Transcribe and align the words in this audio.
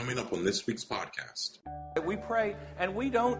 Coming 0.00 0.18
up 0.18 0.32
on 0.32 0.46
this 0.46 0.66
week's 0.66 0.82
podcast. 0.82 1.58
We 2.06 2.16
pray 2.16 2.56
and 2.78 2.94
we 2.94 3.10
don't 3.10 3.38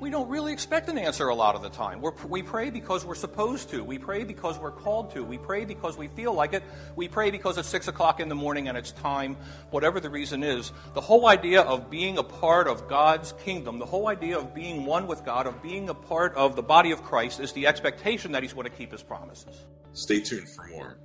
we 0.00 0.10
don't 0.10 0.28
really 0.28 0.52
expect 0.52 0.88
an 0.88 0.98
answer 0.98 1.28
a 1.28 1.34
lot 1.36 1.54
of 1.54 1.62
the 1.62 1.68
time. 1.70 2.00
We're, 2.00 2.16
we 2.26 2.42
pray 2.42 2.70
because 2.70 3.04
we're 3.04 3.14
supposed 3.14 3.70
to. 3.70 3.84
We 3.84 3.98
pray 3.98 4.24
because 4.24 4.58
we're 4.58 4.72
called 4.72 5.12
to. 5.12 5.22
We 5.22 5.38
pray 5.38 5.64
because 5.64 5.96
we 5.96 6.08
feel 6.08 6.34
like 6.34 6.52
it. 6.52 6.64
We 6.96 7.06
pray 7.06 7.30
because 7.30 7.58
it's 7.58 7.68
6 7.68 7.86
o'clock 7.86 8.18
in 8.18 8.28
the 8.28 8.34
morning 8.34 8.66
and 8.66 8.76
it's 8.76 8.90
time, 8.90 9.36
whatever 9.70 10.00
the 10.00 10.10
reason 10.10 10.42
is. 10.42 10.72
The 10.94 11.00
whole 11.00 11.28
idea 11.28 11.60
of 11.60 11.90
being 11.90 12.18
a 12.18 12.24
part 12.24 12.66
of 12.66 12.88
God's 12.88 13.32
kingdom, 13.44 13.78
the 13.78 13.86
whole 13.86 14.08
idea 14.08 14.36
of 14.36 14.52
being 14.52 14.86
one 14.86 15.06
with 15.06 15.24
God, 15.24 15.46
of 15.46 15.62
being 15.62 15.88
a 15.90 15.94
part 15.94 16.34
of 16.34 16.56
the 16.56 16.62
body 16.64 16.90
of 16.90 17.04
Christ, 17.04 17.38
is 17.38 17.52
the 17.52 17.68
expectation 17.68 18.32
that 18.32 18.42
He's 18.42 18.52
going 18.52 18.68
to 18.68 18.76
keep 18.76 18.90
His 18.90 19.04
promises. 19.04 19.64
Stay 19.92 20.20
tuned 20.20 20.48
for 20.48 20.66
more. 20.66 20.98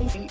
And 0.00 0.30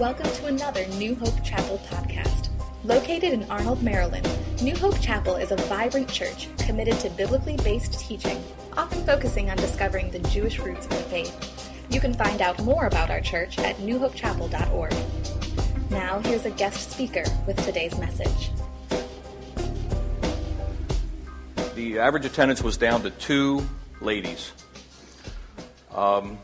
welcome 0.00 0.30
to 0.30 0.46
another 0.46 0.86
New 0.86 1.14
Hope 1.16 1.44
Chapel 1.44 1.78
podcast. 1.90 2.48
Located 2.82 3.34
in 3.34 3.44
Arnold, 3.50 3.82
Maryland, 3.82 4.26
New 4.62 4.74
Hope 4.74 4.98
Chapel 5.00 5.36
is 5.36 5.50
a 5.50 5.56
vibrant 5.56 6.10
church 6.10 6.48
committed 6.58 6.98
to 7.00 7.10
biblically 7.10 7.58
based 7.58 8.00
teaching, 8.00 8.42
often 8.74 9.04
focusing 9.04 9.50
on 9.50 9.58
discovering 9.58 10.10
the 10.10 10.20
Jewish 10.30 10.58
roots 10.58 10.86
of 10.86 10.92
the 10.92 10.96
faith. 10.96 11.70
You 11.90 12.00
can 12.00 12.14
find 12.14 12.40
out 12.40 12.58
more 12.64 12.86
about 12.86 13.10
our 13.10 13.20
church 13.20 13.58
at 13.58 13.76
newhopechapel.org. 13.76 14.94
Now, 15.90 16.20
here's 16.20 16.46
a 16.46 16.50
guest 16.50 16.90
speaker 16.90 17.24
with 17.46 17.62
today's 17.66 17.98
message. 17.98 18.50
The 21.74 21.98
average 21.98 22.24
attendance 22.24 22.62
was 22.62 22.78
down 22.78 23.02
to 23.02 23.10
two 23.10 23.68
ladies. 24.00 24.52
Um, 25.94 26.38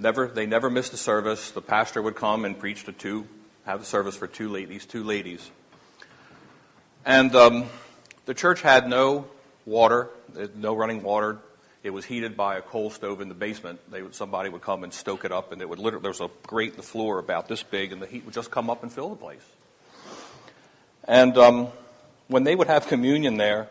Never, 0.00 0.28
they 0.28 0.46
never 0.46 0.70
missed 0.70 0.94
a 0.94 0.96
service. 0.96 1.50
The 1.50 1.60
pastor 1.60 2.00
would 2.00 2.16
come 2.16 2.46
and 2.46 2.58
preach 2.58 2.84
to 2.84 2.92
two, 2.92 3.26
have 3.66 3.80
the 3.80 3.84
service 3.84 4.16
for 4.16 4.26
two 4.26 4.48
ladies, 4.48 4.86
two 4.86 5.04
ladies. 5.04 5.50
And 7.04 7.34
um, 7.36 7.66
the 8.24 8.32
church 8.32 8.62
had 8.62 8.88
no 8.88 9.26
water, 9.66 10.08
no 10.54 10.74
running 10.74 11.02
water. 11.02 11.36
It 11.82 11.90
was 11.90 12.06
heated 12.06 12.34
by 12.34 12.56
a 12.56 12.62
coal 12.62 12.88
stove 12.88 13.20
in 13.20 13.28
the 13.28 13.34
basement. 13.34 13.78
They 13.90 14.00
would, 14.00 14.14
somebody 14.14 14.48
would 14.48 14.62
come 14.62 14.84
and 14.84 14.92
stoke 14.92 15.26
it 15.26 15.32
up, 15.32 15.52
and 15.52 15.60
it 15.60 15.68
would 15.68 15.78
literally, 15.78 16.00
there 16.00 16.12
was 16.12 16.22
a 16.22 16.30
grate 16.46 16.70
in 16.70 16.76
the 16.78 16.82
floor 16.82 17.18
about 17.18 17.46
this 17.46 17.62
big, 17.62 17.92
and 17.92 18.00
the 18.00 18.06
heat 18.06 18.24
would 18.24 18.32
just 18.32 18.50
come 18.50 18.70
up 18.70 18.82
and 18.82 18.90
fill 18.90 19.10
the 19.10 19.16
place. 19.16 19.44
And 21.04 21.36
um, 21.36 21.68
when 22.28 22.44
they 22.44 22.54
would 22.54 22.68
have 22.68 22.86
communion 22.86 23.36
there, 23.36 23.64
uh, 23.64 23.66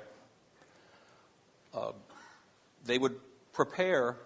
they 2.89 2.97
would 2.97 3.15
prepare 3.53 4.17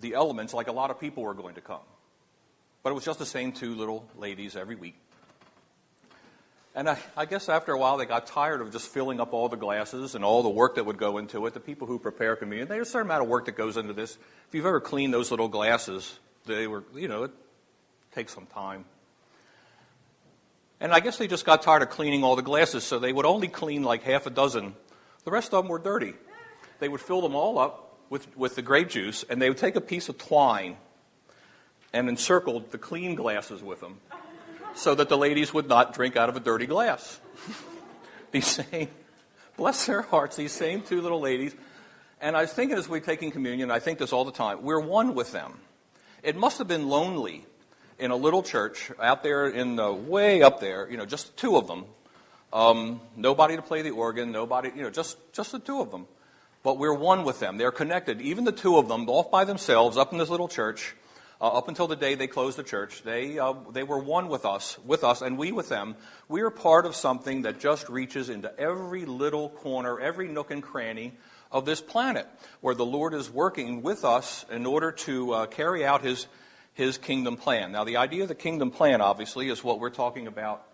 the 0.00 0.14
elements 0.14 0.54
like 0.54 0.68
a 0.68 0.72
lot 0.72 0.90
of 0.90 1.00
people 1.00 1.22
were 1.22 1.34
going 1.34 1.54
to 1.56 1.60
come. 1.60 1.80
But 2.82 2.90
it 2.90 2.94
was 2.94 3.04
just 3.04 3.18
the 3.18 3.26
same 3.26 3.52
two 3.52 3.74
little 3.74 4.08
ladies 4.16 4.56
every 4.56 4.76
week. 4.76 4.96
And 6.74 6.88
I, 6.88 6.98
I, 7.16 7.24
guess 7.24 7.48
after 7.48 7.72
a 7.72 7.78
while 7.78 7.96
they 7.96 8.06
got 8.06 8.28
tired 8.28 8.60
of 8.60 8.70
just 8.70 8.88
filling 8.88 9.20
up 9.20 9.32
all 9.32 9.48
the 9.48 9.56
glasses 9.56 10.14
and 10.14 10.24
all 10.24 10.44
the 10.44 10.48
work 10.48 10.76
that 10.76 10.86
would 10.86 10.98
go 10.98 11.18
into 11.18 11.44
it. 11.46 11.54
The 11.54 11.60
people 11.60 11.88
who 11.88 11.98
prepare 11.98 12.36
communion, 12.36 12.68
there's 12.68 12.88
a 12.88 12.90
certain 12.90 13.08
amount 13.08 13.24
of 13.24 13.28
work 13.28 13.46
that 13.46 13.56
goes 13.56 13.76
into 13.76 13.92
this. 13.92 14.16
If 14.46 14.54
you've 14.54 14.66
ever 14.66 14.80
cleaned 14.80 15.12
those 15.12 15.32
little 15.32 15.48
glasses, 15.48 16.16
they 16.46 16.68
were, 16.68 16.84
you 16.94 17.08
know, 17.08 17.24
it 17.24 17.32
takes 18.14 18.32
some 18.32 18.46
time. 18.46 18.84
And 20.78 20.92
I 20.92 21.00
guess 21.00 21.18
they 21.18 21.26
just 21.26 21.44
got 21.44 21.62
tired 21.62 21.82
of 21.82 21.90
cleaning 21.90 22.22
all 22.22 22.36
the 22.36 22.42
glasses, 22.42 22.84
so 22.84 23.00
they 23.00 23.12
would 23.12 23.26
only 23.26 23.48
clean 23.48 23.82
like 23.82 24.04
half 24.04 24.26
a 24.26 24.30
dozen. 24.30 24.74
The 25.24 25.32
rest 25.32 25.52
of 25.52 25.64
them 25.64 25.68
were 25.68 25.80
dirty. 25.80 26.14
They 26.78 26.88
would 26.88 27.00
fill 27.00 27.20
them 27.20 27.34
all 27.34 27.58
up, 27.58 27.87
with, 28.10 28.36
with 28.36 28.54
the 28.54 28.62
grape 28.62 28.88
juice, 28.88 29.24
and 29.28 29.40
they 29.40 29.48
would 29.48 29.58
take 29.58 29.76
a 29.76 29.80
piece 29.80 30.08
of 30.08 30.18
twine 30.18 30.76
and 31.92 32.08
encircle 32.08 32.60
the 32.70 32.78
clean 32.78 33.14
glasses 33.14 33.62
with 33.62 33.80
them 33.80 33.98
so 34.74 34.94
that 34.94 35.08
the 35.08 35.18
ladies 35.18 35.52
would 35.52 35.68
not 35.68 35.94
drink 35.94 36.16
out 36.16 36.28
of 36.28 36.36
a 36.36 36.40
dirty 36.40 36.66
glass. 36.66 37.20
these 38.30 38.46
same, 38.46 38.88
bless 39.56 39.86
their 39.86 40.02
hearts, 40.02 40.36
these 40.36 40.52
same 40.52 40.82
two 40.82 41.00
little 41.00 41.20
ladies. 41.20 41.54
And 42.20 42.36
I 42.36 42.42
was 42.42 42.52
thinking 42.52 42.76
as 42.76 42.88
we 42.88 42.98
are 42.98 43.02
taking 43.02 43.30
communion, 43.30 43.70
I 43.70 43.78
think 43.78 43.98
this 43.98 44.12
all 44.12 44.24
the 44.24 44.32
time, 44.32 44.62
we're 44.62 44.80
one 44.80 45.14
with 45.14 45.32
them. 45.32 45.54
It 46.22 46.36
must 46.36 46.58
have 46.58 46.68
been 46.68 46.88
lonely 46.88 47.44
in 47.98 48.10
a 48.10 48.16
little 48.16 48.42
church 48.42 48.90
out 49.00 49.22
there 49.22 49.48
in 49.48 49.76
the 49.76 49.92
way 49.92 50.42
up 50.42 50.60
there, 50.60 50.88
you 50.90 50.96
know, 50.96 51.06
just 51.06 51.36
two 51.36 51.56
of 51.56 51.66
them. 51.66 51.84
Um, 52.52 53.00
nobody 53.16 53.56
to 53.56 53.62
play 53.62 53.82
the 53.82 53.90
organ, 53.90 54.32
nobody, 54.32 54.70
you 54.74 54.82
know, 54.82 54.90
just, 54.90 55.16
just 55.32 55.52
the 55.52 55.58
two 55.58 55.80
of 55.80 55.90
them 55.90 56.06
but 56.62 56.78
we're 56.78 56.94
one 56.94 57.24
with 57.24 57.40
them. 57.40 57.56
They're 57.56 57.70
connected. 57.70 58.20
Even 58.20 58.44
the 58.44 58.52
two 58.52 58.76
of 58.76 58.88
them, 58.88 59.08
off 59.08 59.30
by 59.30 59.44
themselves, 59.44 59.96
up 59.96 60.12
in 60.12 60.18
this 60.18 60.28
little 60.28 60.48
church, 60.48 60.94
uh, 61.40 61.46
up 61.46 61.68
until 61.68 61.86
the 61.86 61.96
day 61.96 62.14
they 62.14 62.26
closed 62.26 62.58
the 62.58 62.64
church, 62.64 63.02
they, 63.02 63.38
uh, 63.38 63.54
they 63.72 63.84
were 63.84 63.98
one 63.98 64.28
with 64.28 64.44
us, 64.44 64.76
with 64.84 65.04
us, 65.04 65.22
and 65.22 65.38
we 65.38 65.52
with 65.52 65.68
them. 65.68 65.94
We 66.28 66.40
are 66.40 66.50
part 66.50 66.84
of 66.84 66.96
something 66.96 67.42
that 67.42 67.60
just 67.60 67.88
reaches 67.88 68.28
into 68.28 68.52
every 68.58 69.04
little 69.04 69.48
corner, 69.48 70.00
every 70.00 70.28
nook 70.28 70.50
and 70.50 70.62
cranny 70.62 71.12
of 71.52 71.64
this 71.64 71.80
planet, 71.80 72.26
where 72.60 72.74
the 72.74 72.84
Lord 72.84 73.14
is 73.14 73.30
working 73.30 73.82
with 73.82 74.04
us 74.04 74.44
in 74.50 74.66
order 74.66 74.90
to 74.92 75.32
uh, 75.32 75.46
carry 75.46 75.86
out 75.86 76.02
His, 76.02 76.26
His 76.74 76.98
kingdom 76.98 77.36
plan. 77.36 77.72
Now, 77.72 77.84
the 77.84 77.98
idea 77.98 78.22
of 78.22 78.28
the 78.28 78.34
kingdom 78.34 78.70
plan, 78.72 79.00
obviously, 79.00 79.48
is 79.48 79.62
what 79.62 79.78
we're 79.78 79.90
talking 79.90 80.26
about 80.26 80.66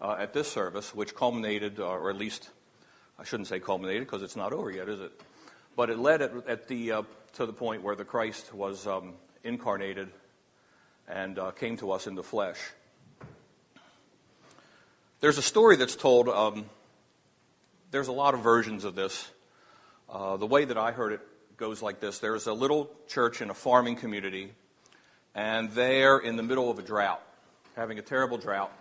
uh, 0.00 0.16
at 0.18 0.32
this 0.32 0.50
service, 0.50 0.94
which 0.94 1.14
culminated, 1.14 1.80
uh, 1.80 1.86
or 1.86 2.10
at 2.10 2.16
least 2.16 2.48
I 3.18 3.24
shouldn't 3.24 3.48
say 3.48 3.60
culminated 3.60 4.06
because 4.06 4.22
it's 4.22 4.36
not 4.36 4.52
over 4.52 4.70
yet, 4.70 4.88
is 4.88 5.00
it? 5.00 5.12
But 5.74 5.90
it 5.90 5.98
led 5.98 6.22
at, 6.22 6.32
at 6.46 6.68
the, 6.68 6.92
uh, 6.92 7.02
to 7.34 7.46
the 7.46 7.52
point 7.52 7.82
where 7.82 7.96
the 7.96 8.04
Christ 8.04 8.52
was 8.52 8.86
um, 8.86 9.14
incarnated 9.42 10.08
and 11.08 11.38
uh, 11.38 11.50
came 11.52 11.76
to 11.78 11.92
us 11.92 12.06
in 12.06 12.14
the 12.14 12.22
flesh. 12.22 12.58
There's 15.20 15.38
a 15.38 15.42
story 15.42 15.76
that's 15.76 15.96
told, 15.96 16.28
um, 16.28 16.66
there's 17.90 18.08
a 18.08 18.12
lot 18.12 18.34
of 18.34 18.40
versions 18.40 18.84
of 18.84 18.94
this. 18.94 19.30
Uh, 20.10 20.36
the 20.36 20.46
way 20.46 20.64
that 20.64 20.76
I 20.76 20.92
heard 20.92 21.12
it 21.12 21.20
goes 21.56 21.80
like 21.80 22.00
this 22.00 22.18
there's 22.18 22.46
a 22.46 22.52
little 22.52 22.90
church 23.08 23.40
in 23.40 23.48
a 23.48 23.54
farming 23.54 23.96
community, 23.96 24.52
and 25.34 25.70
they're 25.70 26.18
in 26.18 26.36
the 26.36 26.42
middle 26.42 26.70
of 26.70 26.78
a 26.78 26.82
drought, 26.82 27.22
having 27.76 27.98
a 27.98 28.02
terrible 28.02 28.36
drought. 28.36 28.72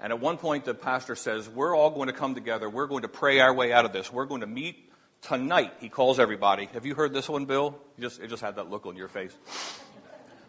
And 0.00 0.12
at 0.12 0.20
one 0.20 0.36
point, 0.38 0.64
the 0.64 0.74
pastor 0.74 1.16
says, 1.16 1.48
We're 1.48 1.76
all 1.76 1.90
going 1.90 2.06
to 2.06 2.12
come 2.12 2.34
together. 2.34 2.70
We're 2.70 2.86
going 2.86 3.02
to 3.02 3.08
pray 3.08 3.40
our 3.40 3.52
way 3.52 3.72
out 3.72 3.84
of 3.84 3.92
this. 3.92 4.12
We're 4.12 4.26
going 4.26 4.42
to 4.42 4.46
meet 4.46 4.90
tonight, 5.28 5.72
he 5.80 5.88
calls 5.88 6.18
everybody. 6.18 6.66
Have 6.72 6.86
you 6.86 6.94
heard 6.94 7.12
this 7.12 7.28
one, 7.28 7.44
Bill? 7.46 7.78
You 7.96 8.02
just, 8.04 8.20
it 8.20 8.28
just 8.28 8.42
had 8.42 8.56
that 8.56 8.70
look 8.70 8.86
on 8.86 8.96
your 8.96 9.08
face. 9.08 9.34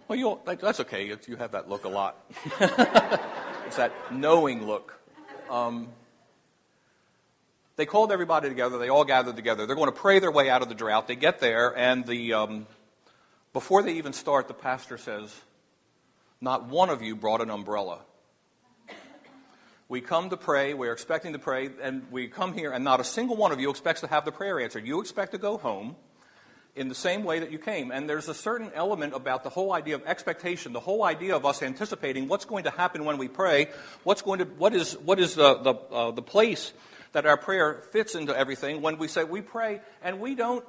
Well, 0.08 0.20
you 0.20 0.40
that's 0.46 0.80
okay. 0.82 1.18
You 1.28 1.36
have 1.38 1.54
that 1.54 1.68
look 1.68 1.86
a 1.86 1.90
lot. 1.90 2.18
it's 3.66 3.78
that 3.78 3.92
knowing 4.12 4.68
look. 4.68 5.00
Um, 5.50 5.90
they 7.76 7.86
called 7.86 8.12
everybody 8.12 8.50
together. 8.50 8.78
They 8.78 8.90
all 8.90 9.04
gathered 9.04 9.36
together. 9.36 9.66
They're 9.66 9.76
going 9.76 9.92
to 9.92 10.00
pray 10.00 10.20
their 10.20 10.32
way 10.32 10.50
out 10.50 10.62
of 10.62 10.70
the 10.70 10.76
drought. 10.76 11.08
They 11.08 11.16
get 11.16 11.40
there, 11.40 11.76
and 11.78 12.06
the, 12.06 12.34
um, 12.34 12.68
before 13.52 13.84
they 13.84 13.94
even 13.94 14.14
start, 14.14 14.48
the 14.48 14.54
pastor 14.54 14.98
says, 14.98 15.34
Not 16.40 16.68
one 16.68 16.90
of 16.90 17.02
you 17.02 17.16
brought 17.16 17.42
an 17.42 17.50
umbrella. 17.50 18.00
We 19.88 20.02
come 20.02 20.32
to 20.32 20.38
pray, 20.38 20.74
we're 20.74 20.94
expecting 20.94 21.34
to 21.34 21.40
pray, 21.40 21.70
and 21.80 22.08
we 22.10 22.28
come 22.28 22.54
here, 22.54 22.72
and 22.72 22.84
not 22.84 23.00
a 23.00 23.04
single 23.04 23.36
one 23.36 23.52
of 23.52 23.60
you 23.60 23.70
expects 23.70 24.02
to 24.02 24.08
have 24.08 24.26
the 24.26 24.32
prayer 24.32 24.60
answered. 24.60 24.88
You 24.88 25.00
expect 25.00 25.34
to 25.34 25.38
go 25.38 25.58
home 25.58 25.96
in 26.76 26.90
the 26.90 26.96
same 26.96 27.24
way 27.24 27.40
that 27.40 27.52
you 27.52 27.60
came. 27.60 27.92
And 27.92 28.10
there's 28.10 28.28
a 28.28 28.34
certain 28.34 28.72
element 28.74 29.14
about 29.14 29.44
the 29.44 29.50
whole 29.50 29.72
idea 29.74 29.94
of 29.94 30.04
expectation, 30.08 30.74
the 30.74 30.80
whole 30.80 31.04
idea 31.04 31.36
of 31.36 31.46
us 31.46 31.62
anticipating 31.62 32.28
what's 32.28 32.46
going 32.46 32.64
to 32.64 32.72
happen 32.72 33.06
when 33.06 33.20
we 33.20 33.28
pray, 33.28 33.68
what's 34.04 34.24
going 34.24 34.40
to, 34.40 34.46
what 34.46 34.74
is, 34.74 34.94
what 34.98 35.20
is 35.20 35.36
the, 35.36 35.56
the, 35.60 35.74
uh, 35.74 36.12
the 36.12 36.24
place 36.24 36.74
that 37.12 37.28
our 37.28 37.38
prayer 37.38 37.84
fits 37.92 38.16
into 38.16 38.36
everything 38.36 38.82
when 38.82 38.98
we 38.98 39.08
say 39.08 39.24
we 39.24 39.42
pray 39.42 39.82
and 40.02 40.20
we 40.20 40.34
don't 40.34 40.66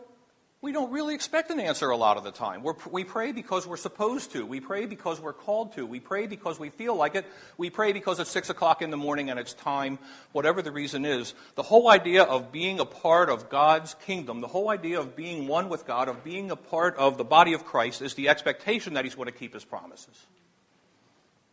we 0.63 0.73
don't 0.73 0.91
really 0.91 1.15
expect 1.15 1.51
an 1.51 1.61
answer 1.61 1.91
a 1.91 1.97
lot 1.97 2.17
of 2.17 2.25
the 2.25 2.31
time. 2.31 2.63
We're, 2.63 2.75
we 2.91 3.05
pray 3.05 3.33
because 3.33 3.67
we're 3.67 3.77
supposed 3.77 4.33
to. 4.33 4.47
We 4.47 4.59
pray 4.61 4.87
because 4.87 5.21
we're 5.21 5.35
called 5.35 5.75
to. 5.75 5.85
We 5.85 6.01
pray 6.01 6.27
because 6.27 6.59
we 6.59 6.71
feel 6.71 6.97
like 6.97 7.15
it. 7.15 7.27
We 7.59 7.69
pray 7.69 7.93
because 7.93 8.21
it's 8.21 8.31
6 8.31 8.49
o'clock 8.49 8.81
in 8.81 8.91
the 8.91 8.97
morning 8.97 9.29
and 9.29 9.39
it's 9.39 9.53
time, 9.53 9.99
whatever 10.33 10.63
the 10.63 10.73
reason 10.73 11.05
is. 11.05 11.35
The 11.57 11.63
whole 11.63 11.91
idea 11.91 12.23
of 12.23 12.53
being 12.53 12.81
a 12.81 12.87
part 12.87 13.29
of 13.29 13.51
God's 13.51 13.95
kingdom, 14.07 14.41
the 14.41 14.49
whole 14.49 14.71
idea 14.71 14.99
of 14.99 15.15
being 15.15 15.47
one 15.47 15.69
with 15.69 15.87
God, 15.87 16.09
of 16.09 16.25
being 16.25 16.51
a 16.51 16.57
part 16.57 16.97
of 16.97 17.19
the 17.19 17.25
body 17.25 17.53
of 17.53 17.67
Christ, 17.67 18.01
is 18.01 18.15
the 18.15 18.31
expectation 18.31 18.95
that 18.95 19.05
He's 19.05 19.15
going 19.15 19.27
to 19.27 19.33
keep 19.33 19.53
His 19.53 19.65
promises. 19.65 20.27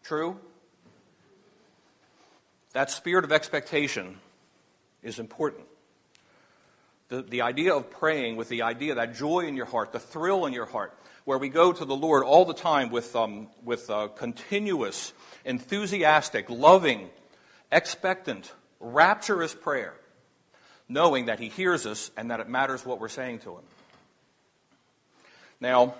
True? 0.04 0.39
That 2.72 2.89
spirit 2.89 3.25
of 3.25 3.33
expectation 3.33 4.18
is 5.04 5.19
important 5.19 5.66
the, 7.09 7.21
the 7.21 7.41
idea 7.41 7.73
of 7.75 7.89
praying 7.89 8.35
with 8.35 8.50
the 8.50 8.63
idea, 8.63 8.95
that 8.95 9.15
joy 9.15 9.41
in 9.41 9.55
your 9.55 9.65
heart, 9.65 9.91
the 9.91 10.00
thrill 10.00 10.45
in 10.45 10.53
your 10.53 10.65
heart, 10.65 10.97
where 11.25 11.38
we 11.38 11.50
go 11.50 11.71
to 11.71 11.85
the 11.85 11.95
Lord 11.95 12.23
all 12.23 12.45
the 12.45 12.53
time 12.53 12.89
with, 12.89 13.15
um, 13.15 13.47
with 13.63 13.89
uh, 13.89 14.07
continuous, 14.09 15.13
enthusiastic, 15.45 16.50
loving, 16.50 17.09
expectant, 17.71 18.51
rapturous 18.79 19.53
prayer, 19.53 19.94
knowing 20.89 21.27
that 21.27 21.39
He 21.39 21.50
hears 21.50 21.85
us 21.85 22.11
and 22.17 22.31
that 22.31 22.39
it 22.39 22.50
matters 22.50 22.85
what 22.85 23.00
we're 23.00 23.09
saying 23.09 23.39
to 23.39 23.51
Him. 23.51 23.63
Now, 25.59 25.95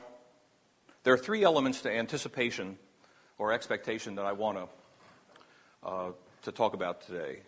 there 1.04 1.14
are 1.14 1.18
three 1.18 1.44
elements 1.44 1.82
to 1.82 1.92
anticipation 1.92 2.78
or 3.38 3.54
expectation 3.54 4.16
that 4.16 4.26
I 4.26 4.34
want 4.34 4.58
to, 4.58 5.88
uh, 5.88 6.12
to 6.44 6.52
talk 6.52 6.74
about 6.74 7.02
today. 7.02 7.40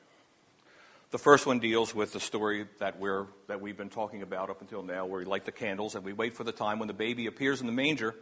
The 1.15 1.19
first 1.19 1.45
one 1.45 1.59
deals 1.59 1.95
with 1.95 2.11
the 2.11 2.19
story 2.19 2.67
that, 2.79 2.99
we're, 2.99 3.27
that 3.47 3.61
we've 3.61 3.77
been 3.77 3.87
talking 3.87 4.21
about 4.21 4.49
up 4.49 4.59
until 4.59 4.83
now, 4.83 5.05
where 5.05 5.19
we 5.19 5.25
light 5.25 5.45
the 5.45 5.51
candles 5.53 5.95
and 5.95 6.03
we 6.03 6.11
wait 6.11 6.33
for 6.33 6.43
the 6.43 6.51
time 6.51 6.77
when 6.77 6.89
the 6.89 6.93
baby 6.93 7.27
appears 7.27 7.61
in 7.61 7.67
the 7.67 7.71
manger. 7.71 8.13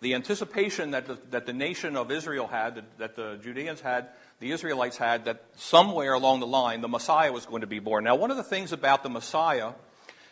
The 0.00 0.14
anticipation 0.14 0.92
that 0.92 1.04
the, 1.04 1.18
that 1.28 1.44
the 1.44 1.52
nation 1.52 1.94
of 1.94 2.10
Israel 2.10 2.46
had, 2.46 2.76
that, 2.76 2.98
that 2.98 3.16
the 3.16 3.38
Judeans 3.42 3.82
had, 3.82 4.08
the 4.40 4.50
Israelites 4.50 4.96
had, 4.96 5.26
that 5.26 5.44
somewhere 5.56 6.14
along 6.14 6.40
the 6.40 6.46
line 6.46 6.80
the 6.80 6.88
Messiah 6.88 7.30
was 7.30 7.44
going 7.44 7.60
to 7.60 7.66
be 7.66 7.80
born. 7.80 8.02
Now, 8.04 8.16
one 8.16 8.30
of 8.30 8.38
the 8.38 8.44
things 8.44 8.72
about 8.72 9.02
the 9.02 9.10
Messiah, 9.10 9.72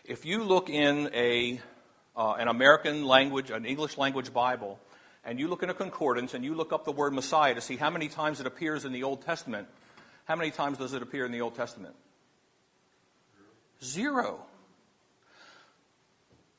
if 0.07 0.25
you 0.25 0.43
look 0.43 0.71
in 0.71 1.11
a, 1.13 1.61
uh, 2.17 2.37
an 2.39 2.49
American 2.49 3.05
language, 3.05 3.51
an 3.51 3.67
English 3.67 3.99
language 3.99 4.33
Bible, 4.33 4.81
and 5.23 5.39
you 5.39 5.49
look 5.49 5.63
in 5.63 5.69
a 5.69 5.75
concordance 5.75 6.33
and 6.33 6.43
you 6.43 6.55
look 6.55 6.73
up 6.73 6.87
the 6.87 6.93
word 6.93 7.13
Messiah 7.13 7.55
to 7.55 7.61
see 7.61 7.77
how 7.77 7.91
many 7.91 8.09
times 8.09 8.41
it 8.41 8.47
appears 8.47 8.87
in 8.87 8.93
the 8.93 9.03
Old 9.03 9.21
Testament, 9.21 9.69
how 10.27 10.35
many 10.37 10.51
times 10.51 10.79
does 10.79 10.93
it 10.93 11.03
appear 11.03 11.25
in 11.25 11.33
the 11.33 11.41
Old 11.41 11.55
Testament? 11.55 11.95
Zero. 13.83 14.41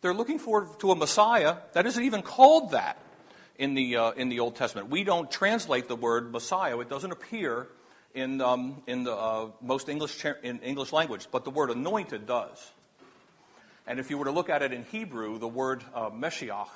They're 0.01 0.13
looking 0.13 0.39
forward 0.39 0.79
to 0.79 0.91
a 0.91 0.95
Messiah 0.95 1.57
that 1.73 1.85
isn't 1.85 2.03
even 2.03 2.21
called 2.21 2.71
that 2.71 2.97
in 3.57 3.73
the, 3.73 3.97
uh, 3.97 4.11
in 4.11 4.29
the 4.29 4.39
Old 4.39 4.55
Testament. 4.55 4.89
We 4.89 5.03
don't 5.03 5.29
translate 5.29 5.87
the 5.87 5.97
word 5.97 6.31
Messiah, 6.31 6.79
it 6.79 6.89
doesn't 6.89 7.11
appear 7.11 7.67
in, 8.13 8.39
um, 8.39 8.81
in 8.87 9.03
the, 9.03 9.13
uh, 9.13 9.49
most 9.61 9.89
English, 9.89 10.23
in 10.43 10.59
English 10.59 10.93
language, 10.93 11.27
but 11.29 11.43
the 11.43 11.51
word 11.51 11.69
anointed 11.69 12.25
does. 12.25 12.71
And 13.85 13.99
if 13.99 14.09
you 14.09 14.17
were 14.17 14.25
to 14.25 14.31
look 14.31 14.49
at 14.49 14.61
it 14.61 14.71
in 14.71 14.83
Hebrew, 14.85 15.39
the 15.39 15.47
word 15.47 15.83
uh, 15.93 16.09
Meshiach 16.09 16.69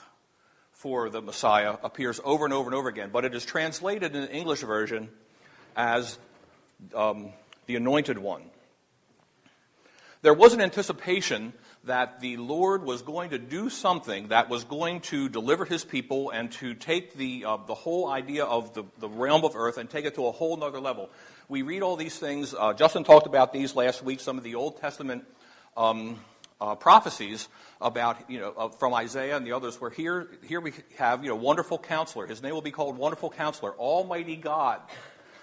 for 0.74 1.10
the 1.10 1.22
Messiah 1.22 1.78
appears 1.84 2.20
over 2.24 2.44
and 2.44 2.54
over 2.54 2.68
and 2.68 2.76
over 2.76 2.90
again, 2.90 3.12
but 3.14 3.24
it 3.24 3.34
is 3.34 3.46
translated 3.46 4.14
in 4.16 4.24
the 4.24 4.32
English 4.32 4.62
version 4.62 5.10
as 5.76 6.18
um, 6.96 7.30
the 7.66 7.76
anointed 7.76 8.18
one. 8.18 8.44
There 10.22 10.34
was 10.34 10.54
an 10.54 10.62
anticipation 10.62 11.54
that 11.86 12.20
the 12.20 12.38
Lord 12.38 12.84
was 12.84 13.02
going 13.02 13.32
to 13.32 13.40
do 13.40 13.70
something 13.70 14.28
that 14.28 14.50
was 14.50 14.64
going 14.64 15.02
to 15.02 15.30
deliver 15.30 15.66
his 15.66 15.84
people 15.84 16.30
and 16.30 16.52
to 16.54 16.76
take 16.76 17.16
the, 17.16 17.46
uh, 17.46 17.58
the 17.66 17.74
whole 17.74 18.08
idea 18.08 18.46
of 18.46 18.74
the, 18.76 18.84
the 19.00 19.10
realm 19.10 19.44
of 19.44 19.56
earth 19.56 19.78
and 19.78 19.90
take 19.90 20.06
it 20.06 20.16
to 20.16 20.28
a 20.28 20.32
whole 20.32 20.58
nother 20.58 20.80
level. 20.80 21.10
We 21.50 21.64
read 21.64 21.82
all 21.82 21.96
these 21.96 22.18
things. 22.18 22.54
Uh, 22.54 22.74
Justin 22.74 23.04
talked 23.04 23.26
about 23.26 23.52
these 23.52 23.76
last 23.76 24.04
week, 24.04 24.20
some 24.20 24.38
of 24.38 24.44
the 24.44 24.56
Old 24.56 24.80
Testament 24.80 25.26
um, 25.76 26.20
uh, 26.60 26.76
prophecies 26.76 27.48
about, 27.82 28.30
you 28.30 28.40
know, 28.40 28.70
from 28.78 28.94
Isaiah 28.94 29.36
and 29.36 29.46
the 29.46 29.54
others, 29.54 29.82
where 29.82 29.90
here, 29.90 30.28
here 30.46 30.62
we 30.62 30.74
have, 30.98 31.24
you 31.24 31.30
know, 31.30 31.36
wonderful 31.36 31.80
counselor. 31.80 32.28
His 32.28 32.44
name 32.44 32.54
will 32.54 32.62
be 32.62 32.72
called 32.72 32.96
Wonderful 32.96 33.32
Counselor, 33.32 33.74
Almighty 33.74 34.36
God 34.36 34.82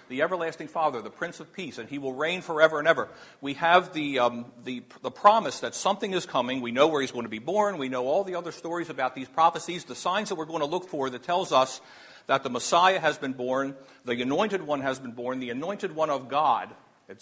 the 0.09 0.23
everlasting 0.23 0.67
Father, 0.67 1.01
the 1.01 1.09
Prince 1.09 1.39
of 1.39 1.53
Peace, 1.53 1.77
and 1.77 1.87
he 1.87 1.99
will 1.99 2.13
reign 2.13 2.41
forever 2.41 2.79
and 2.79 2.87
ever. 2.87 3.07
We 3.41 3.53
have 3.53 3.93
the, 3.93 4.19
um, 4.19 4.45
the, 4.63 4.83
the 5.01 5.11
promise 5.11 5.61
that 5.61 5.75
something 5.75 6.13
is 6.13 6.25
coming. 6.25 6.61
We 6.61 6.71
know 6.71 6.87
where 6.87 6.99
he's 6.99 7.11
going 7.11 7.25
to 7.25 7.29
be 7.29 7.39
born. 7.39 7.77
We 7.77 7.89
know 7.89 8.07
all 8.07 8.23
the 8.23 8.35
other 8.35 8.51
stories 8.51 8.89
about 8.89 9.15
these 9.15 9.27
prophecies, 9.27 9.85
the 9.85 9.95
signs 9.95 10.29
that 10.29 10.35
we're 10.35 10.45
going 10.45 10.59
to 10.59 10.65
look 10.65 10.89
for 10.89 11.09
that 11.09 11.23
tells 11.23 11.51
us 11.51 11.79
that 12.25 12.43
the 12.43 12.49
Messiah 12.49 12.99
has 12.99 13.17
been 13.17 13.33
born, 13.33 13.75
the 14.03 14.21
anointed 14.21 14.61
one 14.63 14.81
has 14.81 14.99
been 14.99 15.13
born, 15.13 15.39
the 15.39 15.51
anointed 15.51 15.95
one 15.95 16.09
of 16.09 16.27
God, 16.27 16.69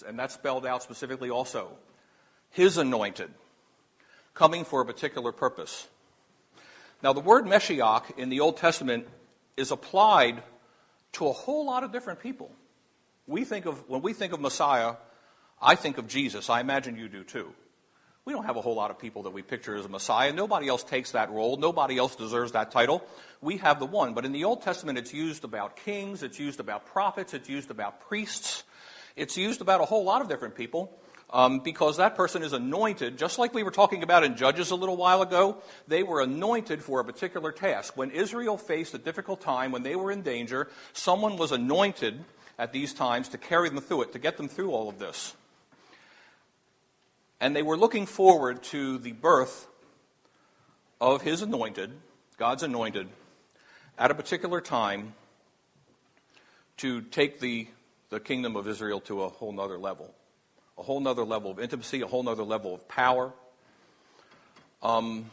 and 0.05 0.17
that's 0.17 0.33
spelled 0.33 0.65
out 0.65 0.81
specifically 0.81 1.29
also, 1.29 1.69
his 2.49 2.77
anointed, 2.77 3.29
coming 4.33 4.65
for 4.65 4.81
a 4.81 4.85
particular 4.85 5.31
purpose. 5.31 5.87
Now, 7.03 7.13
the 7.13 7.19
word 7.19 7.45
Meshiach 7.45 8.17
in 8.17 8.29
the 8.29 8.39
Old 8.39 8.57
Testament 8.57 9.07
is 9.55 9.71
applied 9.71 10.41
to 11.13 11.27
a 11.27 11.33
whole 11.33 11.65
lot 11.65 11.83
of 11.83 11.91
different 11.91 12.19
people. 12.19 12.51
We 13.27 13.43
think 13.43 13.65
of, 13.65 13.87
when 13.89 14.01
we 14.01 14.13
think 14.13 14.33
of 14.33 14.39
Messiah, 14.39 14.95
I 15.61 15.75
think 15.75 15.97
of 15.97 16.07
Jesus. 16.07 16.49
I 16.49 16.61
imagine 16.61 16.95
you 16.95 17.09
do 17.09 17.23
too. 17.23 17.53
We 18.23 18.33
don't 18.33 18.45
have 18.45 18.57
a 18.57 18.61
whole 18.61 18.75
lot 18.75 18.91
of 18.91 18.99
people 18.99 19.23
that 19.23 19.29
we 19.29 19.41
picture 19.41 19.75
as 19.75 19.85
a 19.85 19.89
Messiah. 19.89 20.33
Nobody 20.33 20.67
else 20.67 20.83
takes 20.83 21.11
that 21.11 21.29
role. 21.29 21.55
Nobody 21.57 21.97
else 21.97 22.15
deserves 22.15 22.53
that 22.53 22.71
title. 22.71 23.05
We 23.41 23.57
have 23.57 23.79
the 23.79 23.85
one. 23.85 24.13
But 24.13 24.25
in 24.25 24.33
the 24.33 24.43
Old 24.43 24.63
Testament, 24.63 24.97
it's 24.97 25.13
used 25.13 25.43
about 25.45 25.77
kings, 25.77 26.23
it's 26.23 26.39
used 26.39 26.59
about 26.59 26.85
prophets, 26.87 27.33
it's 27.33 27.47
used 27.47 27.71
about 27.71 28.01
priests, 28.01 28.63
it's 29.15 29.37
used 29.37 29.61
about 29.61 29.79
a 29.81 29.85
whole 29.85 30.03
lot 30.03 30.21
of 30.21 30.27
different 30.27 30.55
people. 30.55 30.99
Um, 31.29 31.59
because 31.59 31.97
that 31.97 32.15
person 32.15 32.41
is 32.41 32.53
anointed, 32.53 33.17
just 33.17 33.37
like 33.37 33.53
we 33.53 33.63
were 33.63 33.71
talking 33.71 34.01
about 34.01 34.23
in 34.23 34.37
Judges 34.37 34.71
a 34.71 34.75
little 34.75 34.95
while 34.95 35.21
ago. 35.21 35.61
They 35.85 36.01
were 36.01 36.21
anointed 36.21 36.81
for 36.81 37.01
a 37.01 37.03
particular 37.03 37.51
task. 37.51 37.97
When 37.97 38.11
Israel 38.11 38.57
faced 38.57 38.93
a 38.93 38.97
difficult 38.97 39.41
time, 39.41 39.73
when 39.73 39.83
they 39.83 39.97
were 39.97 40.09
in 40.09 40.21
danger, 40.21 40.69
someone 40.93 41.35
was 41.35 41.51
anointed 41.51 42.23
at 42.57 42.71
these 42.71 42.93
times 42.93 43.29
to 43.29 43.37
carry 43.37 43.69
them 43.69 43.79
through 43.79 44.03
it, 44.03 44.13
to 44.13 44.19
get 44.19 44.37
them 44.37 44.47
through 44.47 44.71
all 44.71 44.89
of 44.89 44.99
this. 44.99 45.35
And 47.39 47.55
they 47.55 47.61
were 47.61 47.77
looking 47.77 48.05
forward 48.05 48.63
to 48.63 48.97
the 48.97 49.11
birth 49.11 49.67
of 50.99 51.21
his 51.21 51.41
anointed, 51.41 51.91
God's 52.37 52.63
anointed, 52.63 53.07
at 53.97 54.09
a 54.09 54.15
particular 54.15 54.61
time 54.61 55.13
to 56.77 57.01
take 57.01 57.39
the, 57.39 57.67
the 58.09 58.19
kingdom 58.19 58.55
of 58.55 58.67
Israel 58.67 58.99
to 59.01 59.23
a 59.23 59.29
whole 59.29 59.51
nother 59.51 59.77
level. 59.77 60.13
A 60.77 60.83
whole 60.83 60.99
nother 60.99 61.23
level 61.23 61.51
of 61.51 61.59
intimacy, 61.59 62.01
a 62.01 62.07
whole 62.07 62.23
nother 62.23 62.43
level 62.43 62.73
of 62.73 62.87
power. 62.87 63.33
Um, 64.81 65.31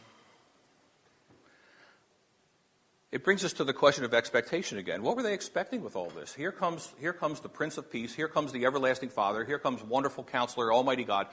it 3.15 3.23
brings 3.23 3.45
us 3.45 3.53
to 3.53 3.63
the 3.63 3.71
question 3.71 4.03
of 4.03 4.13
expectation 4.13 4.77
again. 4.77 5.01
What 5.01 5.15
were 5.15 5.23
they 5.23 5.33
expecting 5.33 5.81
with 5.81 5.95
all 5.95 6.09
this? 6.09 6.33
Here 6.33 6.51
comes, 6.51 6.93
here 6.99 7.13
comes 7.13 7.39
the 7.39 7.47
Prince 7.47 7.77
of 7.77 7.89
Peace. 7.89 8.13
Here 8.13 8.27
comes 8.27 8.51
the 8.51 8.65
everlasting 8.65 9.07
Father. 9.07 9.45
Here 9.45 9.57
comes 9.57 9.81
wonderful 9.81 10.25
counselor, 10.25 10.73
Almighty 10.73 11.05
God. 11.05 11.27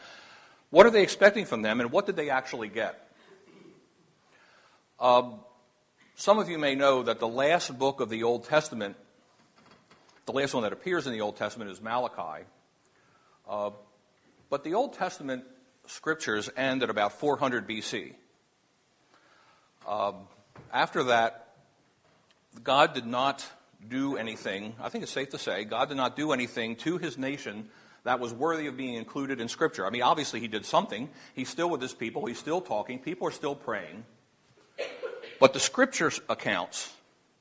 What 0.71 0.87
are 0.87 0.91
they 0.91 1.03
expecting 1.03 1.45
from 1.45 1.63
them, 1.63 1.81
and 1.81 1.91
what 1.91 2.07
did 2.07 2.15
they 2.15 2.31
actually 2.31 2.69
get? 2.69 3.05
Um, 5.01 5.41
some 6.15 6.39
of 6.39 6.49
you 6.49 6.57
may 6.57 6.77
know 6.77 7.03
that 7.03 7.19
the 7.19 7.27
last 7.27 7.77
book 7.77 7.99
of 7.99 8.11
the 8.11 8.23
Old 8.23 8.45
Testament, 8.45 8.95
the 10.27 10.33
last 10.33 10.55
one 10.55 10.63
that 10.63 10.73
appears 10.73 11.09
in 11.09 11.13
the 11.13 11.23
Old 11.23 11.37
Testament 11.37 11.69
is 11.69 11.83
Malachi. 11.83 12.45
Uh, 13.49 13.71
but 14.51 14.63
the 14.63 14.75
Old 14.75 14.93
Testament 14.93 15.43
scriptures 15.87 16.49
end 16.57 16.85
at 16.85 16.91
about 16.91 17.15
400 17.19 17.69
BC. 17.69 18.13
Um, 19.89 20.29
after 20.73 21.03
that, 21.03 21.43
God 22.63 22.95
did 22.95 23.07
not 23.07 23.47
do 23.89 24.17
anything, 24.17 24.75
I 24.81 24.89
think 24.89 25.03
it's 25.03 25.13
safe 25.13 25.31
to 25.31 25.39
say, 25.39 25.65
God 25.65 25.89
did 25.89 25.97
not 25.97 26.17
do 26.17 26.33
anything 26.33 26.77
to 26.77 26.99
his 26.99 27.19
nation 27.19 27.69
that 28.05 28.21
was 28.21 28.33
worthy 28.33 28.67
of 28.67 28.77
being 28.77 28.95
included 28.95 29.41
in 29.41 29.49
Scripture. 29.49 29.87
I 29.87 29.91
mean, 29.91 30.03
obviously, 30.03 30.41
he 30.41 30.49
did 30.49 30.65
something. 30.65 31.09
He's 31.35 31.49
still 31.49 31.71
with 31.71 31.81
his 31.81 31.95
people, 31.95 32.27
he's 32.27 32.39
still 32.39 32.61
talking, 32.61 32.99
people 32.99 33.29
are 33.29 33.33
still 33.33 33.55
praying. 33.55 34.05
But 35.41 35.53
the 35.53 35.61
Scripture 35.61 36.13
accounts 36.29 36.93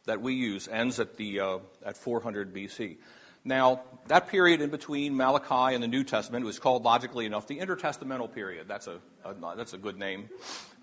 that 0.06 0.22
we 0.22 0.34
use 0.34 0.68
ends 0.68 1.00
at, 1.00 1.18
the, 1.18 1.40
uh, 1.40 1.58
at 1.86 1.98
400 1.98 2.54
BC. 2.54 2.98
Now, 3.44 3.82
that 4.08 4.28
period 4.28 4.62
in 4.62 4.70
between 4.70 5.16
Malachi 5.18 5.74
and 5.74 5.84
the 5.84 5.88
New 5.88 6.04
Testament 6.04 6.46
was 6.46 6.60
called, 6.60 6.84
logically 6.84 7.26
enough, 7.26 7.48
the 7.48 7.58
intertestamental 7.58 8.32
period. 8.34 8.68
That's 8.68 8.88
a, 8.88 9.00
a 9.26 9.34
that's 9.56 9.74
a 9.74 9.80
good 9.80 9.98
name. 9.98 10.30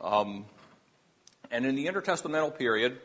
Um, 0.00 0.47
and 1.52 1.64
in 1.64 1.76
the 1.76 1.87
intertestamental 1.87 2.58
period, 2.58 2.99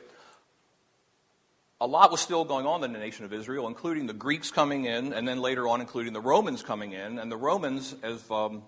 a 1.84 1.86
lot 1.86 2.12
was 2.12 2.22
still 2.22 2.46
going 2.46 2.66
on 2.66 2.82
in 2.86 2.94
the 2.94 2.98
nation 2.98 3.26
of 3.26 3.34
Israel, 3.34 3.68
including 3.68 4.08
the 4.08 4.14
Greeks 4.14 4.52
coming 4.52 4.86
in, 4.86 5.12
and 5.12 5.28
then 5.28 5.42
later 5.42 5.68
on, 5.68 5.82
including 5.82 6.14
the 6.14 6.22
Romans 6.22 6.64
coming 6.64 6.94
in. 6.94 7.20
And 7.20 7.30
the 7.30 7.36
Romans, 7.36 7.94
as, 8.02 8.24
um, 8.32 8.64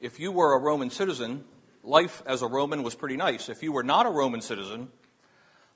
if 0.00 0.18
you 0.18 0.32
were 0.32 0.52
a 0.54 0.58
Roman 0.58 0.90
citizen, 0.90 1.44
life 1.84 2.24
as 2.26 2.42
a 2.42 2.48
Roman 2.48 2.82
was 2.82 2.96
pretty 2.96 3.16
nice. 3.16 3.48
If 3.48 3.62
you 3.62 3.70
were 3.70 3.84
not 3.84 4.06
a 4.06 4.10
Roman 4.10 4.40
citizen, 4.40 4.88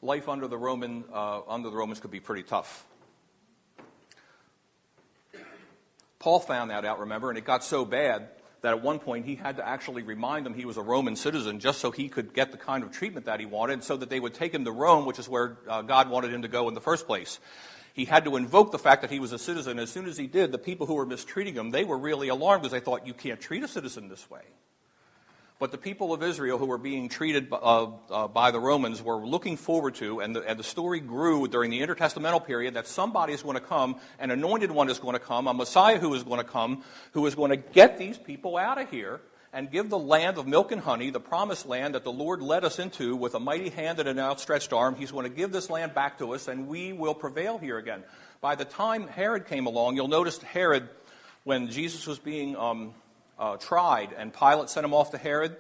life 0.03 0.29
under 0.29 0.49
the, 0.49 0.59
Roman, 0.59 1.05
uh, 1.13 1.43
under 1.47 1.71
the 1.71 1.77
Romans 1.77 2.01
could 2.01 2.11
be 2.11 2.19
pretty 2.19 2.43
tough. 2.43 2.85
Paul 6.19 6.41
found 6.41 6.73
that 6.73 6.85
out, 6.85 6.99
remember, 6.99 7.29
and 7.29 7.39
it 7.39 7.45
got 7.45 7.63
so 7.63 7.85
bad 7.85 8.31
that 8.63 8.73
at 8.73 8.83
one 8.83 8.99
point 8.99 9.25
he 9.25 9.37
had 9.37 9.57
to 9.57 9.67
actually 9.67 10.03
remind 10.03 10.45
them 10.45 10.55
he 10.55 10.65
was 10.65 10.77
a 10.77 10.83
Roman 10.83 11.17
citizen 11.17 11.61
just 11.61 11.81
so 11.81 11.91
he 11.91 12.09
could 12.09 12.35
get 12.35 12.51
the 12.53 12.59
kind 12.59 12.83
of 12.83 12.91
treatment 12.91 13.27
that 13.27 13.41
he 13.41 13.47
wanted, 13.47 13.85
so 13.85 13.97
that 13.97 14.11
they 14.11 14.21
would 14.21 14.35
take 14.35 14.53
him 14.53 14.65
to 14.65 14.73
Rome, 14.73 15.07
which 15.07 15.19
is 15.19 15.29
where 15.29 15.59
uh, 15.69 15.83
God 15.83 16.11
wanted 16.11 16.33
him 16.33 16.43
to 16.43 16.49
go 16.49 16.69
in 16.69 16.75
the 16.75 16.81
first 16.81 17.07
place. 17.07 17.39
He 17.95 18.05
had 18.05 18.25
to 18.25 18.37
invoke 18.37 18.71
the 18.71 18.79
fact 18.79 19.03
that 19.03 19.11
he 19.11 19.19
was 19.19 19.33
a 19.33 19.39
citizen. 19.39 19.79
As 19.79 19.91
soon 19.91 20.07
as 20.07 20.17
he 20.17 20.27
did, 20.27 20.53
the 20.53 20.59
people 20.59 20.87
who 20.87 20.95
were 20.95 21.07
mistreating 21.07 21.55
him, 21.55 21.71
they 21.71 21.85
were 21.85 21.99
really 21.99 22.29
alarmed 22.29 22.63
because 22.63 22.73
they 22.73 22.85
thought, 22.85 23.07
you 23.07 23.15
can't 23.15 23.41
treat 23.41 23.63
a 23.65 23.69
citizen 23.69 24.09
this 24.09 24.31
way. 24.31 24.43
But 25.59 25.73
the 25.73 25.79
people 25.79 26.13
of 26.13 26.23
Israel 26.23 26.57
who 26.57 26.67
were 26.67 26.79
being 26.79 27.09
treated 27.09 27.53
uh, 27.53 27.89
uh, 28.11 28.29
by 28.29 28.53
the 28.53 28.61
Romans 28.61 29.03
were 29.03 29.17
looking 29.17 29.57
forward 29.57 29.97
to, 29.97 30.21
and 30.21 30.37
the, 30.37 30.43
and 30.43 30.57
the 30.57 30.65
story 30.65 31.01
grew 31.01 31.49
during 31.49 31.73
the 31.73 31.81
intertestamental 31.81 32.47
period 32.47 32.75
that 32.75 32.87
somebody 32.87 33.33
is 33.33 33.43
going 33.43 33.57
to 33.57 33.61
come, 33.61 33.97
an 34.21 34.31
anointed 34.31 34.71
one 34.71 34.89
is 34.89 35.01
going 35.01 35.15
to 35.15 35.21
come, 35.21 35.49
a 35.49 35.55
Messiah 35.55 35.99
who 35.99 36.15
is 36.15 36.23
going 36.23 36.39
to 36.39 36.47
come, 36.47 36.85
who 37.13 37.27
is 37.27 37.35
going 37.35 37.51
to 37.51 37.57
get 37.57 37.99
these 37.99 38.17
people 38.17 38.57
out 38.57 38.81
of 38.81 38.89
here 38.89 39.21
and 39.53 39.69
give 39.69 39.91
the 39.91 39.99
land 39.99 40.39
of 40.39 40.47
milk 40.47 40.71
and 40.71 40.81
honey, 40.81 41.11
the 41.11 41.19
promised 41.19 41.67
land 41.67 41.97
that 41.97 42.05
the 42.05 42.13
Lord 42.13 42.41
led 42.41 42.65
us 42.65 42.79
into 42.79 43.17
with 43.17 43.35
a 43.35 43.41
mighty 43.41 43.71
hand 43.71 43.99
and 43.99 44.09
an 44.09 44.21
outstretched 44.21 44.73
arm. 44.73 44.95
He's 44.95 45.11
going 45.11 45.29
to 45.29 45.35
give 45.35 45.51
this 45.51 45.71
land 45.71 45.93
back 45.93 46.19
to 46.19 46.35
us, 46.35 46.47
and 46.47 46.69
we 46.69 46.93
will 46.93 47.15
prevail 47.15 47.59
here 47.59 47.79
again. 47.79 48.05
By 48.41 48.55
the 48.55 48.65
time 48.65 49.09
Herod 49.09 49.47
came 49.47 49.67
along, 49.67 49.97
you'll 49.97 50.07
notice 50.07 50.39
Herod, 50.39 50.89
when 51.43 51.69
Jesus 51.71 52.07
was 52.07 52.19
being 52.19 52.57
um, 52.57 52.95
uh, 53.39 53.57
tried 53.57 54.13
and 54.13 54.33
Pilate 54.33 54.69
sent 54.69 54.85
him 54.85 54.95
off 54.95 55.11
to 55.13 55.19
Herod, 55.19 55.57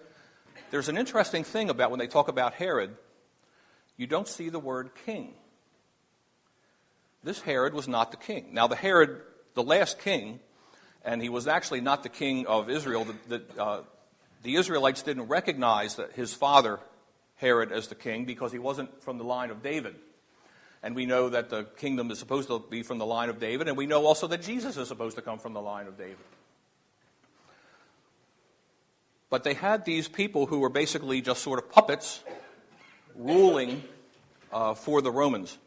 there's 0.70 0.88
an 0.88 0.98
interesting 0.98 1.44
thing 1.44 1.70
about 1.70 1.90
when 1.90 1.98
they 1.98 2.06
talk 2.06 2.28
about 2.28 2.54
Herod, 2.54 2.96
you 3.96 4.06
don't 4.06 4.28
see 4.28 4.48
the 4.48 4.58
word 4.58 4.90
king. 5.06 5.34
This 7.22 7.40
Herod 7.40 7.74
was 7.74 7.88
not 7.88 8.10
the 8.10 8.16
king. 8.16 8.50
Now, 8.52 8.66
the 8.66 8.76
Herod, 8.76 9.20
the 9.54 9.62
last 9.62 9.98
king, 10.00 10.40
and 11.04 11.22
he 11.22 11.28
was 11.28 11.48
actually 11.48 11.80
not 11.80 12.02
the 12.02 12.08
king 12.08 12.46
of 12.46 12.70
Israel. 12.70 13.04
The, 13.04 13.38
the, 13.38 13.62
uh, 13.62 13.82
the 14.42 14.54
Israelites 14.56 15.02
didn't 15.02 15.26
recognize 15.26 15.96
that 15.96 16.12
his 16.12 16.32
father, 16.32 16.78
Herod, 17.36 17.72
as 17.72 17.88
the 17.88 17.94
king 17.94 18.24
because 18.24 18.52
he 18.52 18.58
wasn't 18.58 19.02
from 19.02 19.18
the 19.18 19.24
line 19.24 19.50
of 19.50 19.62
David. 19.62 19.96
And 20.82 20.94
we 20.94 21.06
know 21.06 21.30
that 21.30 21.50
the 21.50 21.64
kingdom 21.64 22.10
is 22.12 22.20
supposed 22.20 22.48
to 22.48 22.60
be 22.60 22.82
from 22.82 22.98
the 22.98 23.06
line 23.06 23.30
of 23.30 23.40
David, 23.40 23.66
and 23.66 23.76
we 23.76 23.86
know 23.86 24.06
also 24.06 24.28
that 24.28 24.42
Jesus 24.42 24.76
is 24.76 24.86
supposed 24.86 25.16
to 25.16 25.22
come 25.22 25.40
from 25.40 25.54
the 25.54 25.60
line 25.60 25.88
of 25.88 25.98
David. 25.98 26.18
But 29.30 29.44
they 29.44 29.54
had 29.54 29.84
these 29.84 30.08
people 30.08 30.46
who 30.46 30.60
were 30.60 30.70
basically 30.70 31.20
just 31.20 31.42
sort 31.42 31.58
of 31.58 31.70
puppets 31.70 32.22
ruling 33.14 33.82
uh, 34.50 34.74
for 34.74 35.02
the 35.02 35.10
Romans. 35.10 35.58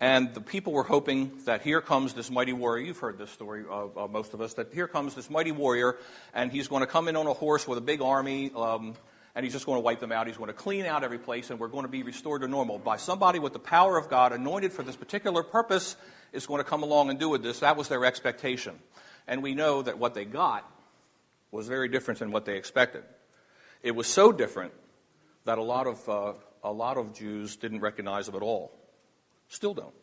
And 0.00 0.32
the 0.34 0.40
people 0.40 0.72
were 0.72 0.84
hoping 0.84 1.32
that 1.46 1.62
here 1.62 1.80
comes 1.80 2.14
this 2.14 2.30
mighty 2.30 2.52
warrior. 2.52 2.84
You've 2.84 2.98
heard 2.98 3.18
this 3.18 3.30
story, 3.30 3.64
uh, 3.68 3.86
uh, 3.96 4.08
most 4.08 4.34
of 4.34 4.40
us, 4.40 4.54
that 4.54 4.72
here 4.72 4.86
comes 4.86 5.14
this 5.14 5.28
mighty 5.28 5.52
warrior, 5.52 5.96
and 6.34 6.52
he's 6.52 6.68
going 6.68 6.82
to 6.82 6.86
come 6.86 7.08
in 7.08 7.16
on 7.16 7.26
a 7.26 7.32
horse 7.32 7.66
with 7.66 7.78
a 7.78 7.80
big 7.80 8.00
army, 8.00 8.52
um, 8.54 8.94
and 9.34 9.44
he's 9.44 9.54
just 9.54 9.66
going 9.66 9.76
to 9.76 9.80
wipe 9.80 9.98
them 9.98 10.12
out. 10.12 10.28
He's 10.28 10.36
going 10.36 10.48
to 10.48 10.54
clean 10.54 10.84
out 10.84 11.02
every 11.02 11.18
place, 11.18 11.50
and 11.50 11.58
we're 11.58 11.68
going 11.68 11.82
to 11.82 11.90
be 11.90 12.04
restored 12.04 12.42
to 12.42 12.48
normal. 12.48 12.78
By 12.78 12.96
somebody 12.96 13.40
with 13.40 13.54
the 13.54 13.58
power 13.58 13.96
of 13.98 14.08
God, 14.08 14.32
anointed 14.32 14.72
for 14.72 14.84
this 14.84 14.94
particular 14.94 15.42
purpose, 15.42 15.96
is 16.32 16.46
going 16.46 16.62
to 16.62 16.68
come 16.68 16.84
along 16.84 17.10
and 17.10 17.18
do 17.18 17.28
with 17.28 17.42
this. 17.42 17.60
That 17.60 17.76
was 17.76 17.88
their 17.88 18.04
expectation. 18.04 18.78
And 19.26 19.42
we 19.42 19.54
know 19.54 19.82
that 19.82 19.98
what 19.98 20.14
they 20.14 20.24
got 20.24 20.70
was 21.50 21.68
very 21.68 21.88
different 21.88 22.20
than 22.20 22.30
what 22.30 22.44
they 22.44 22.56
expected. 22.56 23.04
It 23.82 23.92
was 23.92 24.06
so 24.06 24.32
different 24.32 24.72
that 25.44 25.58
a 25.58 25.62
lot 25.62 25.86
of, 25.86 26.08
uh, 26.08 26.32
a 26.62 26.72
lot 26.72 26.96
of 26.96 27.14
Jews 27.14 27.56
didn't 27.56 27.80
recognize 27.80 28.28
him 28.28 28.34
at 28.34 28.42
all. 28.42 28.72
Still 29.48 29.74
don't. 29.74 29.94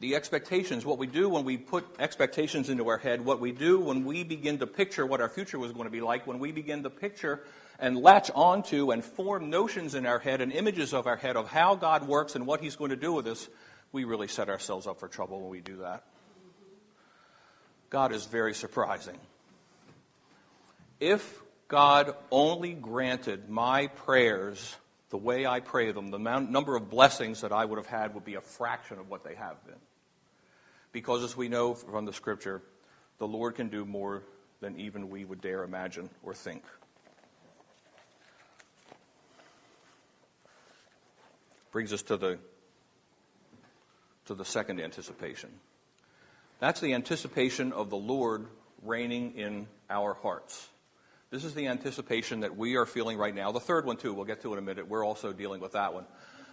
The 0.00 0.14
expectations, 0.16 0.84
what 0.84 0.98
we 0.98 1.06
do 1.06 1.28
when 1.28 1.44
we 1.44 1.56
put 1.56 1.86
expectations 1.98 2.68
into 2.68 2.88
our 2.88 2.98
head, 2.98 3.24
what 3.24 3.40
we 3.40 3.52
do 3.52 3.80
when 3.80 4.04
we 4.04 4.22
begin 4.22 4.58
to 4.58 4.66
picture 4.66 5.06
what 5.06 5.20
our 5.20 5.28
future 5.28 5.58
was 5.58 5.72
going 5.72 5.86
to 5.86 5.90
be 5.90 6.02
like, 6.02 6.26
when 6.26 6.38
we 6.38 6.52
begin 6.52 6.82
to 6.82 6.90
picture 6.90 7.42
and 7.78 7.96
latch 7.96 8.30
onto 8.34 8.90
and 8.90 9.02
form 9.02 9.50
notions 9.50 9.94
in 9.94 10.04
our 10.04 10.18
head 10.18 10.40
and 10.40 10.52
images 10.52 10.92
of 10.92 11.06
our 11.06 11.16
head 11.16 11.36
of 11.36 11.48
how 11.48 11.74
God 11.74 12.06
works 12.06 12.34
and 12.34 12.46
what 12.46 12.60
He's 12.60 12.76
going 12.76 12.90
to 12.90 12.96
do 12.96 13.12
with 13.12 13.26
us, 13.26 13.48
we 13.92 14.04
really 14.04 14.28
set 14.28 14.48
ourselves 14.48 14.86
up 14.86 15.00
for 15.00 15.08
trouble 15.08 15.40
when 15.40 15.50
we 15.50 15.60
do 15.60 15.78
that. 15.78 16.04
God 17.94 18.10
is 18.10 18.26
very 18.26 18.54
surprising. 18.54 19.16
If 20.98 21.40
God 21.68 22.16
only 22.32 22.72
granted 22.72 23.48
my 23.48 23.86
prayers 23.86 24.74
the 25.10 25.16
way 25.16 25.46
I 25.46 25.60
pray 25.60 25.92
them, 25.92 26.10
the 26.10 26.16
amount, 26.16 26.50
number 26.50 26.74
of 26.74 26.90
blessings 26.90 27.42
that 27.42 27.52
I 27.52 27.64
would 27.64 27.78
have 27.78 27.86
had 27.86 28.14
would 28.16 28.24
be 28.24 28.34
a 28.34 28.40
fraction 28.40 28.98
of 28.98 29.08
what 29.08 29.22
they 29.22 29.36
have 29.36 29.64
been. 29.64 29.78
Because 30.90 31.22
as 31.22 31.36
we 31.36 31.46
know 31.46 31.74
from 31.74 32.04
the 32.04 32.12
scripture, 32.12 32.62
the 33.18 33.28
Lord 33.28 33.54
can 33.54 33.68
do 33.68 33.84
more 33.84 34.24
than 34.60 34.76
even 34.80 35.08
we 35.08 35.24
would 35.24 35.40
dare 35.40 35.62
imagine 35.62 36.10
or 36.24 36.34
think. 36.34 36.64
Brings 41.70 41.92
us 41.92 42.02
to 42.02 42.16
the, 42.16 42.40
to 44.24 44.34
the 44.34 44.44
second 44.44 44.80
anticipation. 44.80 45.50
That's 46.60 46.80
the 46.80 46.94
anticipation 46.94 47.72
of 47.72 47.90
the 47.90 47.96
Lord 47.96 48.46
reigning 48.82 49.36
in 49.36 49.66
our 49.90 50.14
hearts. 50.14 50.68
This 51.30 51.44
is 51.44 51.54
the 51.54 51.66
anticipation 51.66 52.40
that 52.40 52.56
we 52.56 52.76
are 52.76 52.86
feeling 52.86 53.18
right 53.18 53.34
now. 53.34 53.50
The 53.50 53.60
third 53.60 53.86
one, 53.86 53.96
too, 53.96 54.14
we'll 54.14 54.24
get 54.24 54.42
to 54.42 54.52
in 54.52 54.58
a 54.58 54.62
minute. 54.62 54.88
We're 54.88 55.04
also 55.04 55.32
dealing 55.32 55.60
with 55.60 55.72
that 55.72 55.92
one. 55.92 56.04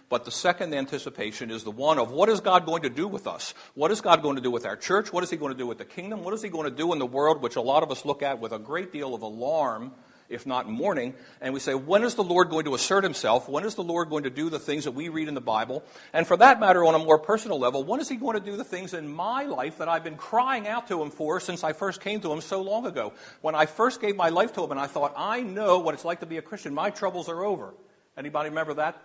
But 0.08 0.24
the 0.24 0.30
second 0.30 0.74
anticipation 0.74 1.50
is 1.50 1.64
the 1.64 1.70
one 1.70 1.98
of 1.98 2.10
what 2.10 2.28
is 2.28 2.40
God 2.40 2.66
going 2.66 2.82
to 2.82 2.90
do 2.90 3.08
with 3.08 3.26
us? 3.26 3.54
What 3.74 3.90
is 3.90 4.00
God 4.00 4.22
going 4.22 4.36
to 4.36 4.42
do 4.42 4.50
with 4.50 4.66
our 4.66 4.76
church? 4.76 5.12
What 5.12 5.24
is 5.24 5.30
He 5.30 5.36
going 5.36 5.52
to 5.52 5.58
do 5.58 5.66
with 5.66 5.78
the 5.78 5.84
kingdom? 5.84 6.24
What 6.24 6.34
is 6.34 6.42
He 6.42 6.50
going 6.50 6.68
to 6.68 6.76
do 6.76 6.92
in 6.92 6.98
the 6.98 7.06
world, 7.06 7.40
which 7.40 7.56
a 7.56 7.62
lot 7.62 7.82
of 7.82 7.90
us 7.90 8.04
look 8.04 8.22
at 8.22 8.40
with 8.40 8.52
a 8.52 8.58
great 8.58 8.92
deal 8.92 9.14
of 9.14 9.22
alarm 9.22 9.92
if 10.32 10.46
not 10.46 10.68
mourning, 10.68 11.14
and 11.40 11.54
we 11.54 11.60
say, 11.60 11.74
when 11.74 12.02
is 12.02 12.14
the 12.14 12.24
Lord 12.24 12.50
going 12.50 12.64
to 12.64 12.74
assert 12.74 13.04
himself? 13.04 13.48
When 13.48 13.64
is 13.64 13.74
the 13.74 13.82
Lord 13.82 14.08
going 14.10 14.24
to 14.24 14.30
do 14.30 14.50
the 14.50 14.58
things 14.58 14.84
that 14.84 14.92
we 14.92 15.08
read 15.08 15.28
in 15.28 15.34
the 15.34 15.40
Bible? 15.40 15.84
And 16.12 16.26
for 16.26 16.36
that 16.38 16.58
matter, 16.58 16.84
on 16.84 16.94
a 16.94 16.98
more 16.98 17.18
personal 17.18 17.58
level, 17.58 17.84
when 17.84 18.00
is 18.00 18.08
he 18.08 18.16
going 18.16 18.38
to 18.38 18.44
do 18.44 18.56
the 18.56 18.64
things 18.64 18.94
in 18.94 19.12
my 19.12 19.44
life 19.44 19.78
that 19.78 19.88
I've 19.88 20.04
been 20.04 20.16
crying 20.16 20.66
out 20.66 20.88
to 20.88 21.00
him 21.02 21.10
for 21.10 21.38
since 21.38 21.62
I 21.62 21.72
first 21.72 22.00
came 22.00 22.20
to 22.22 22.32
him 22.32 22.40
so 22.40 22.62
long 22.62 22.86
ago? 22.86 23.12
When 23.40 23.54
I 23.54 23.66
first 23.66 24.00
gave 24.00 24.16
my 24.16 24.30
life 24.30 24.54
to 24.54 24.64
him 24.64 24.70
and 24.70 24.80
I 24.80 24.86
thought, 24.86 25.12
I 25.16 25.42
know 25.42 25.78
what 25.78 25.94
it's 25.94 26.04
like 26.04 26.20
to 26.20 26.26
be 26.26 26.38
a 26.38 26.42
Christian, 26.42 26.74
my 26.74 26.90
troubles 26.90 27.28
are 27.28 27.44
over. 27.44 27.74
Anybody 28.16 28.48
remember 28.48 28.74
that? 28.74 29.00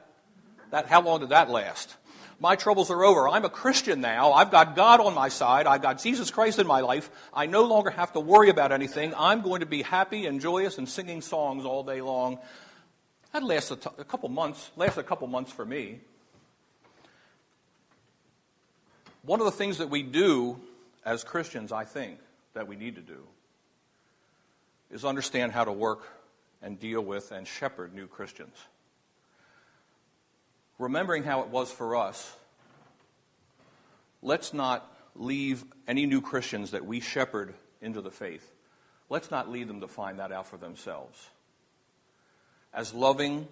That 0.72 0.88
how 0.88 1.02
long 1.02 1.20
did 1.20 1.30
that 1.30 1.50
last? 1.50 1.96
My 2.40 2.56
troubles 2.56 2.92
are 2.92 3.04
over. 3.04 3.28
I'm 3.28 3.46
a 3.46 3.50
Christian 3.50 4.00
now. 4.00 4.34
I've 4.34 4.52
got 4.52 4.76
God 4.76 5.00
on 5.00 5.16
my 5.16 5.30
side. 5.30 5.66
I've 5.66 5.82
got 5.82 6.02
Jesus 6.02 6.30
Christ 6.30 6.60
in 6.60 6.68
my 6.68 6.82
life. 6.82 7.10
I 7.34 7.48
no 7.48 7.64
longer 7.64 7.90
have 7.90 8.14
to 8.14 8.20
worry 8.20 8.50
about 8.50 8.72
anything. 8.72 9.14
I'm 9.18 9.42
going 9.42 9.62
to 9.62 9.66
be 9.66 9.82
happy 9.82 10.28
and 10.28 10.40
joyous 10.40 10.78
and 10.78 10.88
singing 10.88 11.22
songs 11.22 11.66
all 11.66 11.84
day 11.84 12.00
long. 12.02 12.38
That 13.34 13.44
lasts 13.44 13.72
a, 13.72 13.76
t- 13.76 13.90
a 13.98 14.04
couple 14.04 14.30
months, 14.30 14.70
lasts 14.76 15.00
a 15.00 15.04
couple 15.04 15.28
months 15.28 15.52
for 15.52 15.66
me. 15.66 16.00
One 19.24 19.40
of 19.40 19.46
the 19.46 19.52
things 19.52 19.80
that 19.80 19.90
we 19.90 20.04
do 20.04 20.60
as 21.04 21.24
Christians, 21.24 21.72
I 21.72 21.86
think, 21.86 22.20
that 22.54 22.68
we 22.68 22.76
need 22.76 22.96
to 22.96 23.02
do 23.02 23.24
is 24.92 25.04
understand 25.04 25.54
how 25.54 25.66
to 25.66 25.72
work 25.72 26.08
and 26.62 26.80
deal 26.80 27.02
with 27.02 27.32
and 27.32 27.48
shepherd 27.48 27.96
new 27.96 28.08
Christians 28.08 28.56
remembering 30.78 31.24
how 31.24 31.42
it 31.42 31.48
was 31.50 31.72
for 31.72 31.96
us, 31.96 32.36
let's 34.22 34.54
not 34.54 34.92
leave 35.16 35.64
any 35.88 36.06
new 36.06 36.22
Christians 36.22 36.72
that 36.72 36.86
we 36.86 37.00
shepherd 37.00 37.54
into 37.82 38.02
the 38.02 38.12
faith, 38.12 38.52
let's 39.10 39.32
not 39.32 39.50
leave 39.50 39.68
them 39.68 39.82
to 39.82 39.88
find 39.88 40.20
that 40.20 40.32
out 40.32 40.48
for 40.48 40.58
themselves. 40.58 41.30
As 42.74 42.94
loving 42.94 43.48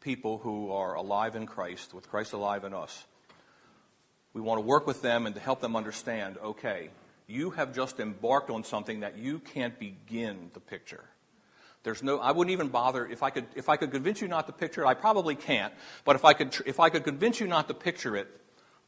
people 0.00 0.38
who 0.38 0.70
are 0.70 0.94
alive 0.94 1.34
in 1.34 1.46
Christ, 1.46 1.92
with 1.92 2.08
Christ 2.08 2.32
alive 2.32 2.64
in 2.64 2.72
us, 2.72 3.04
we 4.32 4.40
want 4.40 4.58
to 4.58 4.66
work 4.66 4.86
with 4.86 5.02
them 5.02 5.26
and 5.26 5.34
to 5.34 5.40
help 5.40 5.60
them 5.60 5.74
understand 5.76 6.38
okay, 6.38 6.90
you 7.26 7.50
have 7.50 7.74
just 7.74 8.00
embarked 8.00 8.50
on 8.50 8.64
something 8.64 9.00
that 9.00 9.18
you 9.18 9.38
can't 9.38 9.78
begin 9.78 10.50
to 10.54 10.60
picture. 10.60 11.04
There's 11.84 12.02
no, 12.02 12.18
I 12.18 12.32
wouldn't 12.32 12.52
even 12.52 12.68
bother 12.68 13.06
if 13.06 13.22
I 13.22 13.30
could, 13.30 13.46
if 13.54 13.68
I 13.68 13.76
could 13.76 13.90
convince 13.90 14.20
you 14.20 14.28
not 14.28 14.46
to 14.46 14.52
picture 14.52 14.82
it. 14.82 14.86
I 14.86 14.94
probably 14.94 15.34
can't, 15.34 15.72
but 16.04 16.16
if 16.16 16.24
I 16.24 16.32
could, 16.32 16.56
if 16.66 16.80
I 16.80 16.90
could 16.90 17.04
convince 17.04 17.40
you 17.40 17.46
not 17.46 17.68
to 17.68 17.74
picture 17.74 18.16
it, 18.16 18.28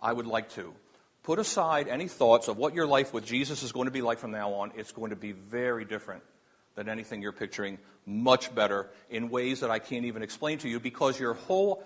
I 0.02 0.12
would 0.12 0.26
like 0.26 0.50
to. 0.50 0.74
Put 1.22 1.38
aside 1.38 1.86
any 1.86 2.08
thoughts 2.08 2.48
of 2.48 2.56
what 2.56 2.74
your 2.74 2.86
life 2.86 3.12
with 3.12 3.24
Jesus 3.26 3.62
is 3.62 3.72
going 3.72 3.84
to 3.84 3.92
be 3.92 4.02
like 4.02 4.18
from 4.18 4.30
now 4.32 4.54
on. 4.54 4.72
It's 4.74 4.92
going 4.92 5.10
to 5.10 5.16
be 5.16 5.32
very 5.32 5.84
different 5.84 6.22
than 6.74 6.88
anything 6.88 7.20
you're 7.20 7.32
picturing, 7.32 7.78
much 8.06 8.54
better 8.54 8.88
in 9.10 9.28
ways 9.28 9.60
that 9.60 9.70
I 9.70 9.78
can't 9.78 10.06
even 10.06 10.22
explain 10.22 10.58
to 10.58 10.68
you 10.68 10.80
because 10.80 11.20
your 11.20 11.34
whole, 11.34 11.84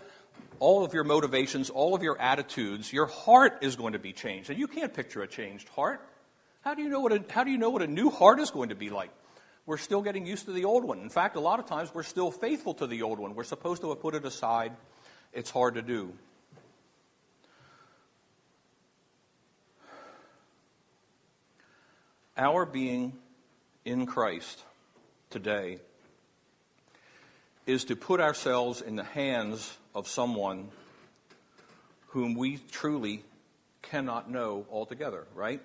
all 0.61 0.85
of 0.85 0.95
your 0.95 1.05
motivations, 1.05 1.69
all 1.69 1.95
of 1.95 2.03
your 2.03 2.21
attitudes, 2.21 2.93
your 2.93 3.07
heart 3.07 3.59
is 3.61 3.77
going 3.77 3.95
to 3.95 3.99
be 3.99 4.13
changed. 4.13 4.51
And 4.51 4.59
you 4.59 4.69
can't 4.69 4.95
picture 4.95 5.23
a 5.23 5.27
changed 5.27 5.69
heart. 5.71 6.01
How 6.61 6.75
do 6.75 6.83
you 6.83 6.89
know 6.89 7.01
what 7.01 7.13
a, 7.13 7.25
how 7.29 7.45
do 7.45 7.51
you 7.51 7.59
know 7.59 7.71
what 7.71 7.83
a 7.83 7.87
new 7.87 8.11
heart 8.11 8.39
is 8.39 8.51
going 8.51 8.69
to 8.69 8.75
be 8.75 8.89
like? 8.89 9.11
We're 9.67 9.79
still 9.79 10.03
getting 10.03 10.27
used 10.27 10.45
to 10.47 10.53
the 10.53 10.65
old 10.65 10.85
one. 10.85 11.01
In 11.01 11.09
fact, 11.09 11.37
a 11.37 11.41
lot 11.41 11.59
of 11.59 11.67
times 11.67 11.91
we're 11.95 12.03
still 12.03 12.31
faithful 12.31 12.75
to 12.75 12.87
the 12.87 13.03
old 13.03 13.19
one. 13.19 13.35
We're 13.35 13.45
supposed 13.45 13.83
to 13.83 13.89
have 13.91 14.01
put 14.01 14.15
it 14.15 14.25
aside. 14.25 14.73
It's 15.33 15.51
hard 15.51 15.75
to 15.75 15.83
do. 15.83 16.13
Our 22.37 22.67
being 22.67 23.13
in 23.85 24.07
Christ 24.07 24.61
today 25.31 25.79
is 27.67 27.85
to 27.85 27.97
put 27.97 28.21
ourselves 28.21 28.81
in 28.81 28.97
the 28.97 29.05
hands 29.05 29.77
of 29.95 30.09
someone 30.09 30.69
whom 32.09 32.35
we 32.35 32.59
truly 32.71 33.23
cannot 33.83 34.31
know 34.31 34.67
altogether, 34.71 35.27
right? 35.35 35.61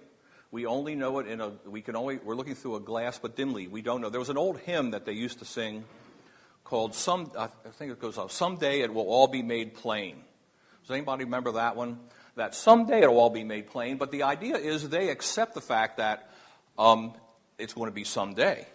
We 0.51 0.65
only 0.65 0.95
know 0.95 1.19
it 1.19 1.27
in 1.27 1.41
a, 1.41 1.51
we 1.65 1.81
can 1.81 1.95
only, 1.95 2.17
we're 2.17 2.35
looking 2.35 2.55
through 2.55 2.75
a 2.75 2.79
glass, 2.79 3.19
but 3.19 3.35
dimly. 3.35 3.67
We 3.67 3.81
don't 3.81 4.01
know. 4.01 4.09
There 4.09 4.19
was 4.19 4.29
an 4.29 4.37
old 4.37 4.59
hymn 4.59 4.91
that 4.91 5.05
they 5.05 5.13
used 5.13 5.39
to 5.39 5.45
sing 5.45 5.85
called 6.63 6.95
Some, 6.95 7.31
I 7.37 7.47
think 7.77 7.91
it 7.91 7.99
goes 7.99 8.17
on, 8.17 8.29
Someday 8.29 8.81
It 8.81 8.93
Will 8.93 9.07
All 9.07 9.27
Be 9.27 9.43
Made 9.43 9.75
Plain. 9.75 10.15
Does 10.89 10.95
anybody 10.95 11.23
remember 11.23 11.51
that 11.53 11.75
one? 11.75 11.99
That 12.35 12.55
someday 12.55 13.01
it'll 13.01 13.19
all 13.19 13.29
be 13.29 13.43
made 13.43 13.67
plain, 13.67 13.97
but 13.97 14.11
the 14.11 14.23
idea 14.23 14.55
is 14.55 14.87
they 14.89 15.09
accept 15.09 15.53
the 15.53 15.61
fact 15.61 15.97
that 15.97 16.31
um, 16.77 17.13
it's 17.57 17.73
going 17.73 17.89
to 17.89 17.93
be 17.93 18.03
someday. 18.03 18.65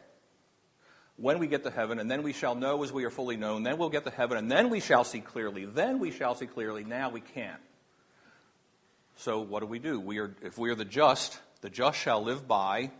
When 1.16 1.38
we 1.38 1.46
get 1.46 1.64
to 1.64 1.70
heaven, 1.70 1.98
and 1.98 2.10
then 2.10 2.22
we 2.22 2.32
shall 2.32 2.54
know 2.54 2.82
as 2.84 2.92
we 2.92 3.04
are 3.04 3.10
fully 3.10 3.36
known, 3.36 3.62
then 3.62 3.78
we'll 3.78 3.88
get 3.88 4.04
to 4.04 4.10
heaven, 4.10 4.36
and 4.36 4.50
then 4.50 4.70
we 4.70 4.80
shall 4.80 5.02
see 5.02 5.20
clearly. 5.20 5.64
Then 5.64 5.98
we 5.98 6.10
shall 6.10 6.34
see 6.34 6.46
clearly. 6.46 6.84
Now 6.84 7.10
we 7.10 7.20
can't. 7.20 7.60
So 9.16 9.40
what 9.40 9.60
do 9.60 9.66
we 9.66 9.78
do? 9.78 9.98
We 9.98 10.18
are, 10.18 10.34
if 10.42 10.58
we 10.58 10.70
are 10.70 10.74
the 10.74 10.84
just, 10.84 11.38
the 11.64 11.70
just 11.70 11.98
shall 11.98 12.22
live 12.22 12.46
by 12.46 12.90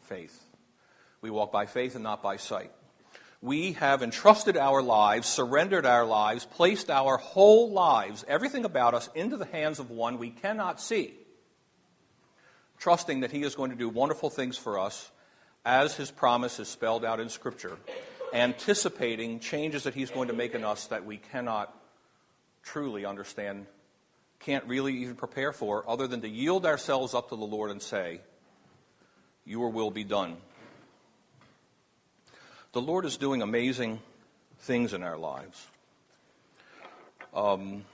faith. 0.00 0.44
We 1.20 1.30
walk 1.30 1.52
by 1.52 1.66
faith 1.66 1.94
and 1.94 2.02
not 2.02 2.20
by 2.20 2.36
sight. 2.36 2.72
We 3.40 3.74
have 3.74 4.02
entrusted 4.02 4.56
our 4.56 4.82
lives, 4.82 5.28
surrendered 5.28 5.86
our 5.86 6.04
lives, 6.04 6.44
placed 6.44 6.90
our 6.90 7.16
whole 7.16 7.70
lives, 7.70 8.24
everything 8.26 8.64
about 8.64 8.94
us, 8.94 9.08
into 9.14 9.36
the 9.36 9.44
hands 9.44 9.78
of 9.78 9.88
one 9.88 10.18
we 10.18 10.30
cannot 10.30 10.80
see, 10.80 11.14
trusting 12.80 13.20
that 13.20 13.30
He 13.30 13.44
is 13.44 13.54
going 13.54 13.70
to 13.70 13.76
do 13.76 13.88
wonderful 13.88 14.30
things 14.30 14.58
for 14.58 14.80
us 14.80 15.08
as 15.64 15.94
His 15.94 16.10
promise 16.10 16.58
is 16.58 16.66
spelled 16.66 17.04
out 17.04 17.20
in 17.20 17.28
Scripture, 17.28 17.78
anticipating 18.34 19.38
changes 19.38 19.84
that 19.84 19.94
He's 19.94 20.10
going 20.10 20.26
to 20.26 20.34
make 20.34 20.56
in 20.56 20.64
us 20.64 20.88
that 20.88 21.06
we 21.06 21.18
cannot 21.18 21.72
truly 22.64 23.04
understand, 23.04 23.66
can't 24.40 24.64
really 24.64 24.96
even 24.98 25.16
prepare 25.16 25.52
for, 25.52 25.88
other 25.88 26.06
than 26.06 26.22
to 26.22 26.28
yield 26.28 26.66
ourselves 26.66 27.14
up 27.14 27.28
to 27.28 27.36
the 27.36 27.44
Lord 27.44 27.70
and 27.70 27.80
say, 27.80 28.20
Your 29.44 29.70
will 29.70 29.90
be 29.90 30.04
done. 30.04 30.36
The 32.72 32.80
Lord 32.80 33.04
is 33.04 33.16
doing 33.16 33.42
amazing 33.42 34.00
things 34.60 34.92
in 34.92 35.02
our 35.02 35.18
lives. 35.18 35.66
Um, 37.34 37.84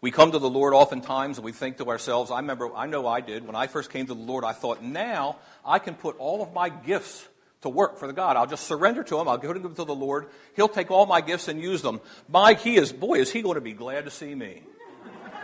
we 0.00 0.10
come 0.10 0.32
to 0.32 0.38
the 0.38 0.50
Lord 0.50 0.74
oftentimes 0.74 1.38
and 1.38 1.44
we 1.44 1.52
think 1.52 1.78
to 1.78 1.88
ourselves, 1.88 2.30
I 2.30 2.40
remember, 2.40 2.74
I 2.74 2.86
know 2.86 3.06
I 3.06 3.20
did, 3.20 3.46
when 3.46 3.56
I 3.56 3.66
first 3.66 3.90
came 3.90 4.06
to 4.06 4.14
the 4.14 4.20
Lord, 4.20 4.44
I 4.44 4.52
thought, 4.52 4.82
now 4.82 5.36
I 5.64 5.78
can 5.78 5.94
put 5.94 6.16
all 6.18 6.42
of 6.42 6.52
my 6.52 6.68
gifts 6.68 7.26
to 7.62 7.68
work 7.68 7.98
for 7.98 8.06
the 8.06 8.12
God. 8.12 8.36
I'll 8.36 8.46
just 8.46 8.66
surrender 8.66 9.02
to 9.04 9.18
Him. 9.18 9.28
I'll 9.28 9.38
give 9.38 9.60
them 9.60 9.74
to 9.74 9.84
the 9.84 9.94
Lord. 9.94 10.26
He'll 10.54 10.68
take 10.68 10.90
all 10.90 11.06
my 11.06 11.20
gifts 11.20 11.48
and 11.48 11.60
use 11.60 11.82
them. 11.82 12.00
My, 12.28 12.54
He 12.54 12.76
is, 12.76 12.92
boy, 12.92 13.18
is 13.18 13.32
He 13.32 13.42
going 13.42 13.56
to 13.56 13.60
be 13.60 13.72
glad 13.72 14.04
to 14.04 14.10
see 14.10 14.34
me. 14.34 14.62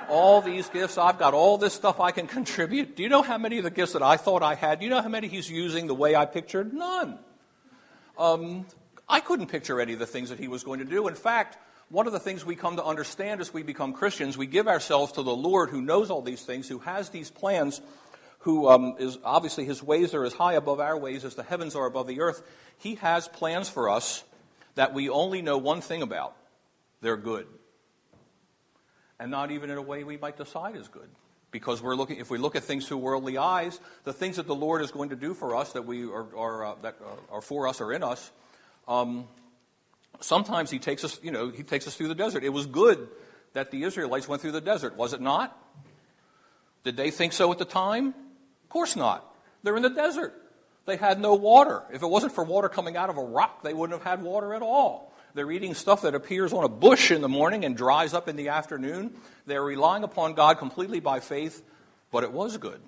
All 0.08 0.40
these 0.40 0.68
gifts, 0.68 0.98
I've 0.98 1.18
got 1.18 1.34
all 1.34 1.58
this 1.58 1.72
stuff 1.72 2.00
I 2.00 2.10
can 2.10 2.26
contribute. 2.26 2.96
Do 2.96 3.02
you 3.02 3.08
know 3.08 3.22
how 3.22 3.38
many 3.38 3.58
of 3.58 3.64
the 3.64 3.70
gifts 3.70 3.92
that 3.92 4.02
I 4.02 4.16
thought 4.16 4.42
I 4.42 4.54
had? 4.54 4.78
Do 4.78 4.84
you 4.84 4.90
know 4.90 5.02
how 5.02 5.08
many 5.08 5.28
He's 5.28 5.50
using 5.50 5.86
the 5.86 5.94
way 5.94 6.14
I 6.14 6.26
pictured? 6.26 6.72
None. 6.72 7.18
Um, 8.16 8.66
I 9.08 9.20
couldn't 9.20 9.48
picture 9.48 9.80
any 9.80 9.92
of 9.92 9.98
the 9.98 10.06
things 10.06 10.30
that 10.30 10.38
he 10.38 10.48
was 10.48 10.64
going 10.64 10.78
to 10.78 10.84
do. 10.84 11.08
In 11.08 11.14
fact, 11.14 11.58
one 11.88 12.06
of 12.06 12.12
the 12.12 12.20
things 12.20 12.44
we 12.44 12.56
come 12.56 12.76
to 12.76 12.84
understand 12.84 13.40
as 13.40 13.52
we 13.52 13.62
become 13.62 13.92
Christians, 13.92 14.38
we 14.38 14.46
give 14.46 14.66
ourselves 14.66 15.12
to 15.12 15.22
the 15.22 15.34
Lord 15.34 15.70
who 15.70 15.82
knows 15.82 16.10
all 16.10 16.22
these 16.22 16.42
things, 16.42 16.68
who 16.68 16.78
has 16.78 17.10
these 17.10 17.30
plans, 17.30 17.80
who 18.40 18.68
um, 18.68 18.96
is 18.98 19.18
obviously 19.24 19.64
his 19.64 19.82
ways 19.82 20.14
are 20.14 20.24
as 20.24 20.32
high 20.32 20.54
above 20.54 20.80
our 20.80 20.96
ways 20.98 21.24
as 21.24 21.34
the 21.34 21.42
heavens 21.42 21.74
are 21.74 21.86
above 21.86 22.06
the 22.06 22.20
earth. 22.20 22.42
He 22.78 22.96
has 22.96 23.28
plans 23.28 23.68
for 23.68 23.90
us 23.90 24.24
that 24.74 24.94
we 24.94 25.08
only 25.08 25.42
know 25.42 25.58
one 25.58 25.80
thing 25.80 26.02
about 26.02 26.36
they're 27.00 27.16
good. 27.16 27.46
And 29.20 29.30
not 29.30 29.50
even 29.50 29.70
in 29.70 29.78
a 29.78 29.82
way 29.82 30.04
we 30.04 30.16
might 30.16 30.36
decide 30.36 30.76
is 30.76 30.88
good 30.88 31.08
because 31.54 31.80
we're 31.80 31.94
looking, 31.94 32.18
if 32.18 32.30
we 32.30 32.38
look 32.38 32.56
at 32.56 32.64
things 32.64 32.88
through 32.88 32.98
worldly 32.98 33.38
eyes, 33.38 33.78
the 34.02 34.12
things 34.12 34.36
that 34.36 34.46
the 34.48 34.54
Lord 34.54 34.82
is 34.82 34.90
going 34.90 35.10
to 35.10 35.16
do 35.16 35.34
for 35.34 35.54
us 35.54 35.72
that 35.74 35.86
we 35.86 36.04
are, 36.04 36.26
are 36.36 36.64
uh, 36.64 36.74
that 36.82 36.96
are 37.30 37.40
for 37.40 37.68
us 37.68 37.80
or 37.80 37.92
in 37.92 38.02
us, 38.02 38.32
um, 38.88 39.28
sometimes 40.20 40.68
He 40.68 40.80
takes 40.80 41.04
us, 41.04 41.20
you 41.22 41.30
know, 41.30 41.50
He 41.50 41.62
takes 41.62 41.86
us 41.86 41.94
through 41.94 42.08
the 42.08 42.14
desert. 42.16 42.42
It 42.42 42.48
was 42.48 42.66
good 42.66 43.06
that 43.52 43.70
the 43.70 43.84
Israelites 43.84 44.26
went 44.26 44.42
through 44.42 44.50
the 44.50 44.60
desert, 44.60 44.96
was 44.96 45.12
it 45.12 45.20
not? 45.20 45.56
Did 46.82 46.96
they 46.96 47.12
think 47.12 47.32
so 47.32 47.52
at 47.52 47.58
the 47.58 47.64
time? 47.64 48.08
Of 48.08 48.68
course 48.68 48.96
not. 48.96 49.24
They're 49.62 49.76
in 49.76 49.82
the 49.82 49.90
desert. 49.90 50.34
They 50.86 50.96
had 50.96 51.20
no 51.20 51.34
water. 51.34 51.82
If 51.92 52.02
it 52.02 52.06
wasn't 52.08 52.34
for 52.34 52.42
water 52.42 52.68
coming 52.68 52.96
out 52.96 53.10
of 53.10 53.16
a 53.16 53.22
rock, 53.22 53.62
they 53.62 53.72
wouldn't 53.72 53.98
have 53.98 54.06
had 54.06 54.24
water 54.24 54.54
at 54.54 54.62
all. 54.62 55.13
They're 55.34 55.50
eating 55.50 55.74
stuff 55.74 56.02
that 56.02 56.14
appears 56.14 56.52
on 56.52 56.62
a 56.62 56.68
bush 56.68 57.10
in 57.10 57.20
the 57.20 57.28
morning 57.28 57.64
and 57.64 57.76
dries 57.76 58.14
up 58.14 58.28
in 58.28 58.36
the 58.36 58.50
afternoon. 58.50 59.14
They're 59.46 59.64
relying 59.64 60.04
upon 60.04 60.34
God 60.34 60.58
completely 60.58 61.00
by 61.00 61.20
faith, 61.20 61.62
but 62.12 62.22
it 62.22 62.32
was 62.32 62.56
good. 62.56 62.80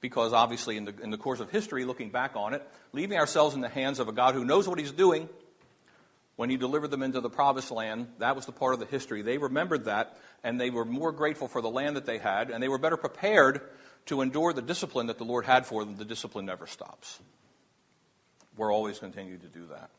Because 0.00 0.32
obviously, 0.32 0.76
in 0.76 0.84
the, 0.84 0.94
in 1.02 1.10
the 1.10 1.18
course 1.18 1.40
of 1.40 1.50
history, 1.50 1.84
looking 1.84 2.10
back 2.10 2.36
on 2.36 2.54
it, 2.54 2.66
leaving 2.92 3.18
ourselves 3.18 3.54
in 3.54 3.60
the 3.60 3.68
hands 3.68 3.98
of 3.98 4.08
a 4.08 4.12
God 4.12 4.34
who 4.34 4.44
knows 4.44 4.68
what 4.68 4.78
He's 4.78 4.92
doing, 4.92 5.28
when 6.36 6.48
He 6.48 6.56
delivered 6.56 6.90
them 6.90 7.02
into 7.02 7.20
the 7.20 7.28
promised 7.28 7.70
land, 7.70 8.06
that 8.18 8.36
was 8.36 8.46
the 8.46 8.52
part 8.52 8.72
of 8.72 8.80
the 8.80 8.86
history. 8.86 9.22
They 9.22 9.36
remembered 9.36 9.86
that, 9.86 10.16
and 10.42 10.60
they 10.60 10.70
were 10.70 10.84
more 10.84 11.12
grateful 11.12 11.48
for 11.48 11.60
the 11.60 11.68
land 11.68 11.96
that 11.96 12.06
they 12.06 12.18
had, 12.18 12.50
and 12.50 12.62
they 12.62 12.68
were 12.68 12.78
better 12.78 12.96
prepared 12.96 13.60
to 14.06 14.22
endure 14.22 14.52
the 14.52 14.62
discipline 14.62 15.08
that 15.08 15.18
the 15.18 15.24
Lord 15.24 15.44
had 15.44 15.66
for 15.66 15.84
them. 15.84 15.96
The 15.96 16.04
discipline 16.04 16.46
never 16.46 16.66
stops. 16.66 17.20
We're 18.56 18.72
always 18.72 18.98
continuing 19.00 19.40
to 19.40 19.48
do 19.48 19.66
that. 19.66 19.90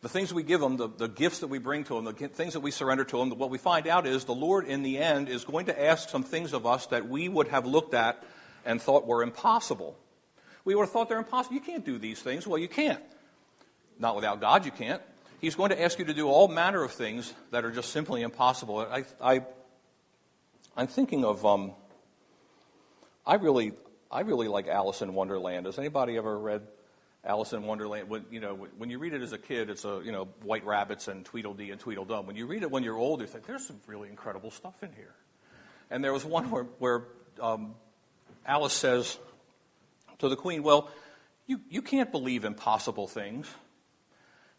The 0.00 0.08
things 0.08 0.32
we 0.32 0.44
give 0.44 0.60
them, 0.60 0.76
the, 0.76 0.88
the 0.88 1.08
gifts 1.08 1.40
that 1.40 1.48
we 1.48 1.58
bring 1.58 1.82
to 1.84 1.94
them, 1.94 2.04
the 2.04 2.12
things 2.28 2.52
that 2.52 2.60
we 2.60 2.70
surrender 2.70 3.04
to 3.04 3.18
them, 3.18 3.30
what 3.30 3.50
we 3.50 3.58
find 3.58 3.88
out 3.88 4.06
is 4.06 4.24
the 4.24 4.34
Lord, 4.34 4.66
in 4.66 4.84
the 4.84 4.98
end, 4.98 5.28
is 5.28 5.44
going 5.44 5.66
to 5.66 5.84
ask 5.84 6.08
some 6.08 6.22
things 6.22 6.52
of 6.52 6.66
us 6.66 6.86
that 6.86 7.08
we 7.08 7.28
would 7.28 7.48
have 7.48 7.66
looked 7.66 7.94
at 7.94 8.22
and 8.64 8.80
thought 8.80 9.06
were 9.06 9.24
impossible. 9.24 9.98
We 10.64 10.76
would 10.76 10.82
have 10.82 10.92
thought 10.92 11.08
they're 11.08 11.18
impossible. 11.18 11.54
You 11.54 11.60
can't 11.60 11.84
do 11.84 11.98
these 11.98 12.20
things. 12.20 12.46
Well, 12.46 12.58
you 12.58 12.68
can't. 12.68 13.02
Not 13.98 14.14
without 14.14 14.40
God, 14.40 14.64
you 14.64 14.70
can't. 14.70 15.02
He's 15.40 15.56
going 15.56 15.70
to 15.70 15.82
ask 15.82 15.98
you 15.98 16.04
to 16.04 16.14
do 16.14 16.28
all 16.28 16.46
manner 16.46 16.84
of 16.84 16.92
things 16.92 17.32
that 17.50 17.64
are 17.64 17.70
just 17.70 17.90
simply 17.90 18.22
impossible. 18.22 18.78
I, 18.78 19.04
I, 19.20 19.44
I'm 20.76 20.86
thinking 20.86 21.24
of, 21.24 21.44
um, 21.44 21.72
I 23.26 23.34
really, 23.34 23.72
I 24.12 24.20
really 24.20 24.46
like 24.46 24.68
Alice 24.68 25.02
in 25.02 25.14
Wonderland. 25.14 25.66
Has 25.66 25.78
anybody 25.78 26.16
ever 26.16 26.38
read 26.38 26.62
Alice 27.24 27.52
in 27.52 27.62
Wonderland. 27.64 28.08
When, 28.08 28.24
you 28.30 28.40
know, 28.40 28.68
when 28.76 28.90
you 28.90 28.98
read 28.98 29.12
it 29.12 29.22
as 29.22 29.32
a 29.32 29.38
kid, 29.38 29.70
it's 29.70 29.84
a, 29.84 30.00
you 30.04 30.12
know, 30.12 30.28
white 30.42 30.64
rabbits 30.64 31.08
and 31.08 31.24
Tweedledee 31.24 31.70
and 31.70 31.80
Tweedledum. 31.80 32.26
When 32.26 32.36
you 32.36 32.46
read 32.46 32.62
it 32.62 32.70
when 32.70 32.84
you're 32.84 32.96
older, 32.96 33.24
you 33.24 33.28
think, 33.28 33.46
there's 33.46 33.66
some 33.66 33.80
really 33.86 34.08
incredible 34.08 34.50
stuff 34.50 34.82
in 34.82 34.92
here. 34.92 35.14
And 35.90 36.04
there 36.04 36.12
was 36.12 36.24
one 36.24 36.50
where, 36.50 36.64
where 36.78 37.04
um, 37.40 37.74
Alice 38.46 38.72
says 38.72 39.18
to 40.18 40.28
the 40.28 40.36
queen, 40.36 40.62
well, 40.62 40.90
you, 41.46 41.60
you 41.68 41.82
can't 41.82 42.12
believe 42.12 42.44
impossible 42.44 43.08
things. 43.08 43.48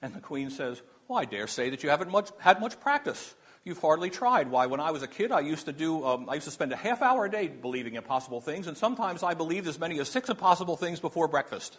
And 0.02 0.14
the 0.14 0.22
queen 0.22 0.50
says, 0.50 0.82
well, 1.08 1.20
I 1.20 1.26
dare 1.26 1.48
say 1.48 1.70
that 1.70 1.84
you 1.84 1.90
haven't 1.90 2.12
much, 2.12 2.30
had 2.40 2.60
much 2.60 2.80
practice. 2.80 3.36
You've 3.64 3.80
hardly 3.80 4.10
tried. 4.10 4.50
Why, 4.50 4.68
when 4.68 4.80
I 4.80 4.92
was 4.92 5.04
a 5.04 5.08
kid, 5.08 5.32
I 5.32 5.42
used 5.42 5.66
to 5.66 5.74
do, 5.74 6.06
um, 6.06 6.30
I 6.30 6.36
used 6.36 6.46
to 6.46 6.52
spend 6.52 6.72
a 6.72 6.78
half 6.78 7.02
hour 7.02 7.26
a 7.26 7.32
day 7.32 7.48
believing 7.48 7.96
impossible 7.96 8.42
things, 8.42 8.68
and 8.68 8.78
sometimes 8.78 9.22
I 9.22 9.34
believed 9.34 9.68
as 9.68 9.78
many 9.78 10.00
as 10.00 10.08
six 10.08 10.30
impossible 10.30 10.78
things 10.78 11.00
before 11.00 11.28
breakfast. 11.28 11.78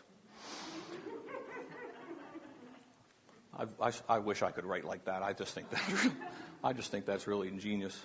I, 3.81 3.93
I, 4.09 4.19
wish 4.19 4.43
I 4.43 4.51
could 4.51 4.65
write 4.65 4.85
like 4.85 5.05
that. 5.05 5.23
I 5.23 5.33
just 5.33 5.55
think 5.55 5.71
that 5.71 6.13
I 6.65 6.73
just 6.73 6.91
think 6.91 7.05
that's 7.05 7.27
really 7.27 7.49
ingenious. 7.49 8.01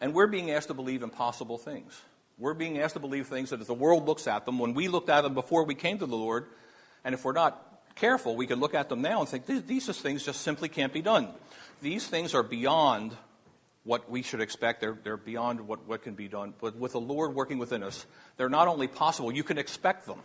And 0.00 0.14
we're 0.14 0.26
being 0.26 0.50
asked 0.50 0.68
to 0.68 0.74
believe 0.74 1.02
impossible 1.02 1.58
things. 1.58 2.00
We're 2.38 2.54
being 2.54 2.78
asked 2.78 2.94
to 2.94 3.00
believe 3.00 3.26
things 3.26 3.50
that 3.50 3.60
if 3.60 3.66
the 3.66 3.74
world 3.74 4.06
looks 4.06 4.26
at 4.26 4.44
them, 4.44 4.58
when 4.58 4.74
we 4.74 4.88
looked 4.88 5.08
at 5.08 5.22
them 5.22 5.34
before 5.34 5.64
we 5.64 5.74
came 5.74 5.98
to 5.98 6.06
the 6.06 6.16
Lord, 6.16 6.46
and 7.04 7.14
if 7.14 7.24
we're 7.24 7.32
not 7.32 7.64
careful, 7.96 8.36
we 8.36 8.46
can 8.46 8.60
look 8.60 8.74
at 8.74 8.88
them 8.88 9.02
now 9.02 9.20
and 9.20 9.28
think 9.28 9.66
these 9.66 9.86
things 9.98 10.24
just 10.24 10.42
simply 10.42 10.68
can't 10.68 10.92
be 10.92 11.02
done. 11.02 11.28
These 11.82 12.06
things 12.06 12.34
are 12.34 12.42
beyond 12.42 13.16
what 13.84 14.10
we 14.10 14.22
should 14.22 14.40
expect. 14.40 14.80
They're, 14.80 14.98
they're 15.02 15.16
beyond 15.16 15.62
what, 15.62 15.86
what 15.88 16.02
can 16.02 16.14
be 16.14 16.28
done. 16.28 16.54
But 16.60 16.76
with 16.76 16.92
the 16.92 17.00
Lord 17.00 17.34
working 17.34 17.58
within 17.58 17.82
us, 17.82 18.06
they're 18.36 18.48
not 18.48 18.68
only 18.68 18.86
possible, 18.86 19.32
you 19.32 19.42
can 19.42 19.58
expect 19.58 20.06
them. 20.06 20.20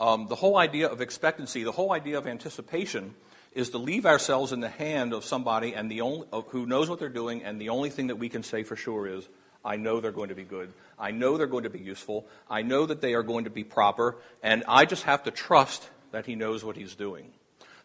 Um, 0.00 0.26
the 0.28 0.34
whole 0.34 0.56
idea 0.56 0.88
of 0.88 1.00
expectancy, 1.00 1.62
the 1.62 1.72
whole 1.72 1.92
idea 1.92 2.18
of 2.18 2.26
anticipation, 2.26 3.14
is 3.52 3.70
to 3.70 3.78
leave 3.78 4.06
ourselves 4.06 4.52
in 4.52 4.60
the 4.60 4.68
hand 4.68 5.12
of 5.12 5.24
somebody 5.24 5.74
and 5.74 5.90
the 5.90 6.00
only, 6.00 6.26
who 6.48 6.66
knows 6.66 6.90
what 6.90 6.98
they're 6.98 7.08
doing, 7.08 7.44
and 7.44 7.60
the 7.60 7.68
only 7.68 7.90
thing 7.90 8.08
that 8.08 8.16
we 8.16 8.28
can 8.28 8.42
say 8.42 8.64
for 8.64 8.74
sure 8.74 9.06
is, 9.06 9.28
I 9.64 9.76
know 9.76 10.00
they're 10.00 10.12
going 10.12 10.28
to 10.28 10.34
be 10.34 10.44
good. 10.44 10.72
I 10.98 11.12
know 11.12 11.38
they're 11.38 11.46
going 11.46 11.64
to 11.64 11.70
be 11.70 11.78
useful. 11.78 12.26
I 12.50 12.62
know 12.62 12.84
that 12.84 13.00
they 13.00 13.14
are 13.14 13.22
going 13.22 13.44
to 13.44 13.50
be 13.50 13.64
proper, 13.64 14.16
and 14.42 14.64
I 14.68 14.84
just 14.84 15.04
have 15.04 15.22
to 15.24 15.30
trust 15.30 15.88
that 16.10 16.26
he 16.26 16.34
knows 16.34 16.64
what 16.64 16.76
he's 16.76 16.94
doing. 16.94 17.30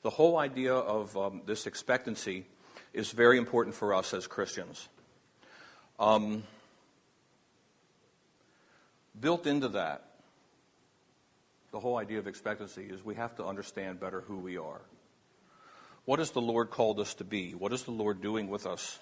The 0.01 0.09
whole 0.09 0.37
idea 0.37 0.73
of 0.73 1.15
um, 1.15 1.41
this 1.45 1.67
expectancy 1.67 2.45
is 2.93 3.11
very 3.11 3.37
important 3.37 3.75
for 3.75 3.93
us 3.93 4.13
as 4.13 4.27
Christians. 4.27 4.87
Um, 5.99 6.43
built 9.19 9.45
into 9.45 9.69
that 9.69 10.08
the 11.71 11.79
whole 11.79 11.97
idea 11.97 12.19
of 12.19 12.27
expectancy 12.27 12.83
is 12.83 13.03
we 13.03 13.15
have 13.15 13.35
to 13.35 13.45
understand 13.45 13.99
better 13.99 14.21
who 14.21 14.37
we 14.37 14.57
are. 14.57 14.81
What 16.05 16.19
has 16.19 16.31
the 16.31 16.41
Lord 16.41 16.71
called 16.71 16.99
us 16.99 17.13
to 17.15 17.23
be? 17.23 17.51
What 17.51 17.73
is 17.73 17.83
the 17.83 17.91
Lord 17.91 18.21
doing 18.21 18.49
with 18.49 18.65
us? 18.65 18.97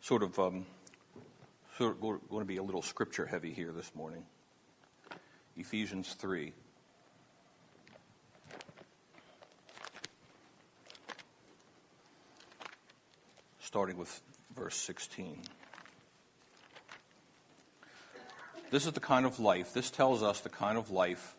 Sort 0.00 0.22
of, 0.22 0.38
um, 0.38 0.64
sort 1.76 1.92
of 1.92 2.00
going 2.00 2.40
to 2.40 2.46
be 2.46 2.56
a 2.56 2.62
little 2.62 2.80
scripture 2.80 3.26
heavy 3.26 3.52
here 3.52 3.72
this 3.72 3.94
morning. 3.94 4.24
Ephesians 5.56 6.14
3. 6.14 6.52
starting 13.68 13.98
with 13.98 14.22
verse 14.56 14.74
16. 14.76 15.42
This 18.70 18.86
is 18.86 18.92
the 18.92 19.00
kind 19.00 19.24
of 19.24 19.40
life, 19.40 19.72
this 19.72 19.90
tells 19.90 20.22
us 20.22 20.40
the 20.40 20.50
kind 20.50 20.76
of 20.76 20.90
life 20.90 21.34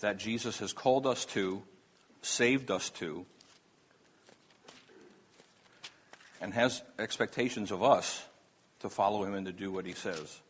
that 0.00 0.16
Jesus 0.16 0.58
has 0.60 0.72
called 0.72 1.06
us 1.06 1.24
to, 1.26 1.62
saved 2.22 2.70
us 2.70 2.90
to, 2.90 3.26
and 6.40 6.54
has 6.54 6.82
expectations 6.98 7.72
of 7.72 7.82
us 7.82 8.24
to 8.80 8.88
follow 8.88 9.24
him 9.24 9.34
and 9.34 9.46
to 9.46 9.52
do 9.52 9.72
what 9.72 9.86
he 9.86 9.92
says. 9.92 10.40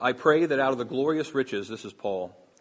I 0.00 0.12
pray 0.12 0.46
that 0.46 0.60
out 0.60 0.72
of 0.72 0.78
the 0.78 0.84
glorious 0.84 1.34
riches, 1.34 1.68
this 1.68 1.84
is 1.84 1.92
Paul, 1.92 2.36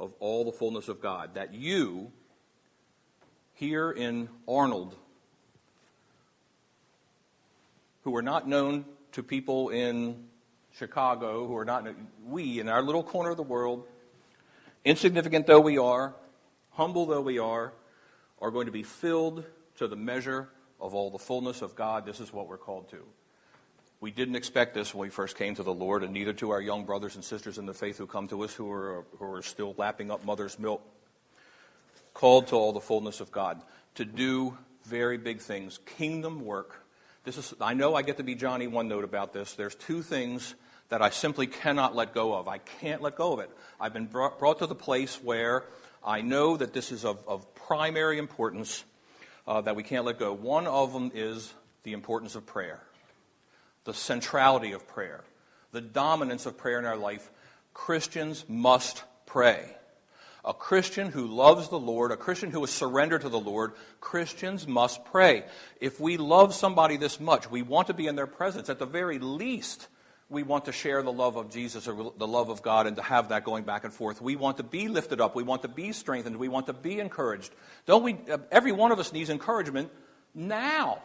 of 0.00 0.14
all 0.18 0.44
the 0.44 0.52
fullness 0.52 0.88
of 0.88 1.00
God. 1.00 1.34
That 1.34 1.54
you, 1.54 2.10
here 3.54 3.92
in 3.92 4.28
Arnold, 4.48 4.96
who 8.02 8.16
are 8.16 8.22
not 8.22 8.48
known 8.48 8.86
to 9.12 9.22
people 9.22 9.68
in 9.68 10.24
Chicago, 10.76 11.46
who 11.46 11.56
are 11.56 11.64
not, 11.64 11.86
we 12.26 12.58
in 12.58 12.68
our 12.68 12.82
little 12.82 13.02
corner 13.02 13.30
of 13.30 13.36
the 13.36 13.42
world, 13.42 13.86
insignificant 14.84 15.46
though 15.46 15.60
we 15.60 15.76
are, 15.76 16.14
humble 16.70 17.04
though 17.06 17.20
we 17.20 17.38
are, 17.38 17.72
are 18.40 18.50
going 18.50 18.66
to 18.66 18.72
be 18.72 18.82
filled 18.82 19.44
to 19.76 19.86
the 19.86 19.96
measure 19.96 20.48
of 20.80 20.94
all 20.94 21.10
the 21.10 21.18
fullness 21.18 21.60
of 21.60 21.74
God. 21.74 22.06
This 22.06 22.20
is 22.20 22.32
what 22.32 22.48
we're 22.48 22.56
called 22.56 22.88
to. 22.90 23.04
We 24.00 24.10
didn't 24.10 24.36
expect 24.36 24.72
this 24.72 24.94
when 24.94 25.02
we 25.02 25.10
first 25.10 25.36
came 25.36 25.54
to 25.56 25.62
the 25.62 25.74
Lord, 25.74 26.02
and 26.02 26.14
neither 26.14 26.32
to 26.34 26.50
our 26.50 26.60
young 26.60 26.86
brothers 26.86 27.16
and 27.16 27.24
sisters 27.24 27.58
in 27.58 27.66
the 27.66 27.74
faith 27.74 27.98
who 27.98 28.06
come 28.06 28.28
to 28.28 28.42
us 28.44 28.54
who 28.54 28.70
are, 28.72 29.04
who 29.18 29.30
are 29.30 29.42
still 29.42 29.74
lapping 29.76 30.10
up 30.10 30.24
mother's 30.24 30.58
milk. 30.58 30.82
Called 32.14 32.46
to 32.48 32.56
all 32.56 32.72
the 32.72 32.80
fullness 32.80 33.20
of 33.20 33.30
God, 33.30 33.60
to 33.96 34.06
do 34.06 34.56
very 34.84 35.18
big 35.18 35.40
things, 35.40 35.78
kingdom 35.98 36.46
work. 36.46 36.86
This 37.24 37.36
is, 37.36 37.52
I 37.60 37.74
know 37.74 37.94
I 37.94 38.00
get 38.00 38.16
to 38.16 38.22
be 38.22 38.34
Johnny 38.34 38.66
one 38.66 38.88
note 38.88 39.04
about 39.04 39.34
this. 39.34 39.52
There's 39.52 39.74
two 39.74 40.02
things 40.02 40.54
that 40.88 41.02
I 41.02 41.10
simply 41.10 41.46
cannot 41.46 41.94
let 41.94 42.14
go 42.14 42.34
of. 42.34 42.48
I 42.48 42.56
can't 42.58 43.02
let 43.02 43.16
go 43.16 43.34
of 43.34 43.40
it. 43.40 43.50
I've 43.78 43.92
been 43.92 44.06
brought, 44.06 44.38
brought 44.38 44.60
to 44.60 44.66
the 44.66 44.74
place 44.74 45.22
where 45.22 45.64
I 46.02 46.22
know 46.22 46.56
that 46.56 46.72
this 46.72 46.90
is 46.90 47.04
of, 47.04 47.22
of 47.28 47.54
primary 47.54 48.18
importance 48.18 48.82
uh, 49.46 49.60
that 49.60 49.76
we 49.76 49.82
can't 49.82 50.06
let 50.06 50.18
go. 50.18 50.32
One 50.32 50.66
of 50.66 50.94
them 50.94 51.12
is 51.14 51.52
the 51.82 51.92
importance 51.92 52.34
of 52.34 52.46
prayer 52.46 52.80
the 53.84 53.94
centrality 53.94 54.72
of 54.72 54.86
prayer, 54.88 55.24
the 55.72 55.80
dominance 55.80 56.46
of 56.46 56.56
prayer 56.58 56.78
in 56.78 56.84
our 56.84 56.96
life, 56.96 57.30
Christians 57.74 58.44
must 58.48 59.02
pray. 59.26 59.76
A 60.44 60.54
Christian 60.54 61.12
who 61.12 61.26
loves 61.26 61.68
the 61.68 61.78
Lord, 61.78 62.12
a 62.12 62.16
Christian 62.16 62.50
who 62.50 62.64
is 62.64 62.70
surrendered 62.70 63.22
to 63.22 63.28
the 63.28 63.40
Lord, 63.40 63.72
Christians 64.00 64.66
must 64.66 65.04
pray. 65.04 65.44
If 65.80 66.00
we 66.00 66.16
love 66.16 66.54
somebody 66.54 66.96
this 66.96 67.20
much, 67.20 67.50
we 67.50 67.62
want 67.62 67.88
to 67.88 67.94
be 67.94 68.06
in 68.06 68.16
their 68.16 68.26
presence. 68.26 68.70
At 68.70 68.78
the 68.78 68.86
very 68.86 69.18
least, 69.18 69.88
we 70.30 70.42
want 70.42 70.64
to 70.64 70.72
share 70.72 71.02
the 71.02 71.12
love 71.12 71.36
of 71.36 71.50
Jesus 71.50 71.86
or 71.86 72.12
the 72.16 72.26
love 72.26 72.48
of 72.48 72.62
God 72.62 72.86
and 72.86 72.96
to 72.96 73.02
have 73.02 73.28
that 73.28 73.44
going 73.44 73.64
back 73.64 73.84
and 73.84 73.92
forth. 73.92 74.22
We 74.22 74.36
want 74.36 74.56
to 74.56 74.62
be 74.62 74.88
lifted 74.88 75.20
up. 75.20 75.34
We 75.34 75.42
want 75.42 75.62
to 75.62 75.68
be 75.68 75.92
strengthened. 75.92 76.36
We 76.36 76.48
want 76.48 76.66
to 76.66 76.72
be 76.72 77.00
encouraged. 77.00 77.52
Don't 77.84 78.02
we? 78.02 78.16
Uh, 78.30 78.38
every 78.50 78.72
one 78.72 78.92
of 78.92 78.98
us 78.98 79.12
needs 79.12 79.28
encouragement 79.28 79.90
now, 80.34 81.02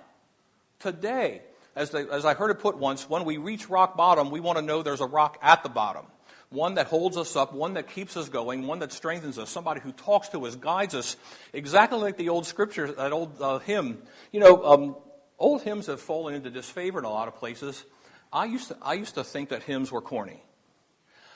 today 0.79 1.41
as, 1.75 1.91
they, 1.91 2.07
as 2.09 2.25
I 2.25 2.33
heard 2.33 2.51
it 2.51 2.59
put 2.59 2.77
once, 2.77 3.09
when 3.09 3.25
we 3.25 3.37
reach 3.37 3.69
rock 3.69 3.97
bottom, 3.97 4.31
we 4.31 4.39
want 4.39 4.57
to 4.57 4.63
know 4.63 4.81
there's 4.81 5.01
a 5.01 5.05
rock 5.05 5.37
at 5.41 5.63
the 5.63 5.69
bottom. 5.69 6.05
One 6.49 6.75
that 6.75 6.87
holds 6.87 7.17
us 7.17 7.35
up, 7.35 7.53
one 7.53 7.73
that 7.73 7.89
keeps 7.89 8.15
us 8.15 8.29
going, 8.29 8.65
one 8.65 8.79
that 8.79 8.93
strengthens 8.93 9.37
us, 9.37 9.49
somebody 9.49 9.81
who 9.81 9.91
talks 9.91 10.29
to 10.29 10.45
us, 10.45 10.55
guides 10.55 10.95
us, 10.95 11.17
exactly 11.51 11.99
like 11.99 12.17
the 12.17 12.29
old 12.29 12.45
scripture, 12.45 12.91
that 12.91 13.11
old 13.11 13.41
uh, 13.41 13.59
hymn. 13.59 14.01
You 14.31 14.39
know, 14.39 14.63
um, 14.63 14.95
old 15.37 15.63
hymns 15.63 15.87
have 15.87 15.99
fallen 15.99 16.33
into 16.35 16.49
disfavor 16.49 16.99
in 16.99 17.05
a 17.05 17.09
lot 17.09 17.27
of 17.27 17.35
places. 17.35 17.83
I 18.31 18.45
used, 18.45 18.69
to, 18.69 18.77
I 18.81 18.93
used 18.93 19.15
to 19.15 19.23
think 19.23 19.49
that 19.49 19.63
hymns 19.63 19.91
were 19.91 20.01
corny. 20.01 20.44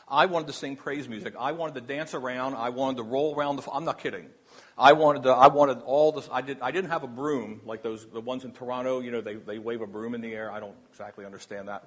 I 0.09 0.25
wanted 0.25 0.47
to 0.47 0.53
sing 0.53 0.75
praise 0.75 1.07
music. 1.07 1.35
I 1.39 1.51
wanted 1.51 1.75
to 1.75 1.81
dance 1.81 2.13
around. 2.13 2.55
I 2.55 2.69
wanted 2.69 2.97
to 2.97 3.03
roll 3.03 3.35
around 3.35 3.57
the. 3.57 3.71
I'm 3.71 3.85
not 3.85 3.99
kidding. 3.99 4.29
I 4.77 4.93
wanted 4.93 5.23
to, 5.23 5.29
I 5.29 5.47
wanted 5.47 5.81
all 5.81 6.13
this. 6.13 6.29
I, 6.31 6.41
did, 6.41 6.61
I 6.61 6.71
didn't 6.71 6.89
have 6.89 7.03
a 7.03 7.07
broom 7.07 7.61
like 7.65 7.83
those, 7.83 8.07
the 8.07 8.21
ones 8.21 8.45
in 8.45 8.53
Toronto, 8.53 9.01
you 9.01 9.11
know, 9.11 9.21
they, 9.21 9.35
they 9.35 9.59
wave 9.59 9.81
a 9.81 9.87
broom 9.87 10.15
in 10.15 10.21
the 10.21 10.33
air. 10.33 10.51
I 10.51 10.59
don't 10.61 10.75
exactly 10.89 11.25
understand 11.25 11.67
that. 11.67 11.83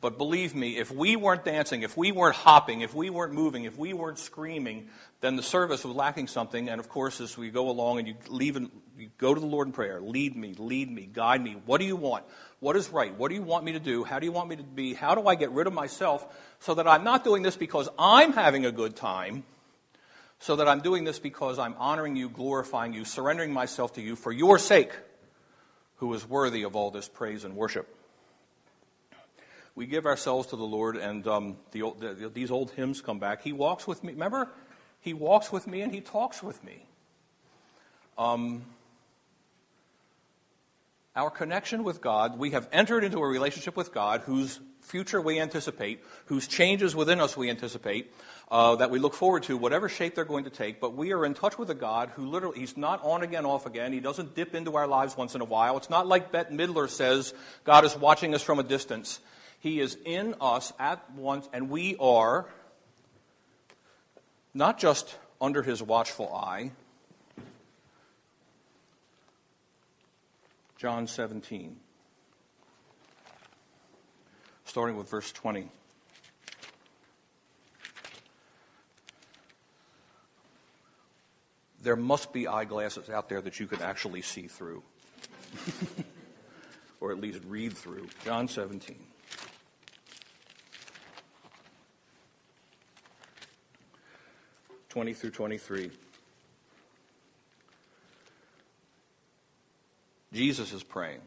But 0.00 0.18
believe 0.18 0.54
me, 0.54 0.78
if 0.78 0.90
we 0.90 1.14
weren't 1.14 1.44
dancing, 1.44 1.82
if 1.82 1.96
we 1.96 2.10
weren't 2.10 2.34
hopping, 2.34 2.80
if 2.80 2.92
we 2.92 3.08
weren't 3.08 3.32
moving, 3.32 3.64
if 3.64 3.78
we 3.78 3.92
weren't 3.92 4.18
screaming, 4.18 4.88
then 5.20 5.36
the 5.36 5.42
service 5.44 5.84
was 5.84 5.94
lacking 5.94 6.26
something. 6.26 6.68
And 6.68 6.80
of 6.80 6.88
course, 6.88 7.20
as 7.20 7.38
we 7.38 7.50
go 7.50 7.70
along 7.70 8.00
and 8.00 8.08
you 8.08 8.14
leave 8.28 8.56
and 8.56 8.68
you 8.98 9.10
go 9.18 9.32
to 9.32 9.40
the 9.40 9.46
Lord 9.46 9.68
in 9.68 9.72
prayer, 9.72 10.00
lead 10.00 10.36
me, 10.36 10.54
lead 10.58 10.90
me, 10.90 11.08
guide 11.12 11.40
me. 11.40 11.56
What 11.66 11.78
do 11.78 11.86
you 11.86 11.94
want? 11.94 12.24
What 12.58 12.74
is 12.74 12.90
right? 12.90 13.16
What 13.16 13.28
do 13.28 13.36
you 13.36 13.42
want 13.42 13.64
me 13.64 13.72
to 13.72 13.80
do? 13.80 14.02
How 14.02 14.18
do 14.18 14.26
you 14.26 14.32
want 14.32 14.48
me 14.48 14.56
to 14.56 14.64
be? 14.64 14.94
How 14.94 15.14
do 15.14 15.28
I 15.28 15.36
get 15.36 15.52
rid 15.52 15.68
of 15.68 15.72
myself 15.72 16.26
so 16.58 16.74
that 16.74 16.88
I'm 16.88 17.04
not 17.04 17.22
doing 17.22 17.42
this 17.42 17.56
because 17.56 17.88
I'm 17.96 18.32
having 18.32 18.66
a 18.66 18.72
good 18.72 18.96
time? 18.96 19.44
so 20.42 20.56
that 20.56 20.66
I'm 20.66 20.80
doing 20.80 21.04
this 21.04 21.20
because 21.20 21.60
I'm 21.60 21.76
honoring 21.78 22.16
you, 22.16 22.28
glorifying 22.28 22.92
you, 22.92 23.04
surrendering 23.04 23.52
myself 23.52 23.92
to 23.92 24.02
you 24.02 24.16
for 24.16 24.32
your 24.32 24.58
sake, 24.58 24.90
who 25.98 26.12
is 26.14 26.28
worthy 26.28 26.64
of 26.64 26.74
all 26.74 26.90
this 26.90 27.08
praise 27.08 27.44
and 27.44 27.54
worship. 27.54 27.86
We 29.74 29.86
give 29.86 30.04
ourselves 30.04 30.48
to 30.48 30.56
the 30.56 30.64
Lord, 30.64 30.96
and 30.96 31.26
um, 31.26 31.56
the, 31.70 31.92
the, 31.98 32.30
these 32.32 32.50
old 32.50 32.72
hymns 32.72 33.00
come 33.00 33.18
back. 33.18 33.42
He 33.42 33.52
walks 33.52 33.86
with 33.86 34.04
me. 34.04 34.12
Remember? 34.12 34.48
He 35.00 35.14
walks 35.14 35.50
with 35.50 35.66
me 35.66 35.82
and 35.82 35.92
he 35.92 36.00
talks 36.00 36.42
with 36.42 36.62
me. 36.62 36.86
Um, 38.16 38.62
our 41.16 41.28
connection 41.28 41.84
with 41.84 42.00
God, 42.00 42.38
we 42.38 42.50
have 42.50 42.68
entered 42.72 43.04
into 43.04 43.18
a 43.18 43.26
relationship 43.26 43.76
with 43.76 43.92
God 43.92 44.22
whose 44.22 44.60
future 44.80 45.20
we 45.20 45.40
anticipate, 45.40 46.00
whose 46.26 46.46
changes 46.46 46.94
within 46.94 47.20
us 47.20 47.36
we 47.36 47.50
anticipate, 47.50 48.12
uh, 48.50 48.76
that 48.76 48.90
we 48.90 48.98
look 48.98 49.14
forward 49.14 49.42
to, 49.44 49.56
whatever 49.56 49.88
shape 49.88 50.14
they're 50.14 50.24
going 50.24 50.44
to 50.44 50.50
take. 50.50 50.80
But 50.80 50.94
we 50.94 51.12
are 51.12 51.26
in 51.26 51.34
touch 51.34 51.58
with 51.58 51.68
a 51.70 51.74
God 51.74 52.10
who 52.14 52.26
literally, 52.26 52.60
He's 52.60 52.76
not 52.76 53.02
on 53.02 53.22
again, 53.22 53.44
off 53.44 53.66
again. 53.66 53.92
He 53.92 54.00
doesn't 54.00 54.34
dip 54.34 54.54
into 54.54 54.76
our 54.76 54.86
lives 54.86 55.16
once 55.16 55.34
in 55.34 55.40
a 55.40 55.46
while. 55.46 55.76
It's 55.76 55.90
not 55.90 56.06
like 56.06 56.30
Bette 56.30 56.54
Midler 56.54 56.88
says, 56.88 57.34
God 57.64 57.84
is 57.84 57.96
watching 57.96 58.34
us 58.34 58.42
from 58.42 58.58
a 58.58 58.62
distance. 58.62 59.20
He 59.62 59.80
is 59.80 59.96
in 60.04 60.34
us 60.40 60.72
at 60.78 61.10
once, 61.14 61.48
and 61.52 61.70
we 61.70 61.96
are 61.96 62.46
not 64.52 64.78
just 64.78 65.16
under 65.40 65.62
His 65.62 65.82
watchful 65.82 66.32
eye. 66.34 66.72
John 70.76 71.06
17 71.06 71.76
starting 74.72 74.96
with 74.96 75.06
verse 75.10 75.30
20. 75.32 75.68
There 81.82 81.94
must 81.94 82.32
be 82.32 82.48
eyeglasses 82.48 83.10
out 83.10 83.28
there 83.28 83.42
that 83.42 83.60
you 83.60 83.66
can 83.66 83.82
actually 83.82 84.22
see 84.22 84.46
through, 84.46 84.82
or 87.02 87.12
at 87.12 87.20
least 87.20 87.40
read 87.46 87.76
through. 87.76 88.08
John 88.24 88.48
17. 88.48 88.96
Twenty 94.92 95.14
through 95.14 95.30
twenty-three. 95.30 95.90
Jesus 100.34 100.74
is 100.74 100.82
praying. 100.82 101.22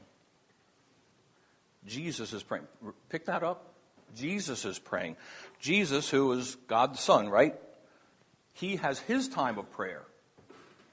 Jesus 1.88 2.32
is 2.32 2.44
praying. 2.44 2.68
Pick 3.10 3.26
that 3.26 3.42
up. 3.42 3.74
Jesus 4.16 4.66
is 4.66 4.78
praying. 4.78 5.16
Jesus, 5.60 6.08
who 6.12 6.32
is 6.34 6.54
God 6.68 6.94
the 6.94 7.00
Son, 7.00 7.28
right? 7.28 7.56
He 8.54 8.76
has 8.76 9.00
his 9.00 9.28
time 9.30 9.58
of 9.58 9.72
prayer. 9.72 10.04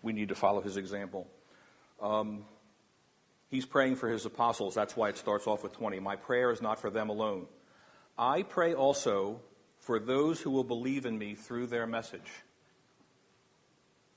We 0.01 0.15
need 0.15 0.31
to 0.31 0.35
follow 0.35 0.63
his 0.63 0.79
example. 0.79 1.27
Um, 2.01 2.47
he's 3.51 3.67
praying 3.67 3.97
for 3.97 4.09
his 4.09 4.25
apostles. 4.25 4.75
That's 4.75 4.97
why 4.97 5.11
it 5.11 5.19
starts 5.19 5.47
off 5.47 5.63
with 5.63 5.75
20. 5.75 6.01
My 6.01 6.17
prayer 6.17 6.51
is 6.51 6.63
not 6.63 6.81
for 6.81 6.89
them 6.89 7.11
alone. 7.11 7.49
I 8.17 8.45
pray 8.45 8.73
also 8.73 9.43
for 9.79 9.99
those 9.99 10.41
who 10.41 10.51
will 10.51 10.65
believe 10.65 11.05
in 11.05 11.19
me 11.19 11.35
through 11.35 11.67
their 11.67 11.87
message. 11.87 12.31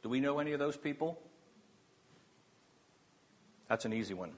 Do 0.05 0.09
we 0.09 0.19
know 0.19 0.37
any 0.37 0.51
of 0.51 0.59
those 0.59 0.77
people? 0.77 1.19
That's 3.67 3.85
an 3.85 3.93
easy 3.93 4.13
one. 4.13 4.33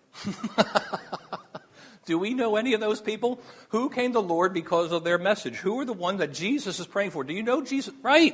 Do 2.06 2.17
we 2.17 2.34
know 2.34 2.56
any 2.56 2.73
of 2.73 2.80
those 2.80 3.01
people? 3.01 3.41
Who 3.71 3.89
came 3.89 4.12
to 4.12 4.21
the 4.21 4.21
Lord 4.21 4.53
because 4.53 4.93
of 4.93 5.03
their 5.03 5.17
message? 5.17 5.58
Who 5.58 5.77
are 5.82 5.84
the 5.84 5.91
ones 5.91 6.19
that 6.19 6.32
Jesus 6.32 6.80
is 6.80 6.88
praying 6.88 7.12
for? 7.12 7.25
Do 7.25 7.34
you 7.34 7.43
know 7.43 7.62
Jesus? 7.62 7.93
Right. 8.01 8.34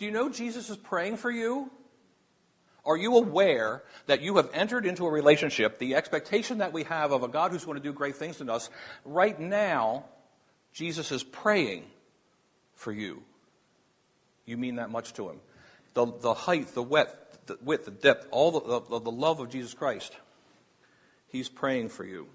Do 0.00 0.06
you 0.06 0.10
know 0.10 0.28
Jesus 0.28 0.70
is 0.70 0.76
praying 0.76 1.18
for 1.18 1.30
you? 1.30 1.70
Are 2.84 2.96
you 2.96 3.16
aware 3.16 3.84
that 4.06 4.20
you 4.20 4.34
have 4.38 4.50
entered 4.52 4.86
into 4.86 5.06
a 5.06 5.10
relationship, 5.12 5.78
the 5.78 5.94
expectation 5.94 6.58
that 6.58 6.72
we 6.72 6.82
have 6.82 7.12
of 7.12 7.22
a 7.22 7.28
God 7.28 7.52
who's 7.52 7.64
going 7.64 7.78
to 7.78 7.84
do 7.84 7.92
great 7.92 8.16
things 8.16 8.40
in 8.40 8.50
us? 8.50 8.70
Right 9.04 9.38
now, 9.38 10.06
Jesus 10.72 11.12
is 11.12 11.22
praying 11.22 11.84
for 12.74 12.90
you. 12.90 13.22
You 14.46 14.56
mean 14.56 14.74
that 14.74 14.90
much 14.90 15.12
to 15.12 15.28
him. 15.28 15.38
The, 15.94 16.06
the 16.20 16.34
height, 16.34 16.68
the 16.74 16.82
width, 16.82 17.14
the 17.46 17.58
width, 17.62 17.84
the 17.84 17.90
depth, 17.90 18.28
all 18.30 18.52
the, 18.52 18.80
the, 18.88 19.00
the 19.00 19.10
love 19.10 19.40
of 19.40 19.50
Jesus 19.50 19.74
Christ. 19.74 20.16
He's 21.28 21.48
praying 21.48 21.90
for 21.90 22.04
you. 22.04 22.28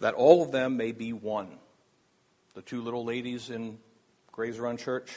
that 0.00 0.14
all 0.14 0.42
of 0.42 0.52
them 0.52 0.76
may 0.76 0.92
be 0.92 1.12
one. 1.12 1.48
The 2.54 2.62
two 2.62 2.82
little 2.82 3.04
ladies 3.04 3.50
in 3.50 3.78
Grays 4.32 4.58
Run 4.58 4.76
Church, 4.76 5.10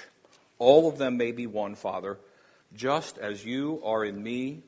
all 0.60 0.88
of 0.88 0.98
them 0.98 1.18
may 1.18 1.32
be 1.32 1.48
one, 1.48 1.76
Father, 1.76 2.18
just 2.76 3.18
as 3.18 3.46
you 3.46 3.82
are 3.84 4.04
in 4.06 4.22
me 4.22 4.64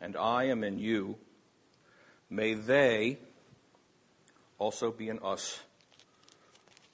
and 0.00 0.16
I 0.16 0.44
am 0.44 0.64
in 0.64 0.78
you. 0.78 1.16
May 2.28 2.54
they 2.54 3.18
also 4.58 4.90
be 4.90 5.08
in 5.08 5.18
us, 5.20 5.58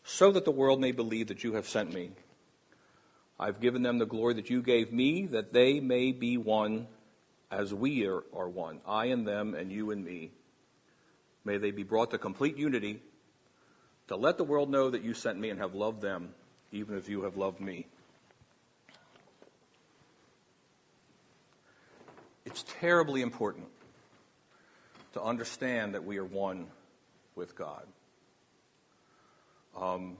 so 0.06 0.32
that 0.32 0.46
the 0.46 0.50
world 0.50 0.80
may 0.80 0.92
believe 0.92 1.28
that 1.28 1.44
you 1.44 1.52
have 1.52 1.68
sent 1.68 1.92
me. 1.92 2.12
I've 3.38 3.60
given 3.60 3.82
them 3.82 3.98
the 3.98 4.06
glory 4.06 4.32
that 4.34 4.48
you 4.48 4.62
gave 4.62 4.90
me, 4.90 5.26
that 5.26 5.52
they 5.52 5.80
may 5.80 6.12
be 6.12 6.38
one 6.38 6.86
as 7.50 7.74
we 7.74 8.06
are, 8.06 8.22
are 8.32 8.48
one, 8.48 8.80
I 8.86 9.06
and 9.06 9.28
them 9.28 9.54
and 9.54 9.70
you 9.70 9.90
and 9.90 10.02
me 10.02 10.30
May 11.46 11.58
they 11.58 11.70
be 11.70 11.84
brought 11.84 12.10
to 12.10 12.18
complete 12.18 12.56
unity 12.56 13.00
to 14.08 14.16
let 14.16 14.36
the 14.36 14.42
world 14.42 14.68
know 14.68 14.90
that 14.90 15.04
you 15.04 15.14
sent 15.14 15.38
me 15.38 15.48
and 15.48 15.60
have 15.60 15.76
loved 15.76 16.02
them, 16.02 16.34
even 16.72 16.96
as 16.96 17.08
you 17.08 17.22
have 17.22 17.36
loved 17.36 17.60
me. 17.60 17.86
It's 22.44 22.64
terribly 22.80 23.22
important 23.22 23.68
to 25.12 25.22
understand 25.22 25.94
that 25.94 26.04
we 26.04 26.18
are 26.18 26.24
one 26.24 26.66
with 27.36 27.54
God. 27.54 27.86
Um, 29.76 30.16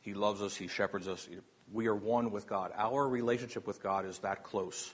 he 0.00 0.14
loves 0.14 0.42
us, 0.42 0.54
He 0.54 0.68
shepherds 0.68 1.08
us. 1.08 1.28
We 1.72 1.86
are 1.86 1.94
one 1.94 2.30
with 2.30 2.46
God. 2.46 2.72
Our 2.76 3.08
relationship 3.08 3.66
with 3.66 3.82
God 3.82 4.06
is 4.06 4.18
that 4.18 4.42
close. 4.42 4.92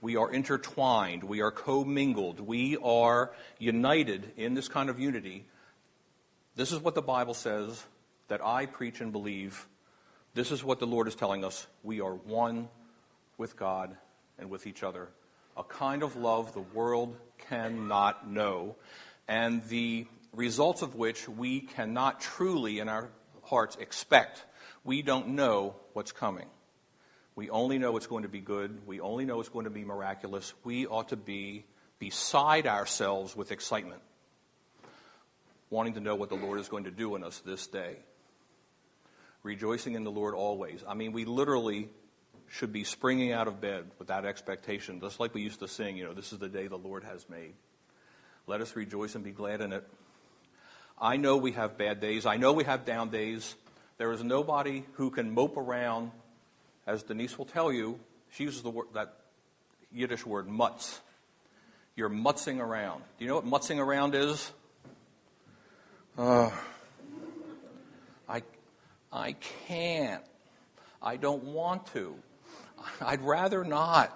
We 0.00 0.16
are 0.16 0.30
intertwined. 0.30 1.24
We 1.24 1.40
are 1.40 1.50
commingled. 1.50 2.40
We 2.40 2.76
are 2.76 3.32
united 3.58 4.32
in 4.36 4.54
this 4.54 4.68
kind 4.68 4.90
of 4.90 5.00
unity. 5.00 5.44
This 6.54 6.72
is 6.72 6.80
what 6.80 6.94
the 6.94 7.02
Bible 7.02 7.34
says 7.34 7.82
that 8.28 8.44
I 8.44 8.66
preach 8.66 9.00
and 9.00 9.12
believe. 9.12 9.66
This 10.34 10.52
is 10.52 10.62
what 10.62 10.78
the 10.78 10.86
Lord 10.86 11.08
is 11.08 11.14
telling 11.14 11.44
us. 11.44 11.66
We 11.82 12.00
are 12.00 12.14
one 12.14 12.68
with 13.38 13.56
God 13.56 13.96
and 14.38 14.50
with 14.50 14.66
each 14.66 14.82
other. 14.82 15.08
A 15.56 15.64
kind 15.64 16.02
of 16.02 16.14
love 16.14 16.52
the 16.52 16.60
world 16.60 17.16
cannot 17.48 18.30
know, 18.30 18.76
and 19.26 19.64
the 19.68 20.06
results 20.32 20.82
of 20.82 20.94
which 20.94 21.28
we 21.28 21.60
cannot 21.60 22.20
truly 22.20 22.78
in 22.78 22.88
our 22.88 23.08
hearts 23.48 23.76
expect. 23.76 24.44
We 24.84 25.02
don't 25.02 25.28
know 25.28 25.76
what's 25.92 26.12
coming. 26.12 26.46
We 27.34 27.50
only 27.50 27.78
know 27.78 27.96
it's 27.96 28.06
going 28.06 28.24
to 28.24 28.28
be 28.28 28.40
good. 28.40 28.86
We 28.86 29.00
only 29.00 29.24
know 29.24 29.40
it's 29.40 29.48
going 29.48 29.64
to 29.64 29.70
be 29.70 29.84
miraculous. 29.84 30.54
We 30.64 30.86
ought 30.86 31.10
to 31.10 31.16
be 31.16 31.64
beside 31.98 32.66
ourselves 32.66 33.36
with 33.36 33.52
excitement, 33.52 34.00
wanting 35.70 35.94
to 35.94 36.00
know 36.00 36.14
what 36.14 36.28
the 36.28 36.36
Lord 36.36 36.58
is 36.58 36.68
going 36.68 36.84
to 36.84 36.90
do 36.90 37.14
in 37.16 37.24
us 37.24 37.40
this 37.40 37.66
day. 37.66 37.96
Rejoicing 39.42 39.94
in 39.94 40.04
the 40.04 40.10
Lord 40.10 40.34
always. 40.34 40.82
I 40.86 40.94
mean, 40.94 41.12
we 41.12 41.24
literally 41.24 41.88
should 42.48 42.72
be 42.72 42.82
springing 42.82 43.32
out 43.32 43.46
of 43.46 43.60
bed 43.60 43.84
with 43.98 44.08
that 44.08 44.24
expectation, 44.24 45.00
just 45.00 45.20
like 45.20 45.34
we 45.34 45.42
used 45.42 45.60
to 45.60 45.68
sing, 45.68 45.96
you 45.96 46.04
know, 46.04 46.14
this 46.14 46.32
is 46.32 46.38
the 46.38 46.48
day 46.48 46.66
the 46.66 46.76
Lord 46.76 47.04
has 47.04 47.28
made. 47.28 47.54
Let 48.46 48.62
us 48.62 48.74
rejoice 48.74 49.14
and 49.14 49.22
be 49.22 49.30
glad 49.30 49.60
in 49.60 49.72
it. 49.72 49.86
I 51.00 51.16
know 51.16 51.36
we 51.36 51.52
have 51.52 51.78
bad 51.78 52.00
days. 52.00 52.26
I 52.26 52.36
know 52.36 52.52
we 52.52 52.64
have 52.64 52.84
down 52.84 53.10
days. 53.10 53.54
There 53.98 54.12
is 54.12 54.22
nobody 54.22 54.84
who 54.94 55.10
can 55.10 55.32
mope 55.32 55.56
around 55.56 56.10
as 56.88 57.02
Denise 57.02 57.36
will 57.36 57.44
tell 57.44 57.70
you, 57.70 58.00
she 58.30 58.44
uses 58.44 58.62
the 58.62 58.70
word, 58.70 58.86
that 58.94 59.12
Yiddish 59.92 60.24
word 60.24 60.48
mutz. 60.48 61.00
You're 61.96 62.08
mutzing 62.08 62.60
around. 62.60 63.02
Do 63.18 63.24
you 63.24 63.28
know 63.28 63.34
what 63.34 63.44
mutzing 63.44 63.78
around 63.78 64.14
is? 64.14 64.50
Uh, 66.16 66.50
I, 68.26 68.42
I 69.12 69.32
can't. 69.66 70.24
I 71.02 71.16
don't 71.18 71.44
want 71.44 71.86
to. 71.88 72.14
I'd 73.02 73.20
rather 73.20 73.64
not. 73.64 74.10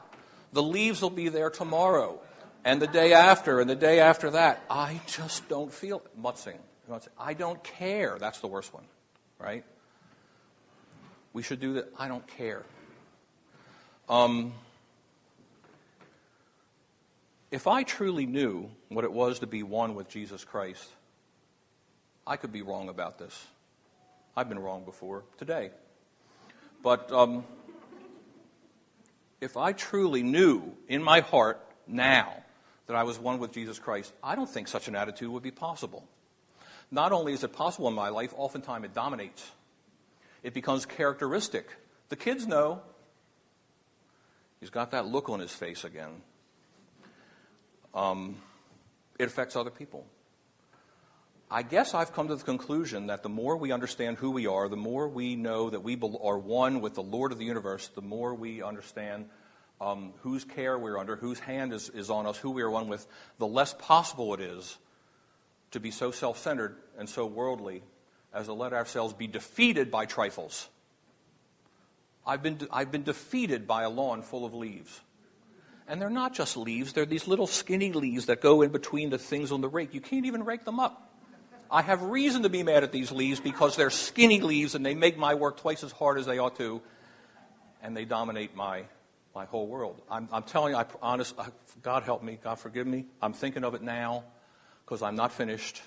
The 0.54 0.62
leaves 0.62 1.02
will 1.02 1.10
be 1.10 1.28
there 1.28 1.50
tomorrow, 1.50 2.20
and 2.64 2.80
the 2.80 2.86
day 2.86 3.12
after, 3.12 3.60
and 3.60 3.68
the 3.68 3.76
day 3.76 4.00
after 4.00 4.30
that. 4.30 4.64
I 4.70 5.02
just 5.06 5.46
don't 5.50 5.70
feel 5.70 5.98
it. 5.98 6.22
Mutzing. 6.22 6.58
I 7.18 7.34
don't 7.34 7.62
care. 7.62 8.18
That's 8.18 8.40
the 8.40 8.48
worst 8.48 8.72
one, 8.72 8.84
right? 9.38 9.64
We 11.32 11.42
should 11.42 11.60
do 11.60 11.74
that. 11.74 11.92
I 11.98 12.08
don't 12.08 12.26
care. 12.26 12.62
Um, 14.08 14.52
if 17.50 17.66
I 17.66 17.82
truly 17.82 18.26
knew 18.26 18.68
what 18.88 19.04
it 19.04 19.12
was 19.12 19.38
to 19.40 19.46
be 19.46 19.62
one 19.62 19.94
with 19.94 20.08
Jesus 20.08 20.44
Christ, 20.44 20.88
I 22.26 22.36
could 22.36 22.52
be 22.52 22.62
wrong 22.62 22.88
about 22.88 23.18
this. 23.18 23.46
I've 24.36 24.48
been 24.48 24.58
wrong 24.58 24.84
before 24.84 25.24
today. 25.38 25.70
But 26.82 27.12
um, 27.12 27.44
if 29.40 29.56
I 29.56 29.72
truly 29.72 30.22
knew 30.22 30.72
in 30.88 31.02
my 31.02 31.20
heart 31.20 31.60
now 31.86 32.34
that 32.86 32.96
I 32.96 33.02
was 33.02 33.18
one 33.18 33.38
with 33.38 33.52
Jesus 33.52 33.78
Christ, 33.78 34.12
I 34.22 34.34
don't 34.34 34.48
think 34.48 34.68
such 34.68 34.88
an 34.88 34.96
attitude 34.96 35.30
would 35.30 35.42
be 35.42 35.50
possible. 35.50 36.04
Not 36.92 37.10
only 37.10 37.32
is 37.32 37.42
it 37.42 37.54
possible 37.54 37.88
in 37.88 37.94
my 37.94 38.10
life, 38.10 38.34
oftentimes 38.36 38.84
it 38.84 38.94
dominates. 38.94 39.50
It 40.42 40.52
becomes 40.52 40.84
characteristic. 40.84 41.66
The 42.10 42.16
kids 42.16 42.46
know. 42.46 42.82
He's 44.60 44.68
got 44.68 44.90
that 44.90 45.06
look 45.06 45.30
on 45.30 45.40
his 45.40 45.50
face 45.50 45.84
again. 45.84 46.20
Um, 47.94 48.36
it 49.18 49.24
affects 49.24 49.56
other 49.56 49.70
people. 49.70 50.04
I 51.50 51.62
guess 51.62 51.94
I've 51.94 52.12
come 52.12 52.28
to 52.28 52.36
the 52.36 52.44
conclusion 52.44 53.06
that 53.06 53.22
the 53.22 53.28
more 53.30 53.56
we 53.56 53.72
understand 53.72 54.18
who 54.18 54.30
we 54.30 54.46
are, 54.46 54.68
the 54.68 54.76
more 54.76 55.08
we 55.08 55.34
know 55.34 55.70
that 55.70 55.80
we 55.80 55.98
are 56.22 56.38
one 56.38 56.82
with 56.82 56.94
the 56.94 57.02
Lord 57.02 57.32
of 57.32 57.38
the 57.38 57.44
universe, 57.46 57.88
the 57.88 58.02
more 58.02 58.34
we 58.34 58.62
understand 58.62 59.30
um, 59.80 60.12
whose 60.20 60.44
care 60.44 60.78
we're 60.78 60.98
under, 60.98 61.16
whose 61.16 61.38
hand 61.38 61.72
is, 61.72 61.88
is 61.88 62.10
on 62.10 62.26
us, 62.26 62.36
who 62.36 62.50
we 62.50 62.62
are 62.62 62.70
one 62.70 62.88
with, 62.88 63.06
the 63.38 63.46
less 63.46 63.74
possible 63.78 64.34
it 64.34 64.40
is 64.40 64.76
to 65.72 65.80
be 65.80 65.90
so 65.90 66.10
self 66.10 66.38
centered 66.38 66.76
and 66.96 67.08
so 67.08 67.26
worldly 67.26 67.82
as 68.32 68.46
to 68.46 68.52
let 68.52 68.72
ourselves 68.72 69.12
be 69.12 69.26
defeated 69.26 69.90
by 69.90 70.06
trifles. 70.06 70.68
I've 72.26 72.42
been, 72.42 72.58
I've 72.70 72.92
been 72.92 73.02
defeated 73.02 73.66
by 73.66 73.82
a 73.82 73.90
lawn 73.90 74.22
full 74.22 74.44
of 74.44 74.54
leaves. 74.54 75.00
And 75.88 76.00
they're 76.00 76.08
not 76.08 76.32
just 76.32 76.56
leaves, 76.56 76.92
they're 76.92 77.04
these 77.04 77.26
little 77.26 77.48
skinny 77.48 77.92
leaves 77.92 78.26
that 78.26 78.40
go 78.40 78.62
in 78.62 78.70
between 78.70 79.10
the 79.10 79.18
things 79.18 79.50
on 79.50 79.60
the 79.60 79.68
rake. 79.68 79.92
You 79.92 80.00
can't 80.00 80.26
even 80.26 80.44
rake 80.44 80.64
them 80.64 80.78
up. 80.78 81.10
I 81.70 81.82
have 81.82 82.02
reason 82.02 82.42
to 82.42 82.48
be 82.48 82.62
mad 82.62 82.84
at 82.84 82.92
these 82.92 83.10
leaves 83.10 83.40
because 83.40 83.76
they're 83.76 83.90
skinny 83.90 84.40
leaves 84.40 84.74
and 84.74 84.86
they 84.86 84.94
make 84.94 85.18
my 85.18 85.34
work 85.34 85.56
twice 85.56 85.82
as 85.82 85.90
hard 85.90 86.18
as 86.18 86.26
they 86.26 86.38
ought 86.38 86.56
to, 86.58 86.82
and 87.82 87.96
they 87.96 88.04
dominate 88.04 88.54
my, 88.54 88.84
my 89.34 89.46
whole 89.46 89.66
world. 89.66 90.00
I'm, 90.10 90.28
I'm 90.32 90.42
telling 90.44 90.74
you, 90.74 90.78
I, 90.78 90.84
honest, 91.00 91.34
God 91.82 92.04
help 92.04 92.22
me, 92.22 92.38
God 92.42 92.58
forgive 92.58 92.86
me. 92.86 93.06
I'm 93.20 93.32
thinking 93.32 93.64
of 93.64 93.74
it 93.74 93.82
now 93.82 94.24
because 94.92 95.02
I'm 95.02 95.16
not 95.16 95.32
finished 95.32 95.80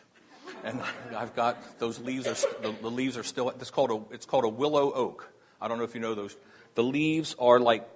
and 0.64 0.82
I've 1.16 1.36
got 1.36 1.78
those 1.78 2.00
leaves 2.00 2.26
are 2.26 2.34
the, 2.64 2.74
the 2.82 2.90
leaves 2.90 3.18
are 3.18 3.24
still. 3.24 3.50
It's 3.50 3.70
called 3.70 3.92
a 3.92 4.14
it's 4.16 4.26
called 4.26 4.46
a 4.46 4.50
willow 4.50 4.92
oak. 4.92 5.32
I 5.62 5.68
don't 5.68 5.78
know 5.78 5.84
if 5.84 5.94
you 5.94 6.02
know 6.02 6.16
those. 6.16 6.36
The 6.74 6.82
leaves 6.82 7.36
are 7.38 7.60
like 7.60 7.88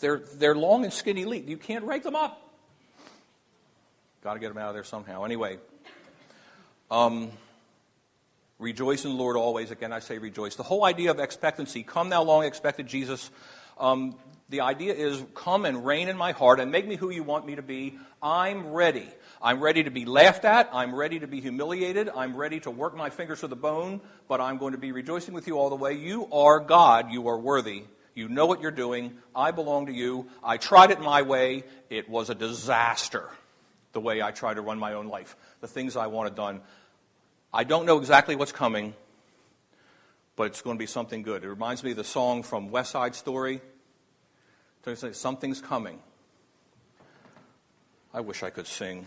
they're 0.00 0.22
they're 0.34 0.56
long 0.56 0.82
and 0.82 0.92
skinny 0.92 1.24
leaves. 1.24 1.48
You 1.48 1.56
can't 1.56 1.84
rake 1.84 2.02
them 2.02 2.16
up. 2.16 2.42
Got 4.24 4.34
to 4.34 4.40
get 4.40 4.48
them 4.48 4.58
out 4.58 4.70
of 4.70 4.74
there 4.74 4.82
somehow. 4.82 5.22
Anyway, 5.22 5.58
um, 6.90 7.30
rejoice 8.58 9.04
in 9.04 9.12
the 9.12 9.16
Lord 9.16 9.36
always. 9.36 9.70
Again, 9.70 9.92
I 9.92 10.00
say 10.00 10.18
rejoice. 10.18 10.56
The 10.56 10.64
whole 10.64 10.84
idea 10.84 11.12
of 11.12 11.20
expectancy. 11.20 11.84
Come 11.84 12.10
thou 12.10 12.24
long 12.24 12.42
expected 12.42 12.88
Jesus. 12.88 13.30
Um, 13.78 14.16
The 14.48 14.60
idea 14.60 14.94
is 14.94 15.24
come 15.34 15.64
and 15.64 15.84
reign 15.84 16.08
in 16.08 16.16
my 16.16 16.30
heart 16.32 16.60
and 16.60 16.70
make 16.70 16.86
me 16.86 16.94
who 16.94 17.10
you 17.10 17.24
want 17.24 17.46
me 17.46 17.56
to 17.56 17.62
be. 17.62 17.98
I'm 18.22 18.68
ready. 18.68 19.08
I'm 19.42 19.60
ready 19.60 19.82
to 19.84 19.90
be 19.90 20.04
laughed 20.04 20.44
at. 20.44 20.70
I'm 20.72 20.94
ready 20.94 21.18
to 21.18 21.26
be 21.26 21.40
humiliated. 21.40 22.08
I'm 22.08 22.36
ready 22.36 22.60
to 22.60 22.70
work 22.70 22.96
my 22.96 23.10
fingers 23.10 23.40
to 23.40 23.48
the 23.48 23.56
bone, 23.56 24.00
but 24.28 24.40
I'm 24.40 24.58
going 24.58 24.72
to 24.72 24.78
be 24.78 24.92
rejoicing 24.92 25.34
with 25.34 25.48
you 25.48 25.58
all 25.58 25.68
the 25.68 25.76
way. 25.76 25.94
You 25.94 26.28
are 26.32 26.60
God. 26.60 27.10
You 27.10 27.26
are 27.28 27.38
worthy. 27.38 27.84
You 28.14 28.28
know 28.28 28.46
what 28.46 28.60
you're 28.62 28.70
doing. 28.70 29.18
I 29.34 29.50
belong 29.50 29.86
to 29.86 29.92
you. 29.92 30.28
I 30.42 30.58
tried 30.58 30.90
it 30.90 31.00
my 31.00 31.22
way. 31.22 31.64
It 31.90 32.08
was 32.08 32.30
a 32.30 32.34
disaster, 32.34 33.28
the 33.92 34.00
way 34.00 34.22
I 34.22 34.30
tried 34.30 34.54
to 34.54 34.62
run 34.62 34.78
my 34.78 34.94
own 34.94 35.08
life, 35.08 35.36
the 35.60 35.68
things 35.68 35.96
I 35.96 36.06
wanted 36.06 36.34
done. 36.36 36.62
I 37.52 37.64
don't 37.64 37.84
know 37.84 37.98
exactly 37.98 38.36
what's 38.36 38.52
coming, 38.52 38.94
but 40.36 40.44
it's 40.44 40.62
going 40.62 40.76
to 40.76 40.78
be 40.78 40.86
something 40.86 41.22
good. 41.22 41.42
It 41.42 41.48
reminds 41.48 41.82
me 41.82 41.90
of 41.90 41.96
the 41.96 42.04
song 42.04 42.42
from 42.42 42.70
West 42.70 42.92
Side 42.92 43.14
Story. 43.14 43.60
Something's 44.94 45.60
coming. 45.60 45.98
I 48.14 48.20
wish 48.20 48.44
I 48.44 48.50
could 48.50 48.68
sing. 48.68 49.04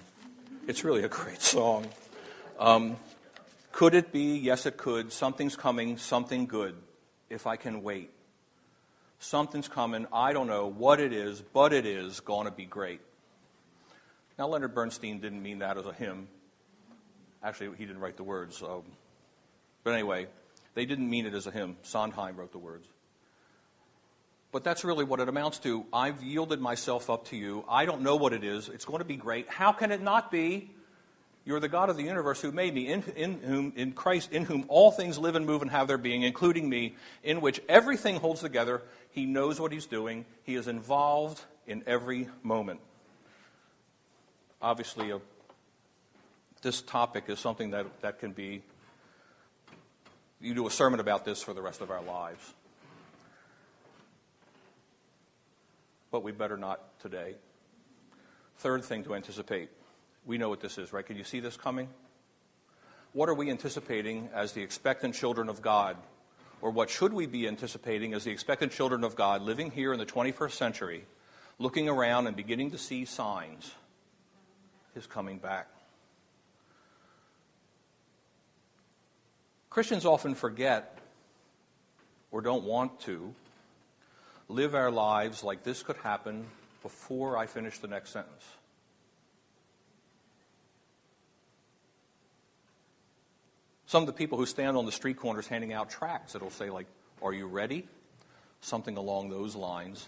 It's 0.68 0.84
really 0.84 1.04
a 1.04 1.08
great 1.08 1.42
song. 1.42 1.88
Um, 2.60 2.98
could 3.72 3.96
it 3.96 4.12
be? 4.12 4.38
Yes, 4.38 4.66
it 4.66 4.76
could. 4.76 5.14
Something's 5.14 5.56
coming, 5.56 5.98
something 5.98 6.48
good, 6.48 6.76
if 7.30 7.48
I 7.48 7.56
can 7.56 7.82
wait. 7.82 8.10
Something's 9.20 9.70
coming. 9.70 10.06
I 10.12 10.34
don't 10.34 10.48
know 10.48 10.68
what 10.68 11.00
it 11.00 11.14
is, 11.14 11.42
but 11.42 11.72
it 11.72 11.86
is 11.86 12.20
going 12.20 12.46
to 12.46 12.52
be 12.52 12.66
great. 12.66 13.00
Now, 14.38 14.48
Leonard 14.48 14.76
Bernstein 14.76 15.22
didn't 15.22 15.42
mean 15.42 15.60
that 15.60 15.78
as 15.78 15.86
a 15.86 15.94
hymn. 15.94 16.28
Actually, 17.42 17.78
he 17.78 17.86
didn't 17.86 18.02
write 18.02 18.18
the 18.18 18.24
words. 18.24 18.62
Um, 18.62 18.84
but 19.86 19.94
anyway, 19.94 20.28
they 20.74 20.86
didn't 20.86 21.10
mean 21.10 21.26
it 21.26 21.34
as 21.34 21.48
a 21.48 21.52
hymn. 21.52 21.78
Sondheim 21.84 22.36
wrote 22.36 22.52
the 22.52 22.58
words. 22.58 22.86
But 24.52 24.64
that's 24.64 24.84
really 24.84 25.04
what 25.04 25.20
it 25.20 25.30
amounts 25.30 25.60
to. 25.60 25.86
I've 25.94 26.24
yielded 26.24 26.60
myself 26.60 27.10
up 27.10 27.28
to 27.28 27.36
you. 27.36 27.64
I 27.70 27.86
don't 27.86 28.02
know 28.02 28.16
what 28.16 28.34
it 28.34 28.44
is. 28.44 28.68
It's 28.68 28.86
going 28.86 29.00
to 29.00 29.06
be 29.06 29.16
great. 29.16 29.48
How 29.48 29.72
can 29.72 29.92
it 29.92 30.02
not 30.02 30.32
be? 30.32 30.72
You're 31.46 31.60
the 31.60 31.70
God 31.70 31.90
of 31.90 31.98
the 31.98 32.04
universe 32.04 32.42
who 32.42 32.52
made 32.52 32.74
me, 32.74 32.88
in, 32.88 33.04
in, 33.16 33.40
whom, 33.42 33.74
in 33.76 33.92
Christ, 33.94 34.32
in 34.32 34.46
whom 34.46 34.66
all 34.68 34.92
things 34.92 35.18
live 35.18 35.36
and 35.36 35.46
move 35.46 35.62
and 35.62 35.72
have 35.72 35.88
their 35.88 35.98
being, 35.98 36.24
including 36.24 36.70
me, 36.70 36.96
in 37.24 37.42
which 37.42 37.62
everything 37.70 38.18
holds 38.18 38.42
together. 38.42 38.82
He 39.12 39.26
knows 39.26 39.60
what 39.60 39.72
he's 39.72 39.86
doing. 39.86 40.26
He 40.44 40.56
is 40.56 40.68
involved 40.68 41.42
in 41.66 41.84
every 41.88 42.28
moment. 42.44 42.80
Obviously, 44.62 45.12
a, 45.12 45.22
this 46.62 46.82
topic 46.82 47.26
is 47.28 47.40
something 47.40 47.72
that, 47.72 48.02
that 48.02 48.20
can 48.20 48.32
be, 48.32 48.62
you 50.42 50.54
do 50.54 50.68
a 50.68 50.72
sermon 50.72 51.00
about 51.00 51.24
this 51.24 51.42
for 51.42 51.54
the 51.54 51.62
rest 51.62 51.82
of 51.82 51.90
our 51.90 52.04
lives. 52.04 52.54
But 56.12 56.24
we 56.24 56.32
better 56.32 56.58
not 56.58 57.00
today. 57.00 57.36
Third 58.58 58.84
thing 58.84 59.04
to 59.06 59.16
anticipate. 59.16 59.70
We 60.26 60.38
know 60.38 60.50
what 60.50 60.60
this 60.60 60.78
is, 60.78 60.92
right? 60.92 61.06
Can 61.06 61.18
you 61.18 61.24
see 61.24 61.40
this 61.40 61.56
coming? 61.56 61.90
What 63.14 63.30
are 63.30 63.34
we 63.34 63.50
anticipating 63.50 64.30
as 64.34 64.52
the 64.52 64.62
expectant 64.62 65.16
children 65.16 65.50
of 65.50 65.62
God? 65.62 65.98
Or 66.62 66.72
what 66.72 66.90
should 66.90 67.14
we 67.14 67.26
be 67.26 67.48
anticipating 67.48 68.14
as 68.14 68.26
the 68.26 68.32
expectant 68.32 68.72
children 68.72 69.04
of 69.04 69.16
God 69.16 69.42
living 69.42 69.72
here 69.72 69.94
in 69.94 70.00
the 70.00 70.06
21st 70.06 70.52
century, 70.52 71.06
looking 71.58 71.88
around 71.88 72.28
and 72.28 72.36
beginning 72.36 72.72
to 72.72 72.78
see 72.78 73.06
signs? 73.06 73.72
His 74.94 75.08
coming 75.08 75.38
back. 75.38 75.68
Christians 79.70 80.06
often 80.06 80.36
forget 80.36 80.98
or 82.32 82.42
don't 82.42 82.64
want 82.64 83.00
to 83.02 83.34
live 84.50 84.74
our 84.74 84.92
lives 84.92 85.44
like 85.44 85.64
this 85.64 85.84
could 85.84 85.98
happen 85.98 86.46
before 86.82 87.38
I 87.38 87.46
finish 87.46 87.78
the 87.78 87.88
next 87.88 88.10
sentence. 88.10 88.44
Some 93.86 94.04
of 94.04 94.08
the 94.08 94.14
people 94.14 94.38
who 94.38 94.46
stand 94.46 94.76
on 94.76 94.86
the 94.86 94.92
street 94.92 95.18
corners 95.18 95.48
handing 95.48 95.74
out 95.74 95.90
tracts, 95.90 96.36
it'll 96.36 96.52
say, 96.52 96.70
like, 96.70 96.88
Are 97.24 97.34
you 97.34 97.48
ready? 97.48 97.88
Something 98.62 98.98
along 98.98 99.30
those 99.30 99.56
lines. 99.56 100.08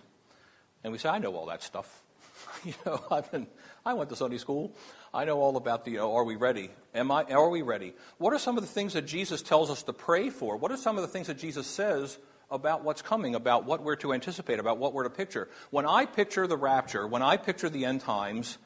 And 0.84 0.92
we 0.92 1.00
say, 1.00 1.10
I 1.10 1.20
know 1.20 1.36
all 1.36 1.48
that 1.48 1.64
stuff. 1.64 2.04
you 2.64 2.74
know, 2.86 3.02
I've 3.10 3.32
been, 3.32 3.48
I 3.86 3.94
went 3.94 4.10
to 4.10 4.16
Sunday 4.16 4.38
school. 4.38 4.72
I 5.14 5.26
know 5.26 5.40
all 5.40 5.58
about 5.58 5.86
the, 5.86 6.00
are 6.00 6.24
we 6.24 6.36
ready? 6.36 6.70
Am 6.94 7.12
I, 7.12 7.24
are 7.24 7.50
we 7.50 7.62
ready? 7.62 7.94
What 8.18 8.34
are 8.34 8.40
some 8.40 8.58
of 8.58 8.64
the 8.64 8.70
things 8.70 8.94
that 8.94 9.06
Jesus 9.08 9.42
tells 9.42 9.70
us 9.70 9.84
to 9.84 9.94
pray 9.94 10.30
for? 10.30 10.58
What 10.58 10.72
are 10.72 10.78
some 10.78 10.98
of 10.98 11.02
the 11.02 11.08
things 11.08 11.28
that 11.28 11.38
Jesus 11.38 11.68
says 11.68 12.18
about 12.52 12.84
what's 12.84 13.02
coming, 13.02 13.34
about 13.34 13.66
what 13.66 13.82
we're 13.82 13.96
to 13.98 14.14
anticipate, 14.14 14.60
about 14.60 14.78
what 14.78 14.94
we're 14.94 15.04
to 15.04 15.10
picture. 15.10 15.50
When 15.70 15.86
I 15.86 16.06
picture 16.06 16.46
the 16.48 16.58
rapture, 16.58 17.08
when 17.08 17.22
I 17.22 17.38
picture 17.38 17.70
the 17.70 17.86
end 17.86 18.02
times, 18.02 18.58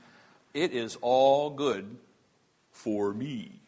it 0.53 0.73
is 0.73 0.97
all 1.01 1.51
good 1.51 1.97
for 2.71 3.13
me. 3.13 3.61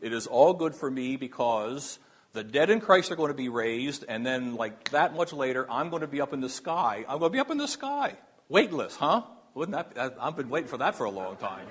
It 0.00 0.12
is 0.12 0.26
all 0.26 0.52
good 0.52 0.74
for 0.74 0.90
me 0.90 1.16
because 1.16 1.98
the 2.34 2.44
dead 2.44 2.68
in 2.68 2.80
Christ 2.80 3.10
are 3.10 3.16
going 3.16 3.30
to 3.30 3.34
be 3.34 3.48
raised, 3.48 4.04
and 4.06 4.26
then, 4.26 4.56
like 4.56 4.90
that 4.90 5.14
much 5.16 5.32
later, 5.32 5.66
I'm 5.70 5.88
going 5.88 6.02
to 6.02 6.08
be 6.08 6.20
up 6.20 6.32
in 6.32 6.40
the 6.40 6.48
sky. 6.48 7.04
I'm 7.08 7.20
going 7.20 7.30
to 7.30 7.36
be 7.36 7.40
up 7.40 7.50
in 7.50 7.58
the 7.58 7.68
sky. 7.68 8.16
Weightless, 8.48 8.96
huh? 8.96 9.22
Wouldn't 9.54 9.96
that? 9.96 10.16
I've 10.20 10.36
been 10.36 10.50
waiting 10.50 10.68
for 10.68 10.78
that 10.78 10.96
for 10.96 11.04
a 11.04 11.10
long 11.10 11.36
time. 11.36 11.66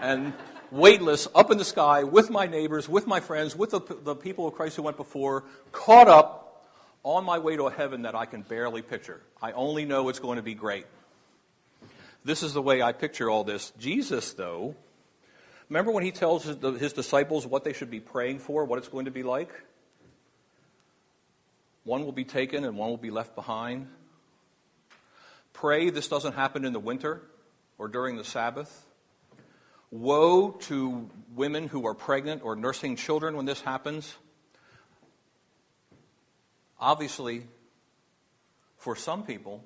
and 0.00 0.32
weightless, 0.70 1.26
up 1.34 1.50
in 1.50 1.58
the 1.58 1.64
sky, 1.64 2.04
with 2.04 2.30
my 2.30 2.46
neighbors, 2.46 2.88
with 2.88 3.06
my 3.06 3.20
friends, 3.20 3.56
with 3.56 3.70
the, 3.70 3.80
the 4.04 4.14
people 4.14 4.46
of 4.46 4.54
Christ 4.54 4.76
who 4.76 4.82
went 4.82 4.96
before, 4.96 5.44
caught 5.72 6.08
up 6.08 6.49
on 7.02 7.24
my 7.24 7.38
way 7.38 7.56
to 7.56 7.64
a 7.64 7.72
heaven 7.72 8.02
that 8.02 8.14
I 8.14 8.26
can 8.26 8.42
barely 8.42 8.82
picture. 8.82 9.20
I 9.40 9.52
only 9.52 9.84
know 9.84 10.08
it's 10.08 10.18
going 10.18 10.36
to 10.36 10.42
be 10.42 10.54
great. 10.54 10.86
This 12.24 12.42
is 12.42 12.52
the 12.52 12.62
way 12.62 12.82
I 12.82 12.92
picture 12.92 13.30
all 13.30 13.44
this. 13.44 13.72
Jesus, 13.78 14.34
though, 14.34 14.74
remember 15.68 15.90
when 15.90 16.04
he 16.04 16.10
tells 16.10 16.44
his, 16.44 16.92
disciples 16.92 17.46
what 17.46 17.64
they 17.64 17.72
should 17.72 17.90
be 17.90 18.00
praying 18.00 18.40
for, 18.40 18.64
what 18.64 18.78
it's 18.78 18.88
going 18.88 19.06
to 19.06 19.10
be 19.10 19.22
like? 19.22 19.50
One 21.84 22.04
will 22.04 22.12
be 22.12 22.24
taken 22.24 22.64
and 22.64 22.76
one 22.76 22.90
will 22.90 22.98
be 22.98 23.10
left 23.10 23.34
behind. 23.34 23.88
Pray 25.54 25.88
this 25.88 26.08
doesn't 26.08 26.34
happen 26.34 26.64
in 26.66 26.74
the 26.74 26.80
winter 26.80 27.22
or 27.78 27.88
during 27.88 28.16
the 28.16 28.24
Sabbath. 28.24 28.86
Woe 29.90 30.52
to 30.52 31.10
women 31.34 31.66
who 31.66 31.86
are 31.86 31.94
pregnant 31.94 32.42
or 32.44 32.54
nursing 32.54 32.96
children 32.96 33.34
when 33.34 33.46
this 33.46 33.60
happens. 33.62 34.14
Obviously, 36.80 37.42
for 38.78 38.96
some 38.96 39.22
people, 39.24 39.62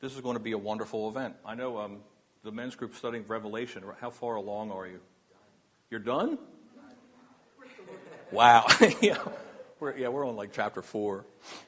this 0.00 0.14
is 0.14 0.20
going 0.20 0.36
to 0.36 0.42
be 0.42 0.52
a 0.52 0.58
wonderful 0.58 1.08
event. 1.08 1.34
I 1.44 1.56
know 1.56 1.78
um, 1.78 1.98
the 2.44 2.52
men's 2.52 2.76
group 2.76 2.94
studying 2.94 3.24
Revelation. 3.26 3.82
How 4.00 4.10
far 4.10 4.36
along 4.36 4.70
are 4.70 4.86
you? 4.86 5.00
You're 5.90 6.00
done? 6.00 6.38
Wow. 8.30 8.66
yeah, 9.02 9.18
we're, 9.80 9.96
yeah, 9.96 10.08
we're 10.08 10.26
on 10.26 10.36
like 10.36 10.52
chapter 10.52 10.82
four. 10.82 11.24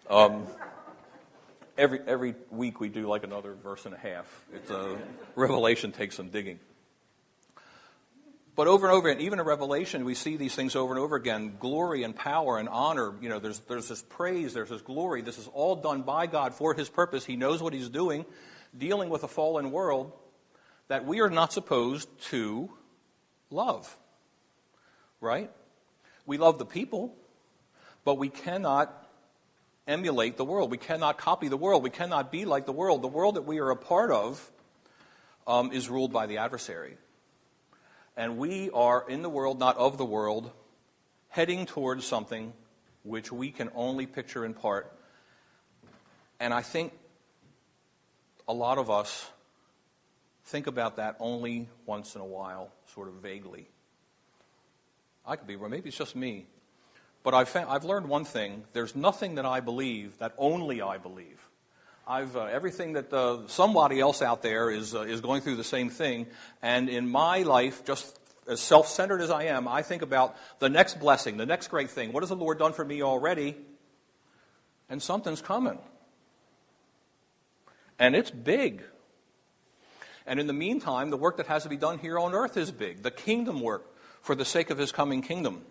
Um, 0.09 0.47
every 1.77 2.01
every 2.07 2.35
week 2.51 2.81
we 2.81 2.89
do 2.89 3.07
like 3.07 3.25
another 3.25 3.55
verse 3.55 3.85
and 3.85 3.95
a 3.95 3.99
half. 3.99 4.45
It's 4.55 4.71
a 4.71 4.97
Revelation 5.35 5.93
takes 5.93 6.17
some 6.17 6.29
digging. 6.29 6.61
But 8.57 8.69
over 8.69 8.87
and 8.87 8.95
over, 8.95 9.09
and 9.09 9.21
even 9.21 9.41
in 9.41 9.47
Revelation, 9.47 10.05
we 10.05 10.15
see 10.15 10.37
these 10.37 10.55
things 10.55 10.77
over 10.77 10.95
and 10.95 11.03
over 11.03 11.17
again 11.17 11.57
glory 11.59 12.05
and 12.05 12.15
power 12.15 12.59
and 12.59 12.69
honor. 12.69 13.15
You 13.21 13.29
know, 13.29 13.41
there's, 13.41 13.59
there's 13.61 13.89
this 13.89 14.03
praise, 14.03 14.55
there's 14.55 14.69
this 14.69 14.83
glory. 14.83 15.23
This 15.23 15.39
is 15.39 15.49
all 15.49 15.77
done 15.77 16.03
by 16.03 16.27
God 16.27 16.55
for 16.55 16.73
His 16.75 16.89
purpose. 16.89 17.25
He 17.25 17.35
knows 17.37 17.63
what 17.63 17.73
He's 17.73 17.89
doing, 17.89 18.25
dealing 18.77 19.11
with 19.11 19.25
a 19.25 19.29
fallen 19.29 19.73
world 19.73 20.13
that 20.87 21.05
we 21.05 21.21
are 21.21 21.31
not 21.31 21.53
supposed 21.53 22.09
to 22.27 22.71
love. 23.51 23.97
Right? 25.21 25.51
We 26.25 26.39
love 26.39 26.59
the 26.59 26.67
people, 26.67 27.17
but 28.05 28.19
we 28.19 28.29
cannot 28.29 28.93
emulate 29.89 30.37
the 30.37 30.45
world. 30.45 30.71
We 30.71 30.79
cannot 30.79 31.19
copy 31.19 31.49
the 31.49 31.57
world. 31.57 31.83
We 31.83 31.91
cannot 31.91 32.31
be 32.31 32.45
like 32.45 32.67
the 32.67 32.73
world. 32.73 33.03
The 33.03 33.09
world 33.09 33.35
that 33.35 33.43
we 33.43 33.59
are 33.59 33.71
a 33.71 33.77
part 33.77 34.13
of 34.13 34.51
um, 35.47 35.73
is 35.73 35.89
ruled 35.89 36.13
by 36.13 36.27
the 36.27 36.39
adversary. 36.39 36.97
And 38.17 38.39
we 38.39 38.71
are 38.71 39.05
in 39.09 39.23
the 39.23 39.29
world, 39.29 39.59
not 39.59 39.77
of 39.77 39.99
the 39.99 40.05
world, 40.05 40.51
heading 41.29 41.67
towards 41.67 42.07
something 42.07 42.53
which 43.03 43.33
we 43.33 43.51
can 43.51 43.71
only 43.75 44.07
picture 44.07 44.45
in 44.45 44.55
part. 44.55 44.97
And 46.39 46.55
I 46.55 46.63
think 46.63 46.93
a 48.47 48.53
lot 48.53 48.79
of 48.79 48.91
us 48.91 49.31
think 50.45 50.67
about 50.67 50.97
that 50.97 51.17
only 51.19 51.69
once 51.87 52.15
in 52.15 52.21
a 52.21 52.27
while, 52.27 52.71
sort 52.95 53.09
of 53.09 53.15
vaguely. 53.15 53.69
I 55.27 55.37
could 55.37 55.47
be 55.47 55.57
wrong. 55.57 55.71
Maybe 55.71 55.89
it's 55.89 55.99
just 55.99 56.15
me. 56.15 56.47
But 57.23 57.33
I've, 57.35 57.49
found, 57.49 57.71
I've 57.71 57.85
learned 57.85 58.09
one 58.09 58.25
thing 58.25 58.65
there's 58.75 58.95
nothing 58.95 59.37
that 59.37 59.47
I 59.47 59.61
believe 59.61 60.19
that 60.19 60.35
only 60.37 60.83
I 60.83 60.99
believe. 60.99 61.49
I've, 62.07 62.37
uh, 62.37 62.45
everything 62.45 62.95
that 62.95 63.13
uh, 63.13 63.47
somebody 63.47 63.99
else 63.99 64.21
out 64.21 64.43
there 64.43 64.71
is, 64.71 64.95
uh, 64.95 65.03
is 65.03 65.23
going 65.23 65.41
through 65.41 65.57
the 65.57 65.65
same 65.65 65.89
thing. 65.89 66.27
And 66.61 66.91
in 66.91 67.09
my 67.09 67.43
life, 67.43 67.85
just 67.85 68.19
as 68.47 68.61
self 68.61 68.89
centered 68.89 69.23
as 69.23 69.31
I 69.31 69.45
am, 69.45 69.67
I 69.67 69.81
think 69.81 70.03
about 70.03 70.37
the 70.59 70.69
next 70.69 71.01
blessing, 71.01 71.39
the 71.39 71.47
next 71.47 71.69
great 71.69 71.91
thing. 71.91 72.13
What 72.13 72.23
has 72.23 72.29
the 72.29 72.37
Lord 72.37 72.59
done 72.59 72.75
for 72.75 72.85
me 72.85 73.03
already? 73.03 73.57
And 74.91 75.03
something's 75.03 75.41
coming. 75.41 75.79
And 77.99 78.15
it's 78.15 78.31
big. 78.31 78.83
And 80.27 80.39
in 80.39 80.47
the 80.47 80.53
meantime, 80.53 81.09
the 81.09 81.17
work 81.17 81.39
that 81.39 81.47
has 81.47 81.63
to 81.63 81.71
be 81.71 81.77
done 81.77 81.99
here 81.99 82.19
on 82.19 82.35
earth 82.35 82.57
is 82.57 82.71
big 82.71 83.03
the 83.03 83.11
kingdom 83.11 83.61
work 83.61 83.87
for 84.21 84.35
the 84.35 84.45
sake 84.45 84.69
of 84.69 84.77
his 84.77 84.93
coming 84.93 85.23
kingdom, 85.23 85.65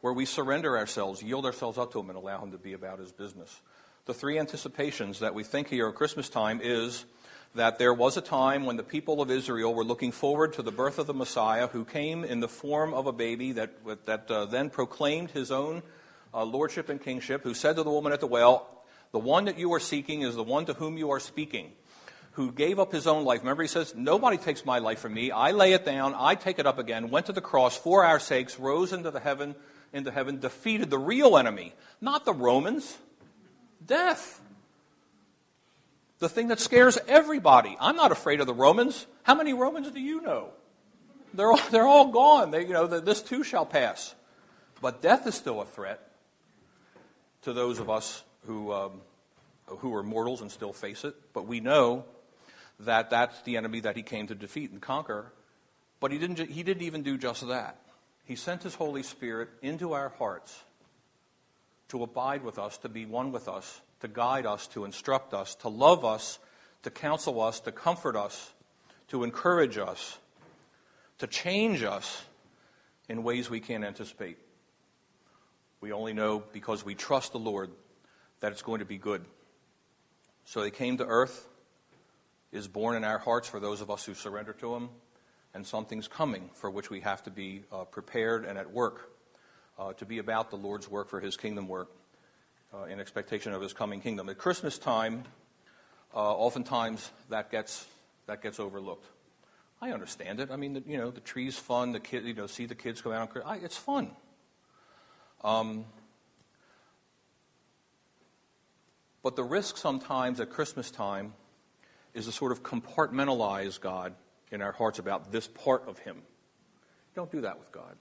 where 0.00 0.14
we 0.14 0.24
surrender 0.24 0.78
ourselves, 0.78 1.22
yield 1.22 1.44
ourselves 1.44 1.76
up 1.76 1.92
to 1.92 2.00
him, 2.00 2.08
and 2.08 2.16
allow 2.16 2.42
him 2.42 2.52
to 2.52 2.58
be 2.58 2.72
about 2.72 2.98
his 2.98 3.12
business. 3.12 3.60
The 4.06 4.12
three 4.12 4.38
anticipations 4.38 5.20
that 5.20 5.34
we 5.34 5.44
think 5.44 5.68
here 5.68 5.88
at 5.88 5.94
Christmas 5.94 6.28
time 6.28 6.60
is 6.62 7.06
that 7.54 7.78
there 7.78 7.94
was 7.94 8.18
a 8.18 8.20
time 8.20 8.66
when 8.66 8.76
the 8.76 8.82
people 8.82 9.22
of 9.22 9.30
Israel 9.30 9.72
were 9.72 9.82
looking 9.82 10.12
forward 10.12 10.52
to 10.52 10.62
the 10.62 10.70
birth 10.70 10.98
of 10.98 11.06
the 11.06 11.14
Messiah 11.14 11.68
who 11.68 11.86
came 11.86 12.22
in 12.22 12.40
the 12.40 12.48
form 12.48 12.92
of 12.92 13.06
a 13.06 13.14
baby 13.14 13.52
that, 13.52 13.72
that 14.04 14.30
uh, 14.30 14.44
then 14.44 14.68
proclaimed 14.68 15.30
his 15.30 15.50
own 15.50 15.82
uh, 16.34 16.44
lordship 16.44 16.90
and 16.90 17.00
kingship, 17.00 17.44
who 17.44 17.54
said 17.54 17.76
to 17.76 17.82
the 17.82 17.90
woman 17.90 18.12
at 18.12 18.20
the 18.20 18.26
well, 18.26 18.84
The 19.12 19.20
one 19.20 19.46
that 19.46 19.58
you 19.58 19.72
are 19.72 19.80
seeking 19.80 20.20
is 20.20 20.34
the 20.34 20.42
one 20.42 20.66
to 20.66 20.74
whom 20.74 20.98
you 20.98 21.10
are 21.10 21.20
speaking 21.20 21.72
who 22.32 22.52
gave 22.52 22.78
up 22.78 22.92
his 22.92 23.06
own 23.06 23.24
life. 23.24 23.40
Remember, 23.40 23.62
he 23.62 23.68
says, 23.68 23.94
Nobody 23.94 24.36
takes 24.36 24.66
my 24.66 24.80
life 24.80 24.98
from 24.98 25.14
me. 25.14 25.30
I 25.30 25.52
lay 25.52 25.72
it 25.72 25.86
down, 25.86 26.14
I 26.14 26.34
take 26.34 26.58
it 26.58 26.66
up 26.66 26.78
again, 26.78 27.08
went 27.08 27.26
to 27.26 27.32
the 27.32 27.40
cross 27.40 27.74
for 27.74 28.04
our 28.04 28.20
sakes, 28.20 28.58
rose 28.58 28.92
into 28.92 29.10
the 29.10 29.20
heaven, 29.20 29.54
into 29.94 30.10
heaven, 30.10 30.40
defeated 30.40 30.90
the 30.90 30.98
real 30.98 31.38
enemy, 31.38 31.72
not 32.02 32.26
the 32.26 32.34
Romans, 32.34 32.98
death. 33.86 34.40
The 36.18 36.28
thing 36.28 36.48
that 36.48 36.60
scares 36.60 36.98
everybody. 37.08 37.76
I'm 37.80 37.96
not 37.96 38.12
afraid 38.12 38.40
of 38.40 38.46
the 38.46 38.54
Romans. 38.54 39.06
How 39.24 39.34
many 39.34 39.52
Romans 39.52 39.90
do 39.90 40.00
you 40.00 40.20
know? 40.20 40.50
They're 41.34 41.50
all, 41.50 41.60
they're 41.70 41.86
all 41.86 42.08
gone. 42.08 42.50
They, 42.50 42.62
you 42.62 42.72
know, 42.72 42.86
this 42.86 43.20
too 43.20 43.42
shall 43.42 43.66
pass. 43.66 44.14
But 44.80 45.02
death 45.02 45.26
is 45.26 45.34
still 45.34 45.60
a 45.60 45.66
threat 45.66 46.00
to 47.42 47.52
those 47.52 47.78
of 47.78 47.90
us 47.90 48.22
who, 48.46 48.72
um, 48.72 49.00
who 49.66 49.94
are 49.94 50.02
mortals 50.02 50.40
and 50.40 50.50
still 50.50 50.72
face 50.72 51.04
it. 51.04 51.14
But 51.32 51.46
we 51.46 51.60
know 51.60 52.04
that 52.80 53.10
that's 53.10 53.40
the 53.42 53.56
enemy 53.56 53.80
that 53.80 53.96
he 53.96 54.02
came 54.02 54.26
to 54.28 54.34
defeat 54.34 54.70
and 54.70 54.80
conquer. 54.80 55.32
But 56.00 56.12
he 56.12 56.18
didn't, 56.18 56.38
he 56.50 56.62
didn't 56.62 56.82
even 56.82 57.02
do 57.02 57.18
just 57.18 57.46
that. 57.48 57.78
He 58.24 58.36
sent 58.36 58.62
his 58.62 58.74
Holy 58.74 59.02
Spirit 59.02 59.48
into 59.62 59.92
our 59.92 60.10
hearts 60.10 60.62
to 61.88 62.02
abide 62.02 62.42
with 62.42 62.58
us, 62.58 62.78
to 62.78 62.88
be 62.88 63.06
one 63.06 63.32
with 63.32 63.48
us, 63.48 63.80
to 64.00 64.08
guide 64.08 64.46
us, 64.46 64.66
to 64.68 64.84
instruct 64.84 65.34
us, 65.34 65.54
to 65.56 65.68
love 65.68 66.04
us, 66.04 66.38
to 66.82 66.90
counsel 66.90 67.40
us, 67.40 67.60
to 67.60 67.72
comfort 67.72 68.16
us, 68.16 68.52
to 69.08 69.24
encourage 69.24 69.78
us, 69.78 70.18
to 71.18 71.26
change 71.26 71.82
us 71.82 72.24
in 73.08 73.22
ways 73.22 73.50
we 73.50 73.60
can't 73.60 73.84
anticipate. 73.84 74.38
We 75.80 75.92
only 75.92 76.14
know 76.14 76.42
because 76.52 76.84
we 76.84 76.94
trust 76.94 77.32
the 77.32 77.38
Lord 77.38 77.70
that 78.40 78.52
it's 78.52 78.62
going 78.62 78.78
to 78.78 78.84
be 78.84 78.98
good. 78.98 79.24
So 80.44 80.62
he 80.62 80.70
came 80.70 80.98
to 80.98 81.06
earth 81.06 81.48
is 82.54 82.68
born 82.68 82.96
in 82.96 83.04
our 83.04 83.18
hearts 83.18 83.48
for 83.48 83.58
those 83.58 83.80
of 83.80 83.90
us 83.90 84.04
who 84.04 84.14
surrender 84.14 84.52
to 84.52 84.74
Him, 84.74 84.88
and 85.52 85.66
something's 85.66 86.08
coming 86.08 86.48
for 86.54 86.70
which 86.70 86.88
we 86.88 87.00
have 87.00 87.22
to 87.24 87.30
be 87.30 87.64
uh, 87.72 87.84
prepared 87.84 88.44
and 88.44 88.56
at 88.56 88.72
work 88.72 89.10
uh, 89.78 89.92
to 89.94 90.04
be 90.04 90.18
about 90.18 90.50
the 90.50 90.56
Lord's 90.56 90.88
work 90.90 91.08
for 91.08 91.20
His 91.20 91.36
kingdom 91.36 91.68
work 91.68 91.88
uh, 92.72 92.84
in 92.84 93.00
expectation 93.00 93.52
of 93.52 93.62
His 93.62 93.72
coming 93.72 94.00
kingdom. 94.00 94.28
At 94.28 94.38
Christmas 94.38 94.78
time, 94.78 95.24
uh, 96.14 96.18
oftentimes 96.18 97.10
that 97.30 97.50
gets 97.50 97.86
that 98.26 98.42
gets 98.42 98.58
overlooked. 98.58 99.06
I 99.80 99.90
understand 99.90 100.40
it. 100.40 100.50
I 100.50 100.56
mean, 100.56 100.74
the, 100.74 100.82
you 100.86 100.96
know, 100.96 101.10
the 101.10 101.20
tree's 101.20 101.58
fun. 101.58 101.92
The 101.92 102.00
kid, 102.00 102.24
you 102.24 102.34
know, 102.34 102.46
see 102.46 102.66
the 102.66 102.74
kids 102.74 103.02
come 103.02 103.12
out. 103.12 103.36
On, 103.44 103.58
it's 103.62 103.76
fun. 103.76 104.10
Um, 105.42 105.84
but 109.22 109.36
the 109.36 109.44
risk 109.44 109.76
sometimes 109.76 110.40
at 110.40 110.50
Christmas 110.50 110.90
time 110.90 111.34
is 112.14 112.26
to 112.26 112.32
sort 112.32 112.52
of 112.52 112.62
compartmentalize 112.62 113.78
God 113.78 114.14
in 114.50 114.62
our 114.62 114.72
hearts 114.72 114.98
about 114.98 115.32
this 115.32 115.48
part 115.48 115.86
of 115.86 115.98
Him. 115.98 116.22
Don't 117.14 117.30
do 117.30 117.42
that 117.42 117.58
with 117.58 117.70
God. 117.70 117.96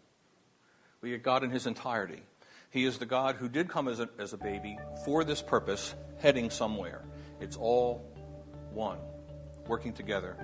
We 1.03 1.09
get 1.09 1.21
God 1.21 1.43
in 1.43 1.51
His 1.51 1.67
entirety. 1.67 2.23
He 2.69 2.85
is 2.85 2.97
the 2.97 3.05
God 3.05 3.35
who 3.35 3.49
did 3.49 3.67
come 3.67 3.89
as 3.89 3.99
a, 3.99 4.07
as 4.17 4.31
a 4.31 4.37
baby 4.37 4.79
for 5.03 5.25
this 5.25 5.41
purpose, 5.41 5.93
heading 6.19 6.49
somewhere. 6.49 7.03
It's 7.41 7.57
all 7.57 8.09
one, 8.71 8.99
working 9.67 9.91
together. 9.91 10.37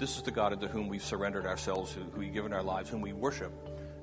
This 0.00 0.16
is 0.16 0.24
the 0.24 0.32
God 0.32 0.52
into 0.52 0.66
whom 0.66 0.88
we've 0.88 1.04
surrendered 1.04 1.46
ourselves, 1.46 1.92
who 1.92 2.02
we've 2.18 2.32
given 2.32 2.52
our 2.52 2.62
lives, 2.62 2.90
whom 2.90 3.00
we 3.00 3.12
worship 3.12 3.52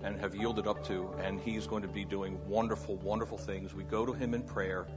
and 0.02 0.18
have 0.22 0.34
yielded 0.34 0.66
up 0.66 0.88
to, 0.88 1.14
and 1.22 1.42
He's 1.42 1.68
going 1.68 1.82
to 1.82 1.90
be 1.90 2.06
doing 2.06 2.40
wonderful, 2.48 2.96
wonderful 2.96 3.38
things. 3.38 3.74
We 3.74 3.84
go 3.84 4.06
to 4.06 4.14
Him 4.14 4.34
in 4.34 4.44
prayer 4.44 4.88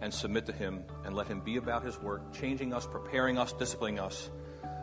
and 0.00 0.12
submit 0.12 0.46
to 0.46 0.52
Him 0.52 0.82
and 1.04 1.14
let 1.14 1.28
Him 1.28 1.40
be 1.40 1.56
about 1.56 1.84
His 1.84 2.00
work, 2.00 2.34
changing 2.34 2.72
us, 2.72 2.84
preparing 2.84 3.38
us, 3.38 3.52
disciplining 3.52 4.00
us 4.00 4.28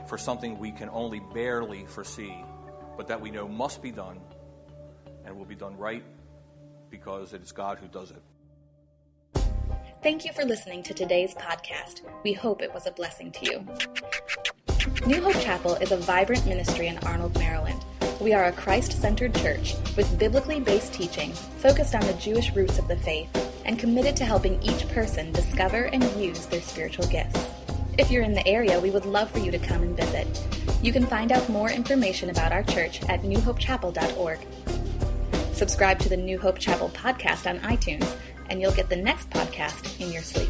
for 0.08 0.18
something 0.18 0.58
we 0.58 0.72
can 0.72 0.88
only 0.88 1.22
barely 1.34 1.86
foresee, 1.86 2.34
but 2.96 3.10
that 3.10 3.20
we 3.20 3.30
know 3.30 3.46
must 3.46 3.82
be 3.82 3.91
done 3.91 4.22
and 5.26 5.38
will 5.38 5.46
be 5.46 5.56
done 5.56 5.78
right 5.78 6.04
because 6.90 7.34
it 7.34 7.42
is 7.42 7.52
God 7.52 7.80
who 7.80 7.88
does 7.88 8.12
it. 8.12 8.22
Thank 10.02 10.26
you 10.26 10.34
for 10.34 10.44
listening 10.44 10.84
to 10.84 10.94
today's 10.94 11.34
podcast. 11.34 12.02
We 12.24 12.34
hope 12.34 12.62
it 12.62 12.74
was 12.74 12.88
a 12.88 12.92
blessing 12.92 13.32
to 13.32 13.46
you. 13.46 13.68
New 15.08 15.22
Hope 15.22 15.40
Chapel 15.40 15.76
is 15.76 15.92
a 15.92 15.98
vibrant 15.98 16.46
ministry 16.46 16.88
in 16.88 16.98
Arnold, 17.00 17.38
Maryland. 17.38 17.84
We 18.20 18.34
are 18.34 18.46
a 18.46 18.52
Christ 18.52 19.02
centered 19.02 19.34
church 19.36 19.76
with 19.96 20.20
biblically 20.20 20.60
based 20.60 20.94
teaching 20.94 21.32
focused 21.32 21.96
on 21.96 22.06
the 22.06 22.14
Jewish 22.14 22.54
roots 22.54 22.80
of 22.80 22.88
the 22.88 22.98
faith 22.98 23.30
and 23.66 23.80
committed 23.80 24.16
to 24.18 24.26
helping 24.26 24.62
each 24.62 24.88
person 24.90 25.32
discover 25.32 25.86
and 25.86 26.04
use 26.22 26.46
their 26.48 26.62
spiritual 26.62 27.08
gifts. 27.08 27.48
If 27.98 28.12
you're 28.12 28.24
in 28.24 28.34
the 28.34 28.48
area, 28.48 28.80
we 28.80 28.92
would 28.92 29.06
love 29.06 29.32
for 29.32 29.40
you 29.40 29.52
to 29.52 29.60
come 29.60 29.84
and 29.84 29.96
visit. 29.96 30.28
You 30.82 30.92
can 30.92 31.06
find 31.06 31.32
out 31.32 31.48
more 31.50 31.70
information 31.70 32.30
about 32.30 32.52
our 32.52 32.64
church 32.64 33.02
at 33.04 33.22
newhopechapel.org. 33.22 34.40
Subscribe 35.54 35.99
to 35.99 36.10
the 36.10 36.18
New 36.18 36.39
Hope 36.39 36.58
Chapel 36.58 36.89
podcast 36.89 37.49
on 37.49 37.60
iTunes, 37.60 38.16
and 38.49 38.60
you'll 38.60 38.74
get 38.74 38.89
the 38.89 38.95
next 38.95 39.30
podcast 39.30 40.01
in 40.01 40.12
your 40.12 40.24
sleep. 40.24 40.49